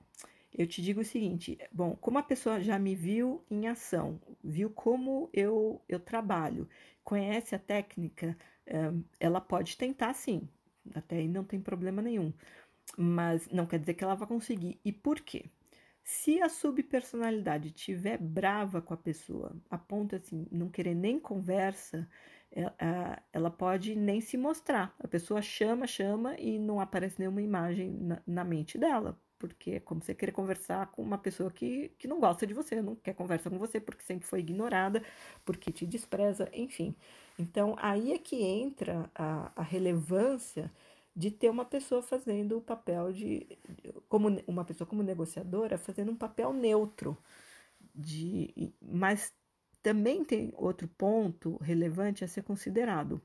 Eu 0.57 0.67
te 0.67 0.81
digo 0.81 1.03
o 1.03 1.05
seguinte, 1.05 1.59
bom, 1.71 1.95
como 1.97 2.19
a 2.19 2.23
pessoa 2.23 2.61
já 2.61 2.79
me 2.79 2.95
viu 2.95 3.45
em 3.51 3.69
ação, 3.69 4.19
viu 4.43 4.71
como 4.71 5.29
eu, 5.33 5.83
eu 5.87 6.01
trabalho, 6.01 6.67
conhece 7.05 7.55
a 7.55 7.59
técnica, 7.59 8.37
ela 9.21 9.41
pode 9.41 9.77
tentar 9.77 10.15
sim, 10.15 10.49
até 10.95 11.17
aí 11.17 11.29
não 11.29 11.45
tem 11.45 11.61
problema 11.61 12.01
nenhum, 12.01 12.33
mas 12.97 13.49
não 13.51 13.67
quer 13.67 13.79
dizer 13.81 13.95
que 13.95 14.05
ela 14.05 14.15
vai 14.15 14.27
conseguir. 14.27 14.81
E 14.85 14.93
por 14.93 15.21
quê? 15.21 15.51
Se 16.03 16.41
a 16.41 16.49
subpersonalidade 16.49 17.69
estiver 17.69 18.19
brava 18.19 18.81
com 18.81 18.95
a 18.95 18.97
pessoa, 18.97 19.57
a 19.71 19.77
ponto 19.77 20.17
assim, 20.17 20.47
não 20.51 20.71
querer 20.71 20.95
nem 20.95 21.19
conversa, 21.21 22.09
ela, 22.51 22.75
é, 22.79 23.23
ela 23.33 23.51
pode 23.51 23.95
nem 23.97 24.21
se 24.21 24.37
mostrar. 24.39 24.95
A 25.01 25.09
pessoa 25.09 25.43
chama, 25.43 25.87
chama 25.87 26.37
e 26.39 26.59
não 26.59 26.81
aparece 26.81 27.19
nenhuma 27.19 27.43
imagem 27.43 27.99
na 28.27 28.45
mente 28.45 28.79
dela, 28.79 29.21
porque 29.49 29.73
é 29.73 29.81
como 29.81 30.03
você 30.03 30.15
querer 30.15 30.33
conversar 30.33 30.87
com 30.89 31.03
uma 31.03 31.19
pessoa 31.19 31.51
que, 31.51 31.91
que 31.99 32.09
não 32.09 32.21
gosta 32.21 32.47
de 32.47 32.55
você, 32.55 32.81
não 32.83 32.95
quer 32.97 33.15
conversar 33.15 33.51
com 33.51 33.59
você 33.59 33.81
porque 33.81 34.03
sempre 34.05 34.27
foi 34.27 34.41
ignorada, 34.41 35.03
porque 35.45 35.73
te 35.73 35.87
despreza, 35.87 36.49
enfim. 36.53 36.95
Então, 37.39 37.77
aí 37.79 38.13
é 38.13 38.19
que 38.19 38.43
entra 38.43 39.11
a, 39.15 39.53
a 39.57 39.63
relevância 39.63 40.73
de 41.15 41.31
ter 41.31 41.49
uma 41.49 41.65
pessoa 41.65 42.03
fazendo 42.03 42.59
o 42.59 42.61
papel 42.61 43.13
de, 43.13 43.47
como 44.09 44.29
uma 44.47 44.65
pessoa 44.65 44.87
como 44.87 45.03
negociadora, 45.03 45.79
fazendo 45.79 46.13
um 46.13 46.17
papel 46.17 46.53
neutro, 46.53 47.17
de, 47.95 48.75
mas 48.81 49.33
também 49.83 50.25
tem 50.25 50.53
outro 50.57 50.89
ponto 50.89 51.57
relevante 51.63 52.25
a 52.25 52.29
ser 52.29 52.43
considerado. 52.43 53.21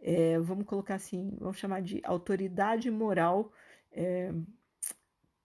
É, 0.00 0.38
vamos 0.40 0.66
colocar 0.66 0.96
assim, 0.96 1.36
vamos 1.38 1.58
chamar 1.58 1.80
de 1.80 2.00
autoridade 2.04 2.90
moral 2.90 3.52
é, 3.92 4.32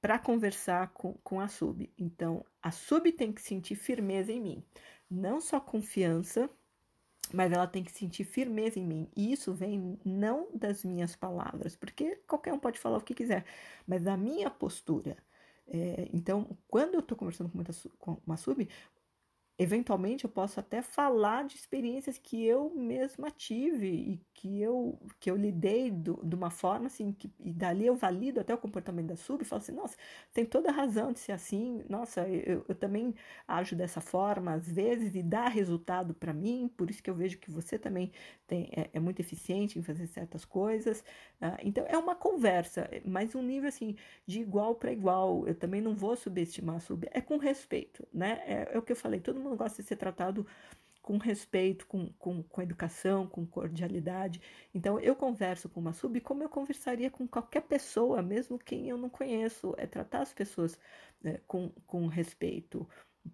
para 0.01 0.19
conversar 0.19 0.89
com, 0.89 1.13
com 1.23 1.39
a 1.39 1.47
sub. 1.47 1.91
Então, 1.97 2.45
a 2.61 2.71
sub 2.71 3.11
tem 3.11 3.31
que 3.31 3.41
sentir 3.41 3.75
firmeza 3.75 4.31
em 4.31 4.41
mim, 4.41 4.63
não 5.09 5.41
só 5.41 5.59
confiança, 5.59 6.49
mas 7.33 7.51
ela 7.51 7.67
tem 7.67 7.83
que 7.83 7.91
sentir 7.91 8.23
firmeza 8.23 8.79
em 8.79 8.85
mim. 8.85 9.09
E 9.15 9.31
isso 9.31 9.53
vem 9.53 9.99
não 10.05 10.47
das 10.53 10.83
minhas 10.83 11.15
palavras, 11.15 11.75
porque 11.75 12.15
qualquer 12.27 12.53
um 12.53 12.59
pode 12.59 12.79
falar 12.79 12.97
o 12.97 13.03
que 13.03 13.13
quiser, 13.13 13.45
mas 13.85 14.03
da 14.03 14.15
minha 14.15 14.49
postura. 14.49 15.17
É, 15.67 16.07
então, 16.13 16.57
quando 16.67 16.93
eu 16.93 17.01
estou 17.01 17.17
conversando 17.17 17.49
com 17.49 17.57
uma, 17.57 17.65
com 17.99 18.21
uma 18.25 18.37
sub, 18.37 18.67
eventualmente 19.59 20.23
eu 20.23 20.29
posso 20.29 20.59
até 20.59 20.81
falar 20.83 21.43
de 21.45 21.55
experiências 21.55 22.17
que 22.17 22.45
eu 22.45 22.69
mesma 22.75 23.31
tive 23.31 23.87
e 23.87 24.21
que 24.33 24.61
eu, 24.61 24.99
que 25.19 25.31
eu 25.31 25.35
lidei 25.35 25.89
do, 25.89 26.19
de 26.23 26.35
uma 26.35 26.51
forma 26.51 26.85
assim, 26.85 27.11
que, 27.11 27.31
e 27.39 27.51
dali 27.51 27.87
eu 27.87 27.95
valido 27.95 28.39
até 28.39 28.53
o 28.53 28.57
comportamento 28.57 29.07
da 29.07 29.15
sub 29.15 29.41
e 29.41 29.45
falo 29.45 29.61
assim, 29.61 29.71
nossa, 29.71 29.97
tem 30.31 30.45
toda 30.45 30.69
a 30.69 30.71
razão 30.71 31.11
de 31.11 31.19
ser 31.19 31.31
assim, 31.31 31.83
nossa, 31.89 32.27
eu, 32.29 32.63
eu 32.67 32.75
também 32.75 33.15
ajo 33.47 33.75
dessa 33.75 33.99
forma 33.99 34.53
às 34.53 34.69
vezes 34.71 35.15
e 35.15 35.23
dá 35.23 35.47
resultado 35.47 36.13
para 36.13 36.33
mim, 36.33 36.71
por 36.77 36.91
isso 36.91 37.01
que 37.01 37.09
eu 37.09 37.15
vejo 37.15 37.39
que 37.39 37.49
você 37.49 37.79
também 37.79 38.11
tem, 38.45 38.69
é, 38.71 38.89
é 38.93 38.99
muito 38.99 39.19
eficiente 39.19 39.79
em 39.79 39.81
fazer 39.81 40.05
certas 40.05 40.45
coisas. 40.45 40.99
Uh, 41.41 41.57
então 41.63 41.83
é 41.87 41.97
uma 41.97 42.15
conversa, 42.15 42.87
mas 43.03 43.33
um 43.33 43.41
nível 43.41 43.69
assim, 43.69 43.95
de 44.25 44.39
igual 44.39 44.75
para 44.75 44.91
igual, 44.91 45.47
eu 45.47 45.55
também 45.55 45.81
não 45.81 45.95
vou 45.95 46.15
subestimar 46.15 46.75
a 46.75 46.79
sub, 46.79 47.07
é 47.11 47.21
com 47.21 47.37
respeito, 47.37 48.07
né? 48.13 48.41
É, 48.45 48.69
é 48.73 48.77
o 48.77 48.81
que 48.83 48.91
eu 48.91 48.95
falei, 48.95 49.19
todo 49.19 49.39
mundo 49.39 49.46
gosta 49.55 49.81
de 49.81 49.87
ser 49.87 49.95
tratado 49.95 50.45
com 51.07 51.17
respeito, 51.17 51.87
com, 51.87 52.11
com, 52.19 52.43
com 52.43 52.61
educação, 52.61 53.25
com 53.25 53.45
cordialidade. 53.45 54.41
Então, 54.75 54.99
eu 54.99 55.15
converso 55.15 55.69
com 55.69 55.79
uma 55.79 55.93
sub 55.93 56.19
como 56.19 56.43
eu 56.43 56.49
conversaria 56.49 57.09
com 57.09 57.25
qualquer 57.25 57.61
pessoa, 57.61 58.21
mesmo 58.21 58.59
quem 58.59 58.89
eu 58.89 58.97
não 58.97 59.09
conheço. 59.09 59.73
É 59.77 59.87
tratar 59.87 60.23
as 60.23 60.33
pessoas 60.33 60.77
né, 61.21 61.39
com, 61.47 61.69
com 61.85 62.07
respeito. 62.07 62.85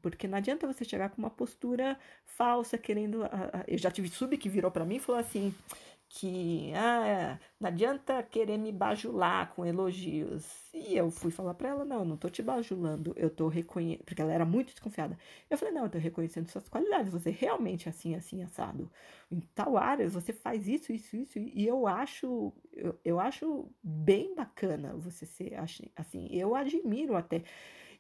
Porque 0.04 0.28
não 0.28 0.38
adianta 0.38 0.68
você 0.68 0.86
chegar 0.86 1.10
com 1.10 1.18
uma 1.18 1.32
postura 1.32 1.98
falsa, 2.26 2.78
querendo. 2.78 3.22
Eu 3.68 3.78
já 3.80 3.90
tive 3.90 4.08
sub 4.08 4.38
que 4.38 4.50
virou 4.50 4.70
para 4.70 4.86
mim 4.86 4.98
e 4.98 5.00
falou 5.00 5.20
assim: 5.20 5.52
que 6.16 6.72
ah, 6.76 7.40
não 7.60 7.70
adianta 7.70 8.22
querer 8.22 8.58
me 8.60 8.72
bajular 8.72 9.52
com 9.56 9.66
elogios. 9.66 10.46
E 10.72 10.96
eu 10.96 11.10
fui 11.10 11.32
falar 11.32 11.56
para 11.56 11.70
ela, 11.70 11.84
não, 11.84 12.06
não 12.06 12.16
tô 12.16 12.30
te 12.30 12.44
bajulando, 12.44 13.14
eu 13.18 13.32
tô 13.32 13.48
reconhecendo, 13.48 14.04
porque 14.06 14.22
ela 14.22 14.32
era 14.32 14.46
muito 14.46 14.68
desconfiada. 14.70 15.18
Eu 15.50 15.58
falei, 15.58 15.74
não, 15.74 15.84
eu 15.86 15.90
tô 15.90 15.98
reconhecendo 15.98 16.48
suas 16.50 16.70
qualidades, 16.70 17.12
você 17.12 17.32
realmente 17.32 17.88
é 17.88 17.90
assim, 17.90 18.14
assim, 18.14 18.44
assado. 18.44 18.92
Em 19.32 19.40
tal 19.56 19.76
área, 19.76 20.08
você 20.08 20.32
faz 20.32 20.68
isso, 20.68 20.94
isso, 20.94 21.16
isso, 21.16 21.40
e 21.40 21.66
eu 21.66 21.88
acho, 21.88 22.54
eu, 22.72 23.00
eu 23.04 23.20
acho 23.20 23.68
bem 23.82 24.36
bacana 24.36 24.94
você 24.96 25.26
ser 25.26 25.56
assim, 25.96 26.28
eu 26.32 26.54
admiro 26.56 27.16
até. 27.16 27.44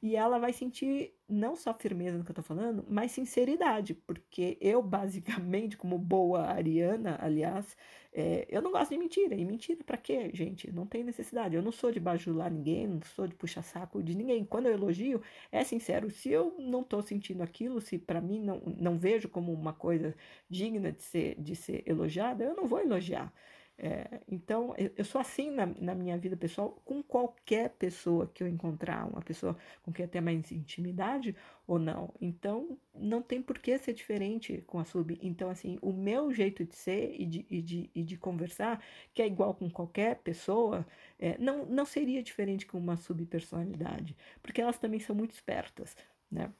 E 0.03 0.17
ela 0.17 0.37
vai 0.37 0.51
sentir 0.51 1.13
não 1.29 1.55
só 1.55 1.73
firmeza 1.73 2.17
no 2.17 2.25
que 2.25 2.31
eu 2.31 2.35
tô 2.35 2.43
falando, 2.43 2.85
mas 2.89 3.13
sinceridade, 3.13 3.93
porque 3.93 4.57
eu, 4.59 4.81
basicamente, 4.83 5.77
como 5.77 5.97
boa 5.97 6.41
ariana, 6.41 7.17
aliás, 7.21 7.77
é, 8.11 8.45
eu 8.49 8.61
não 8.61 8.73
gosto 8.73 8.91
de 8.91 8.97
mentira. 8.97 9.33
E 9.33 9.45
mentira 9.45 9.81
para 9.81 9.95
quê, 9.95 10.29
gente? 10.33 10.69
Não 10.73 10.85
tem 10.85 11.05
necessidade. 11.05 11.55
Eu 11.55 11.61
não 11.61 11.71
sou 11.71 11.89
de 11.89 12.01
bajular 12.01 12.51
ninguém, 12.51 12.85
não 12.85 13.01
sou 13.15 13.25
de 13.27 13.33
puxar 13.33 13.63
saco 13.63 14.03
de 14.03 14.13
ninguém. 14.13 14.43
Quando 14.43 14.65
eu 14.65 14.73
elogio, 14.73 15.21
é 15.49 15.63
sincero. 15.63 16.09
Se 16.09 16.29
eu 16.29 16.53
não 16.59 16.83
tô 16.83 17.01
sentindo 17.01 17.41
aquilo, 17.41 17.79
se 17.79 17.97
para 17.97 18.19
mim 18.19 18.41
não, 18.41 18.61
não 18.77 18.97
vejo 18.97 19.29
como 19.29 19.53
uma 19.53 19.71
coisa 19.71 20.13
digna 20.49 20.91
de 20.91 21.01
ser, 21.01 21.35
de 21.41 21.55
ser 21.55 21.81
elogiada, 21.87 22.43
eu 22.43 22.55
não 22.57 22.67
vou 22.67 22.81
elogiar. 22.81 23.33
É, 23.75 24.21
então, 24.29 24.73
eu, 24.77 24.91
eu, 24.95 25.03
sou 25.03 25.19
assim 25.19 25.49
na, 25.49 25.65
na, 25.65 25.95
minha 25.95 26.15
vida 26.17 26.37
pessoal 26.37 26.79
com 26.85 27.01
qualquer 27.01 27.71
pessoa 27.71 28.27
que 28.27 28.43
eu 28.43 28.47
encontrar, 28.47 29.07
uma 29.07 29.21
pessoa 29.21 29.57
com 29.81 29.91
quem 29.91 30.07
tenho 30.07 30.23
mais 30.23 30.51
intimidade 30.51 31.35
ou 31.65 31.79
não. 31.79 32.13
Então, 32.21 32.77
não 32.93 33.21
tem 33.21 33.41
por 33.41 33.57
que 33.57 33.77
ser 33.79 33.93
diferente 33.93 34.63
com 34.67 34.79
a 34.79 34.85
sub. 34.85 35.17
Então, 35.21 35.49
assim, 35.49 35.79
o 35.81 35.91
meu 35.91 36.31
jeito 36.31 36.63
de 36.63 36.75
ser 36.75 37.19
e 37.19 37.25
de, 37.25 37.45
e 37.49 37.61
de, 37.61 37.89
e 37.95 38.03
de 38.03 38.15
conversar, 38.15 38.81
que 39.13 39.21
é 39.21 39.27
igual 39.27 39.55
com 39.55 39.69
qualquer 39.69 40.17
pessoa, 40.17 40.85
é, 41.17 41.35
não, 41.39 41.65
não 41.65 41.85
seria 41.85 42.21
diferente 42.21 42.67
com 42.67 42.77
uma 42.77 42.95
subpersonalidade, 42.95 44.15
porque 44.41 44.61
elas 44.61 44.77
também 44.77 44.99
são 44.99 45.15
muito 45.15 45.31
espertas, 45.31 45.97
né? 46.31 46.51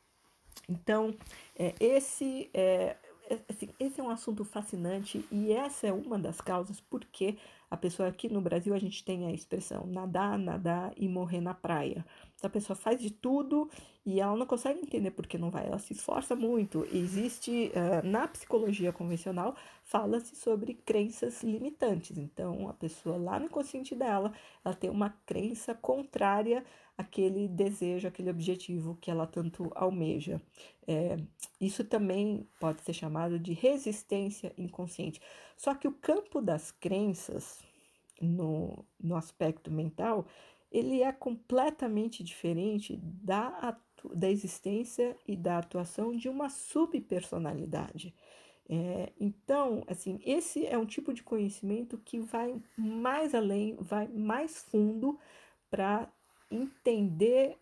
Então, 0.68 1.16
é, 1.56 1.74
esse 1.80 2.50
é, 2.54 2.96
assim, 3.50 3.70
esse 3.80 4.00
é 4.00 4.04
um 4.04 4.10
assunto 4.10 4.44
fascinante 4.44 5.26
e 5.32 5.52
essa 5.52 5.88
é 5.88 5.94
uma 5.94 6.18
das 6.18 6.42
causas 6.42 6.80
porque 6.80 7.38
a 7.70 7.78
pessoa 7.78 8.08
aqui 8.10 8.30
no 8.30 8.42
Brasil 8.42 8.74
a 8.74 8.80
gente 8.80 9.04
tem 9.04 9.26
a 9.26 9.32
expressão 9.32 9.88
nadar, 9.88 10.38
nadar 10.38 10.94
e 10.96 11.08
morrer 11.08 11.42
na 11.42 11.54
praia. 11.54 12.06
Então, 12.36 12.48
a 12.48 12.52
pessoa 12.52 12.76
faz 12.76 13.00
de 13.02 13.10
tudo 13.10 13.70
e 14.06 14.20
ela 14.20 14.36
não 14.36 14.46
consegue 14.46 14.80
entender 14.80 15.12
por 15.12 15.26
que 15.26 15.38
não 15.38 15.50
vai, 15.50 15.66
ela 15.66 15.80
se 15.80 15.94
esforça 15.94 16.36
muito. 16.36 16.86
existe 16.92 17.72
uh, 17.74 18.06
na 18.06 18.28
psicologia 18.28 18.92
convencional 18.92 19.56
fala-se 19.84 20.36
sobre 20.36 20.74
crenças 20.74 21.42
limitantes. 21.42 22.18
Então 22.18 22.68
a 22.68 22.74
pessoa 22.74 23.18
lá 23.18 23.40
no 23.40 23.50
consciente 23.50 23.96
dela, 23.96 24.34
ela 24.64 24.76
tem 24.76 24.90
uma 24.90 25.10
crença 25.26 25.74
contrária 25.74 26.64
aquele 26.98 27.48
desejo, 27.48 28.08
aquele 28.08 28.30
objetivo 28.30 28.98
que 29.02 29.10
ela 29.10 29.26
tanto 29.26 29.72
almeja. 29.76 30.42
É, 30.88 31.18
isso 31.60 31.84
também 31.84 32.48
pode 32.60 32.82
ser 32.82 32.94
chamado 32.94 33.40
de 33.40 33.54
resistência 33.54 34.54
inconsciente. 34.58 35.22
Só 35.58 35.74
que 35.74 35.88
o 35.88 35.94
campo 35.94 36.42
das 36.42 36.72
crenças 36.72 37.64
no, 38.22 38.86
no 39.02 39.16
aspecto 39.16 39.72
mental, 39.72 40.26
ele 40.72 41.02
é 41.02 41.12
completamente 41.12 42.24
diferente 42.24 42.98
da, 42.98 43.78
da 44.14 44.30
existência 44.30 45.16
e 45.28 45.36
da 45.36 45.58
atuação 45.58 46.16
de 46.16 46.30
uma 46.30 46.50
subpersonalidade. 46.50 48.14
É, 48.70 49.12
então, 49.20 49.84
assim, 49.88 50.20
esse 50.26 50.66
é 50.66 50.78
um 50.78 50.86
tipo 50.86 51.14
de 51.14 51.22
conhecimento 51.22 51.98
que 51.98 52.20
vai 52.20 52.56
mais 52.78 53.36
além, 53.36 53.76
vai 53.80 54.08
mais 54.08 54.64
fundo 54.64 55.20
para 55.70 56.10
entender 56.54 57.58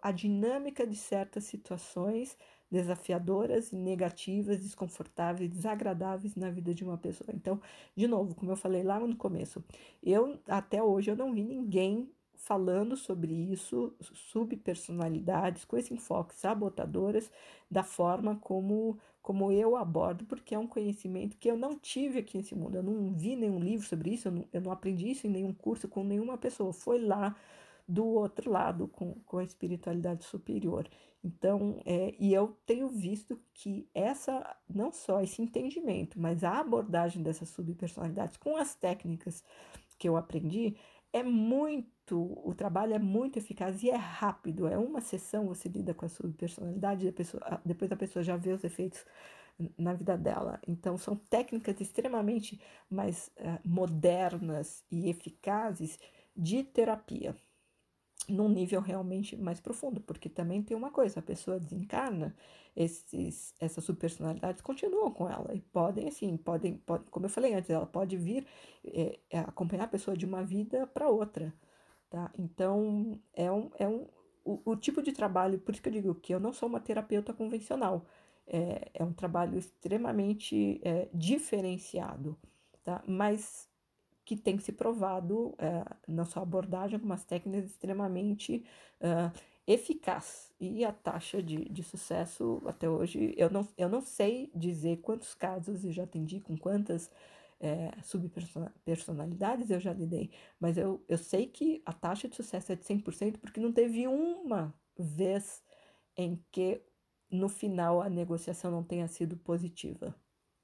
a 0.00 0.10
dinâmica 0.10 0.86
de 0.86 0.96
certas 0.96 1.44
situações 1.44 2.36
desafiadoras, 2.70 3.70
negativas, 3.70 4.60
desconfortáveis, 4.60 5.50
desagradáveis 5.50 6.34
na 6.34 6.50
vida 6.50 6.74
de 6.74 6.82
uma 6.82 6.98
pessoa. 6.98 7.30
Então, 7.32 7.60
de 7.94 8.08
novo, 8.08 8.34
como 8.34 8.50
eu 8.50 8.56
falei 8.56 8.82
lá 8.82 8.98
no 8.98 9.14
começo, 9.16 9.62
eu 10.02 10.40
até 10.48 10.82
hoje 10.82 11.10
eu 11.10 11.16
não 11.16 11.32
vi 11.32 11.44
ninguém 11.44 12.10
falando 12.34 12.96
sobre 12.96 13.32
isso, 13.32 13.94
subpersonalidades 14.00 15.64
com 15.64 15.76
esse 15.76 15.94
enfoque 15.94 16.34
sabotadoras 16.34 17.30
da 17.70 17.82
forma 17.82 18.36
como 18.36 18.98
como 19.22 19.50
eu 19.50 19.74
abordo, 19.76 20.24
porque 20.24 20.54
é 20.54 20.58
um 20.58 20.68
conhecimento 20.68 21.36
que 21.36 21.50
eu 21.50 21.56
não 21.56 21.76
tive 21.76 22.20
aqui 22.20 22.38
nesse 22.38 22.54
mundo. 22.54 22.76
Eu 22.76 22.82
não 22.84 23.12
vi 23.12 23.34
nenhum 23.34 23.58
livro 23.58 23.84
sobre 23.84 24.10
isso, 24.14 24.28
eu 24.28 24.32
não, 24.32 24.44
eu 24.52 24.60
não 24.60 24.70
aprendi 24.70 25.10
isso 25.10 25.26
em 25.26 25.30
nenhum 25.30 25.52
curso 25.52 25.88
com 25.88 26.04
nenhuma 26.04 26.38
pessoa. 26.38 26.72
Foi 26.72 27.00
lá 27.00 27.34
do 27.88 28.04
outro 28.04 28.50
lado, 28.50 28.88
com, 28.88 29.14
com 29.26 29.38
a 29.38 29.44
espiritualidade 29.44 30.24
superior. 30.24 30.88
Então, 31.22 31.80
é, 31.84 32.14
e 32.18 32.32
eu 32.32 32.56
tenho 32.64 32.88
visto 32.88 33.40
que 33.52 33.88
essa, 33.94 34.56
não 34.68 34.92
só 34.92 35.20
esse 35.20 35.42
entendimento, 35.42 36.20
mas 36.20 36.44
a 36.44 36.60
abordagem 36.60 37.22
dessas 37.22 37.48
subpersonalidades 37.48 38.36
com 38.36 38.56
as 38.56 38.74
técnicas 38.74 39.42
que 39.98 40.08
eu 40.08 40.16
aprendi, 40.16 40.76
é 41.12 41.22
muito, 41.22 42.40
o 42.44 42.54
trabalho 42.54 42.94
é 42.94 42.98
muito 42.98 43.38
eficaz 43.38 43.82
e 43.82 43.90
é 43.90 43.96
rápido. 43.96 44.68
É 44.68 44.76
uma 44.76 45.00
sessão, 45.00 45.46
você 45.46 45.68
lida 45.68 45.94
com 45.94 46.04
a 46.04 46.08
subpersonalidade, 46.08 47.10
pessoa, 47.12 47.60
depois 47.64 47.90
a 47.90 47.96
pessoa 47.96 48.22
já 48.22 48.36
vê 48.36 48.52
os 48.52 48.62
efeitos 48.62 49.04
na 49.78 49.94
vida 49.94 50.16
dela. 50.16 50.60
Então, 50.66 50.98
são 50.98 51.16
técnicas 51.16 51.80
extremamente 51.80 52.60
mais 52.90 53.30
uh, 53.38 53.58
modernas 53.64 54.84
e 54.90 55.08
eficazes 55.08 55.98
de 56.36 56.62
terapia 56.62 57.34
num 58.28 58.48
nível 58.48 58.80
realmente 58.80 59.36
mais 59.36 59.60
profundo, 59.60 60.00
porque 60.00 60.28
também 60.28 60.62
tem 60.62 60.76
uma 60.76 60.90
coisa, 60.90 61.20
a 61.20 61.22
pessoa 61.22 61.60
desencarna, 61.60 62.34
esses, 62.74 63.54
essas 63.60 63.84
subpersonalidades 63.84 64.60
continuam 64.62 65.10
com 65.10 65.28
ela 65.28 65.54
e 65.54 65.60
podem, 65.60 66.08
assim, 66.08 66.36
podem, 66.36 66.76
pode, 66.78 67.04
como 67.10 67.26
eu 67.26 67.30
falei 67.30 67.54
antes, 67.54 67.70
ela 67.70 67.86
pode 67.86 68.16
vir 68.16 68.46
é, 68.84 69.18
é 69.30 69.38
acompanhar 69.40 69.84
a 69.84 69.88
pessoa 69.88 70.16
de 70.16 70.26
uma 70.26 70.42
vida 70.42 70.86
para 70.86 71.08
outra, 71.08 71.52
tá? 72.10 72.30
Então, 72.38 73.18
é 73.32 73.50
um, 73.50 73.70
é 73.78 73.88
um 73.88 74.06
o, 74.44 74.60
o, 74.64 74.76
tipo 74.76 75.02
de 75.02 75.12
trabalho, 75.12 75.58
por 75.58 75.72
isso 75.72 75.82
que 75.82 75.88
eu 75.88 75.92
digo 75.92 76.14
que 76.14 76.34
eu 76.34 76.40
não 76.40 76.52
sou 76.52 76.68
uma 76.68 76.80
terapeuta 76.80 77.32
convencional, 77.32 78.06
é, 78.46 78.90
é 78.94 79.04
um 79.04 79.12
trabalho 79.12 79.58
extremamente 79.58 80.80
é, 80.84 81.08
diferenciado, 81.12 82.36
tá? 82.84 83.02
Mas 83.06 83.68
que 84.26 84.36
tem 84.36 84.58
se 84.58 84.72
provado 84.72 85.54
é, 85.56 85.84
na 86.08 86.24
sua 86.24 86.42
abordagem 86.42 86.96
algumas 86.96 87.24
técnicas 87.24 87.70
extremamente 87.70 88.64
uh, 89.00 89.32
eficaz. 89.66 90.52
E 90.60 90.84
a 90.84 90.92
taxa 90.92 91.40
de, 91.40 91.68
de 91.68 91.82
sucesso 91.84 92.60
até 92.66 92.90
hoje 92.90 93.34
eu 93.36 93.48
não, 93.48 93.66
eu 93.78 93.88
não 93.88 94.00
sei 94.00 94.50
dizer 94.54 94.98
quantos 94.98 95.32
casos 95.34 95.84
eu 95.84 95.92
já 95.92 96.02
atendi 96.02 96.40
com 96.40 96.56
quantas 96.58 97.08
é, 97.60 97.92
subpersonalidades 98.02 99.70
eu 99.70 99.80
já 99.80 99.92
lidei, 99.92 100.30
mas 100.60 100.76
eu, 100.76 101.02
eu 101.08 101.16
sei 101.16 101.46
que 101.46 101.82
a 101.86 101.92
taxa 101.92 102.28
de 102.28 102.36
sucesso 102.36 102.72
é 102.72 102.76
de 102.76 102.84
100% 102.84 103.38
porque 103.38 103.60
não 103.60 103.72
teve 103.72 104.06
uma 104.08 104.74
vez 104.98 105.62
em 106.16 106.42
que 106.50 106.82
no 107.30 107.48
final 107.48 108.02
a 108.02 108.10
negociação 108.10 108.70
não 108.70 108.82
tenha 108.82 109.08
sido 109.08 109.36
positiva 109.36 110.14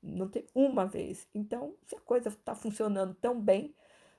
não 0.03 0.29
tem 0.29 0.47
uma 0.55 0.87
vez. 0.87 1.29
Então, 1.35 1.77
se 1.87 1.95
a 1.97 2.01
coisa 2.01 2.29
está 2.29 2.55
funcionando 2.55 3.15
tão 3.15 3.41
bem, 3.41 3.75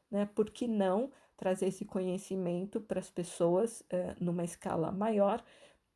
né, 0.10 0.26
por 0.26 0.50
que 0.50 0.68
não 0.68 1.12
trazer 1.36 1.68
esse 1.68 1.86
conhecimento 1.86 2.80
para 2.80 3.00
as 3.00 3.10
pessoas 3.10 3.84
é, 3.90 4.16
numa 4.20 4.44
escala 4.44 4.92
maior? 4.92 5.44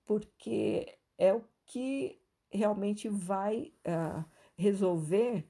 Porque 0.05 0.97
é 1.17 1.33
o 1.33 1.43
que 1.65 2.19
realmente 2.51 3.09
vai 3.09 3.73
uh, 3.85 4.23
resolver 4.55 5.47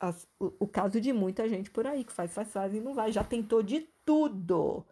as, 0.00 0.26
o, 0.40 0.52
o, 0.60 0.66
caso 0.66 1.00
de 1.00 1.12
muita 1.12 1.48
gente 1.48 1.70
por 1.70 1.86
aí 1.86 2.02
que 2.02 2.12
faz, 2.12 2.34
faz, 2.34 2.50
faz 2.50 2.74
e 2.74 2.80
não 2.80 2.92
vai. 2.92 3.12
Já 3.12 3.22
tentou 3.22 3.62
de 3.62 3.80
tudo 4.04 4.84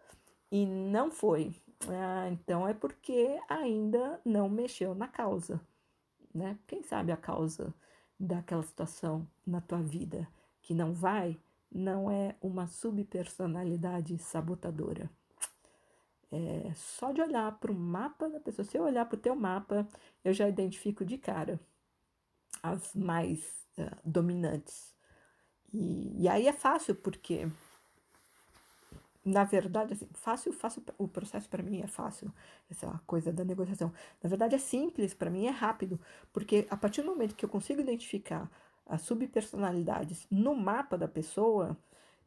e 0.49 0.65
não 0.65 1.11
foi. 1.11 1.53
Ah, 1.89 2.29
então 2.31 2.65
é 2.67 2.73
porque 2.73 3.37
ainda 3.49 4.21
não 4.23 4.47
mexeu 4.47 4.95
na 4.95 5.07
causa, 5.07 5.59
né? 6.33 6.57
Quem 6.65 6.81
sabe 6.83 7.11
a 7.11 7.17
causa 7.17 7.73
daquela 8.21 8.63
situação 8.63 9.27
na 9.45 9.59
tua 9.59 9.81
vida 9.81 10.27
que 10.61 10.75
não 10.75 10.93
vai, 10.93 11.39
não 11.71 12.11
é 12.11 12.35
uma 12.39 12.67
subpersonalidade 12.67 14.17
sabotadora. 14.19 15.09
É 16.31 16.71
só 16.75 17.11
de 17.11 17.21
olhar 17.21 17.51
para 17.59 17.71
o 17.71 17.75
mapa 17.75 18.29
da 18.29 18.39
pessoa. 18.39 18.63
Se 18.63 18.77
eu 18.77 18.83
olhar 18.83 19.05
para 19.05 19.17
o 19.17 19.19
teu 19.19 19.35
mapa, 19.35 19.87
eu 20.23 20.33
já 20.33 20.47
identifico 20.47 21.03
de 21.03 21.17
cara 21.17 21.59
as 22.61 22.93
mais 22.93 23.65
uh, 23.77 23.97
dominantes. 24.05 24.95
E, 25.73 26.23
e 26.23 26.27
aí 26.29 26.47
é 26.47 26.53
fácil, 26.53 26.95
porque 26.95 27.49
na 29.23 29.43
verdade, 29.43 29.93
assim, 29.93 30.07
fácil, 30.13 30.51
fácil, 30.53 30.83
o 30.97 31.07
processo 31.07 31.47
para 31.49 31.63
mim 31.63 31.81
é 31.81 31.87
fácil, 31.87 32.33
essa 32.69 32.99
coisa 33.05 33.31
da 33.31 33.43
negociação. 33.43 33.93
Na 34.21 34.29
verdade, 34.29 34.55
é 34.55 34.57
simples, 34.57 35.13
para 35.13 35.29
mim 35.29 35.45
é 35.45 35.51
rápido, 35.51 35.99
porque 36.33 36.67
a 36.69 36.77
partir 36.77 37.01
do 37.03 37.11
momento 37.11 37.35
que 37.35 37.45
eu 37.45 37.49
consigo 37.49 37.81
identificar 37.81 38.49
as 38.85 39.01
subpersonalidades 39.03 40.27
no 40.29 40.55
mapa 40.55 40.97
da 40.97 41.07
pessoa, 41.07 41.77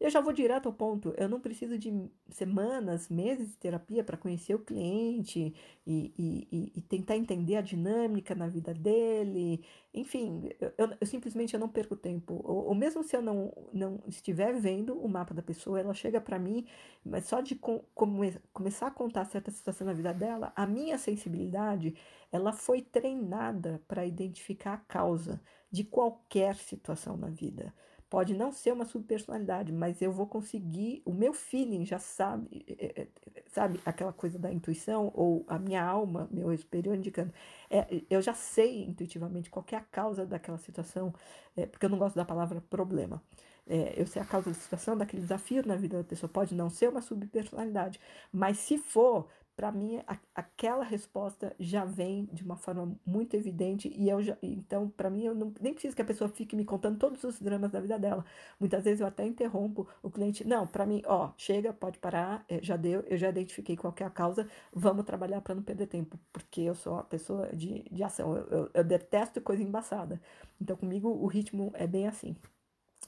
eu 0.04 0.10
já 0.10 0.20
vou 0.20 0.34
direto 0.34 0.66
ao 0.66 0.72
ponto. 0.72 1.14
Eu 1.16 1.30
não 1.30 1.40
preciso 1.40 1.78
de 1.78 1.90
semanas, 2.28 3.08
meses 3.08 3.52
de 3.52 3.56
terapia 3.56 4.04
para 4.04 4.18
conhecer 4.18 4.54
o 4.54 4.58
cliente 4.58 5.54
e, 5.86 6.14
e, 6.18 6.72
e, 6.76 6.80
tentar 6.82 7.16
entender 7.16 7.56
a 7.56 7.62
dinâmica 7.62 8.34
na 8.34 8.46
vida 8.46 8.74
dele. 8.74 9.64
Enfim, 9.94 10.50
eu, 10.60 10.90
eu 11.00 11.06
simplesmente 11.06 11.54
eu 11.54 11.60
não 11.60 11.70
perco 11.70 11.96
tempo. 11.96 12.38
Ou, 12.44 12.66
ou, 12.66 12.74
mesmo 12.74 13.02
se 13.02 13.16
eu 13.16 13.22
não, 13.22 13.50
não 13.72 14.02
estiver 14.06 14.52
vendo 14.60 14.94
o 15.00 15.08
mapa 15.08 15.32
da 15.32 15.42
pessoa, 15.42 15.80
ela 15.80 15.94
chega 15.94 16.20
para 16.20 16.38
mim, 16.38 16.66
mas 17.02 17.24
só 17.24 17.40
de 17.40 17.54
com, 17.54 17.82
come, 17.94 18.36
começar 18.52 18.88
a 18.88 18.90
contar 18.90 19.24
certa 19.24 19.50
situação 19.50 19.86
na 19.86 19.94
vida 19.94 20.12
dela, 20.12 20.52
a 20.54 20.66
minha 20.66 20.98
sensibilidade 20.98 21.94
ela 22.30 22.52
foi 22.52 22.82
treinada 22.82 23.82
para 23.88 24.04
identificar 24.04 24.74
a 24.74 24.78
causa 24.78 25.40
de 25.70 25.82
qualquer 25.82 26.56
situação 26.56 27.16
na 27.16 27.28
vida. 27.28 27.72
Pode 28.14 28.32
não 28.32 28.52
ser 28.52 28.72
uma 28.72 28.84
subpersonalidade, 28.84 29.72
mas 29.72 30.00
eu 30.00 30.12
vou 30.12 30.24
conseguir. 30.24 31.02
O 31.04 31.12
meu 31.12 31.32
feeling 31.32 31.84
já 31.84 31.98
sabe, 31.98 32.64
é, 32.78 33.02
é, 33.02 33.08
sabe 33.48 33.80
aquela 33.84 34.12
coisa 34.12 34.38
da 34.38 34.52
intuição, 34.52 35.10
ou 35.16 35.44
a 35.48 35.58
minha 35.58 35.84
alma, 35.84 36.28
meu 36.30 36.52
eu 36.52 36.56
superior 36.56 36.94
indicando. 36.94 37.32
É, 37.68 38.04
eu 38.08 38.22
já 38.22 38.32
sei 38.32 38.84
intuitivamente 38.84 39.50
qual 39.50 39.66
é 39.72 39.74
a 39.74 39.80
causa 39.80 40.24
daquela 40.24 40.58
situação, 40.58 41.12
é, 41.56 41.66
porque 41.66 41.86
eu 41.86 41.90
não 41.90 41.98
gosto 41.98 42.14
da 42.14 42.24
palavra 42.24 42.60
problema. 42.70 43.20
É, 43.66 44.00
eu 44.00 44.06
sei 44.06 44.22
a 44.22 44.24
causa 44.24 44.50
da 44.50 44.54
situação, 44.54 44.96
daquele 44.96 45.22
desafio 45.22 45.66
na 45.66 45.74
vida 45.74 45.98
da 45.98 46.04
pessoa. 46.04 46.30
Pode 46.30 46.54
não 46.54 46.70
ser 46.70 46.88
uma 46.90 47.02
subpersonalidade, 47.02 47.98
mas 48.32 48.58
se 48.58 48.78
for, 48.78 49.28
para 49.56 49.70
mim 49.70 50.00
a, 50.06 50.18
aquela 50.34 50.84
resposta 50.84 51.54
já 51.58 51.84
vem 51.84 52.26
de 52.32 52.42
uma 52.42 52.56
forma 52.56 52.96
muito 53.06 53.34
evidente 53.36 53.92
e 53.96 54.08
eu 54.08 54.22
já, 54.22 54.36
então 54.42 54.88
para 54.88 55.08
mim 55.10 55.24
eu 55.24 55.34
não, 55.34 55.52
nem 55.60 55.72
preciso 55.72 55.94
que 55.94 56.02
a 56.02 56.04
pessoa 56.04 56.28
fique 56.28 56.56
me 56.56 56.64
contando 56.64 56.98
todos 56.98 57.22
os 57.24 57.40
dramas 57.40 57.70
da 57.70 57.80
vida 57.80 57.98
dela. 57.98 58.24
Muitas 58.58 58.84
vezes 58.84 59.00
eu 59.00 59.06
até 59.06 59.24
interrompo 59.26 59.88
o 60.02 60.10
cliente 60.10 60.46
não 60.46 60.66
para 60.66 60.86
mim 60.86 61.02
ó 61.06 61.32
chega 61.36 61.72
pode 61.72 61.98
parar 61.98 62.44
é, 62.48 62.60
já 62.62 62.76
deu 62.76 63.00
eu 63.06 63.16
já 63.16 63.28
identifiquei 63.28 63.76
qual 63.76 63.94
é 63.98 64.04
a 64.04 64.10
causa 64.10 64.48
vamos 64.72 65.04
trabalhar 65.04 65.40
para 65.40 65.54
não 65.54 65.62
perder 65.62 65.86
tempo 65.86 66.18
porque 66.32 66.62
eu 66.62 66.74
sou 66.74 66.94
uma 66.94 67.04
pessoa 67.04 67.48
de, 67.54 67.84
de 67.90 68.02
ação 68.02 68.36
eu, 68.36 68.46
eu, 68.48 68.70
eu 68.74 68.84
detesto 68.84 69.40
coisa 69.40 69.62
embaçada. 69.62 70.20
Então 70.60 70.76
comigo 70.76 71.08
o 71.08 71.26
ritmo 71.26 71.70
é 71.74 71.86
bem 71.86 72.06
assim 72.08 72.36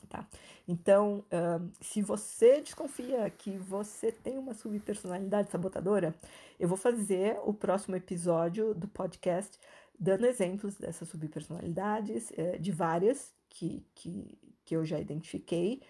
Tá? 0.09 0.26
Então, 0.66 1.24
uh, 1.26 1.70
se 1.80 2.03
você 2.03 2.61
desconfia 2.61 3.28
que 3.30 3.57
você 3.57 4.11
tem 4.12 4.36
uma 4.38 4.55
subpersonalidade 4.55 5.51
sabotadora, 5.51 6.14
eu 6.59 6.68
vou 6.68 6.76
fazer 6.76 7.38
o 7.44 7.55
próximo 7.55 7.97
episódio 7.97 8.74
do 8.74 8.88
podcast 8.88 9.59
dando 9.99 10.26
exemplos 10.26 10.76
dessas 10.76 11.09
subpersonalidades, 11.09 12.30
uh, 12.30 12.59
de 12.59 12.72
várias 12.72 13.32
que, 13.49 13.84
que, 13.94 14.38
que 14.64 14.76
eu 14.76 14.84
já 14.84 15.01
identifiquei, 15.01 15.80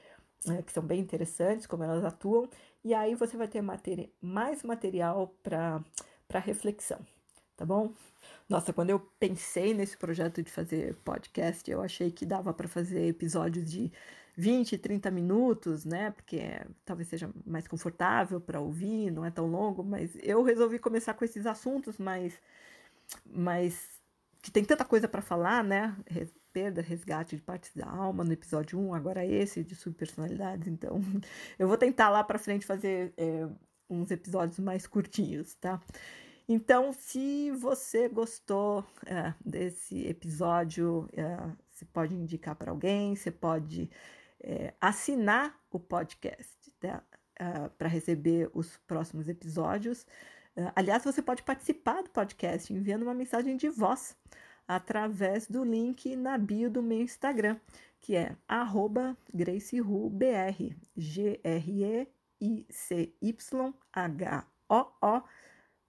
uh, 0.47 0.63
que 0.63 0.73
são 0.73 0.83
bem 0.83 1.01
interessantes, 1.01 1.67
como 1.67 1.83
elas 1.83 2.05
atuam, 2.05 2.49
e 2.85 2.95
aí 2.95 3.15
você 3.15 3.37
vai 3.37 3.49
ter 3.49 3.61
materi 3.63 4.13
mais 4.21 4.63
material 4.63 5.35
para 5.43 5.83
reflexão, 6.39 7.01
tá 7.57 7.65
bom? 7.65 7.93
Nossa, 8.49 8.73
quando 8.73 8.91
eu 8.91 9.01
pensei 9.19 9.75
nesse 9.75 9.97
projeto 9.97 10.43
de 10.43 10.51
fazer 10.51 10.95
podcast, 11.05 11.69
eu 11.71 11.81
achei 11.83 12.11
que 12.11 12.25
dava 12.27 12.53
para 12.55 12.69
fazer 12.69 13.07
episódios 13.09 13.71
de 13.71 13.91
20, 14.37 14.77
30 14.79 15.11
minutos, 15.11 15.85
né? 15.85 16.11
Porque 16.11 16.41
talvez 16.85 17.09
seja 17.09 17.31
mais 17.45 17.67
confortável 17.67 18.41
para 18.41 18.61
ouvir, 18.61 19.11
não 19.11 19.25
é 19.25 19.31
tão 19.31 19.47
longo, 19.47 19.83
mas 19.83 20.17
eu 20.23 20.43
resolvi 20.43 20.79
começar 20.79 21.15
com 21.15 21.25
esses 21.25 21.47
assuntos 21.47 21.99
mais, 21.99 22.35
mais 23.25 24.01
que 24.43 24.51
tem 24.51 24.65
tanta 24.65 24.85
coisa 24.85 25.09
para 25.09 25.23
falar, 25.23 25.65
né? 25.65 25.97
Perda, 26.53 26.81
resgate 26.83 27.37
de 27.37 27.43
partes 27.43 27.75
da 27.75 27.87
alma 27.87 28.25
no 28.25 28.33
episódio 28.33 28.79
1, 28.79 28.95
agora 28.95 29.27
esse 29.27 29.65
de 29.65 29.75
subpersonalidades. 29.75 30.69
Então, 30.69 31.01
eu 31.59 31.67
vou 31.67 31.77
tentar 31.77 32.11
lá 32.11 32.23
para 32.23 32.39
frente 32.39 32.65
fazer 32.65 33.13
é, 33.17 33.49
uns 33.91 34.11
episódios 34.11 34.59
mais 34.59 34.87
curtinhos, 34.87 35.55
tá? 35.55 35.81
Então, 36.49 36.93
se 36.93 37.51
você 37.51 38.09
gostou 38.09 38.85
é, 39.05 39.35
desse 39.45 40.07
episódio, 40.07 41.09
é, 41.13 41.37
você 41.71 41.85
pode 41.85 42.15
indicar 42.15 42.55
para 42.55 42.71
alguém, 42.71 43.17
você 43.17 43.33
pode 43.33 43.91
é, 44.41 44.73
assinar 44.81 45.59
o 45.71 45.81
podcast 45.81 46.73
tá? 46.79 47.03
uh, 47.41 47.69
para 47.71 47.89
receber 47.89 48.49
os 48.55 48.77
próximos 48.87 49.29
episódios. 49.29 50.07
Aliás, 50.75 51.05
você 51.05 51.21
pode 51.21 51.43
participar 51.43 52.03
do 52.03 52.09
podcast 52.09 52.73
enviando 52.73 53.03
uma 53.03 53.13
mensagem 53.13 53.59
de 53.59 53.69
voz 53.69 54.17
através 54.67 55.47
do 55.47 55.63
link 55.63 56.17
na 56.17 56.39
bio 56.39 56.71
do 56.71 56.83
meu 56.83 57.03
Instagram, 57.03 57.61
que 58.01 58.17
é 58.17 58.35
GraceRuBR, 59.35 60.75
G-R-E-I-C-Y-H-O-O 60.97 62.17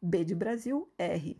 B 0.01 0.23
de 0.23 0.35
Brasil, 0.35 0.89
R. 0.97 1.39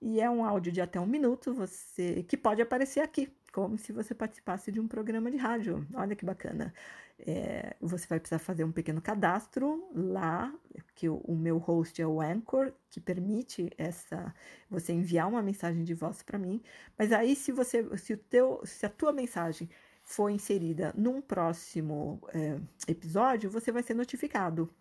E 0.00 0.20
é 0.20 0.30
um 0.30 0.44
áudio 0.44 0.70
de 0.70 0.80
até 0.80 1.00
um 1.00 1.06
minuto, 1.06 1.52
você 1.52 2.22
que 2.22 2.36
pode 2.36 2.62
aparecer 2.62 3.00
aqui, 3.00 3.32
como 3.52 3.76
se 3.76 3.92
você 3.92 4.14
participasse 4.14 4.70
de 4.70 4.78
um 4.78 4.86
programa 4.86 5.30
de 5.30 5.36
rádio. 5.36 5.86
Olha 5.94 6.14
que 6.14 6.24
bacana. 6.24 6.72
É, 7.20 7.74
você 7.80 8.06
vai 8.06 8.20
precisar 8.20 8.38
fazer 8.38 8.62
um 8.62 8.70
pequeno 8.70 9.02
cadastro 9.02 9.88
lá, 9.92 10.54
que 10.94 11.08
o, 11.08 11.16
o, 11.24 11.34
meu 11.34 11.58
host 11.58 12.00
é 12.00 12.06
o 12.06 12.20
Anchor, 12.20 12.72
que 12.88 13.00
permite 13.00 13.70
essa 13.76 14.32
você 14.70 14.92
enviar 14.92 15.28
uma 15.28 15.42
mensagem 15.42 15.82
de 15.82 15.94
voz 15.94 16.22
para 16.22 16.38
mim. 16.38 16.62
Mas 16.96 17.12
aí, 17.12 17.34
se 17.34 17.50
você, 17.50 17.84
se 17.96 18.12
o 18.12 18.16
teu, 18.16 18.60
se 18.64 18.86
a 18.86 18.88
tua 18.88 19.12
mensagem 19.12 19.68
for 20.04 20.30
inserida 20.30 20.94
num 20.96 21.20
próximo 21.20 22.20
é, 22.32 22.58
episódio, 22.86 23.50
você 23.50 23.72
vai 23.72 23.82
ser 23.82 23.94
notificado, 23.94 24.72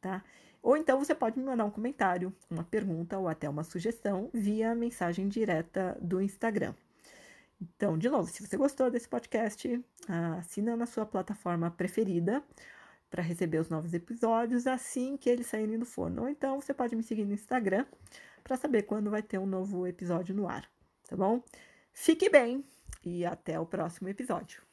tá? 0.00 0.22
Ou 0.62 0.76
então 0.76 0.98
você 0.98 1.14
pode 1.14 1.38
me 1.38 1.44
mandar 1.44 1.64
um 1.64 1.70
comentário, 1.70 2.32
uma 2.48 2.62
pergunta 2.62 3.18
ou 3.18 3.28
até 3.28 3.48
uma 3.48 3.64
sugestão 3.64 4.30
via 4.32 4.74
mensagem 4.74 5.28
direta 5.28 5.98
do 6.00 6.22
Instagram. 6.22 6.74
Então, 7.60 7.98
de 7.98 8.08
novo, 8.08 8.28
se 8.30 8.46
você 8.46 8.56
gostou 8.56 8.90
desse 8.90 9.08
podcast, 9.08 9.84
assina 10.38 10.76
na 10.76 10.86
sua 10.86 11.06
plataforma 11.06 11.70
preferida 11.70 12.42
para 13.10 13.22
receber 13.22 13.58
os 13.58 13.68
novos 13.68 13.92
episódios 13.92 14.66
assim 14.66 15.16
que 15.16 15.28
eles 15.28 15.46
saírem 15.46 15.78
do 15.78 15.84
forno. 15.84 16.22
Ou 16.22 16.28
então 16.28 16.60
você 16.60 16.72
pode 16.72 16.96
me 16.96 17.02
seguir 17.02 17.24
no 17.24 17.34
Instagram 17.34 17.84
para 18.42 18.56
saber 18.56 18.82
quando 18.82 19.10
vai 19.10 19.22
ter 19.22 19.38
um 19.38 19.46
novo 19.46 19.86
episódio 19.86 20.34
no 20.34 20.48
ar, 20.48 20.68
tá 21.08 21.16
bom? 21.16 21.42
Fique 21.92 22.28
bem 22.30 22.64
e 23.04 23.24
até 23.24 23.60
o 23.60 23.66
próximo 23.66 24.08
episódio. 24.08 24.71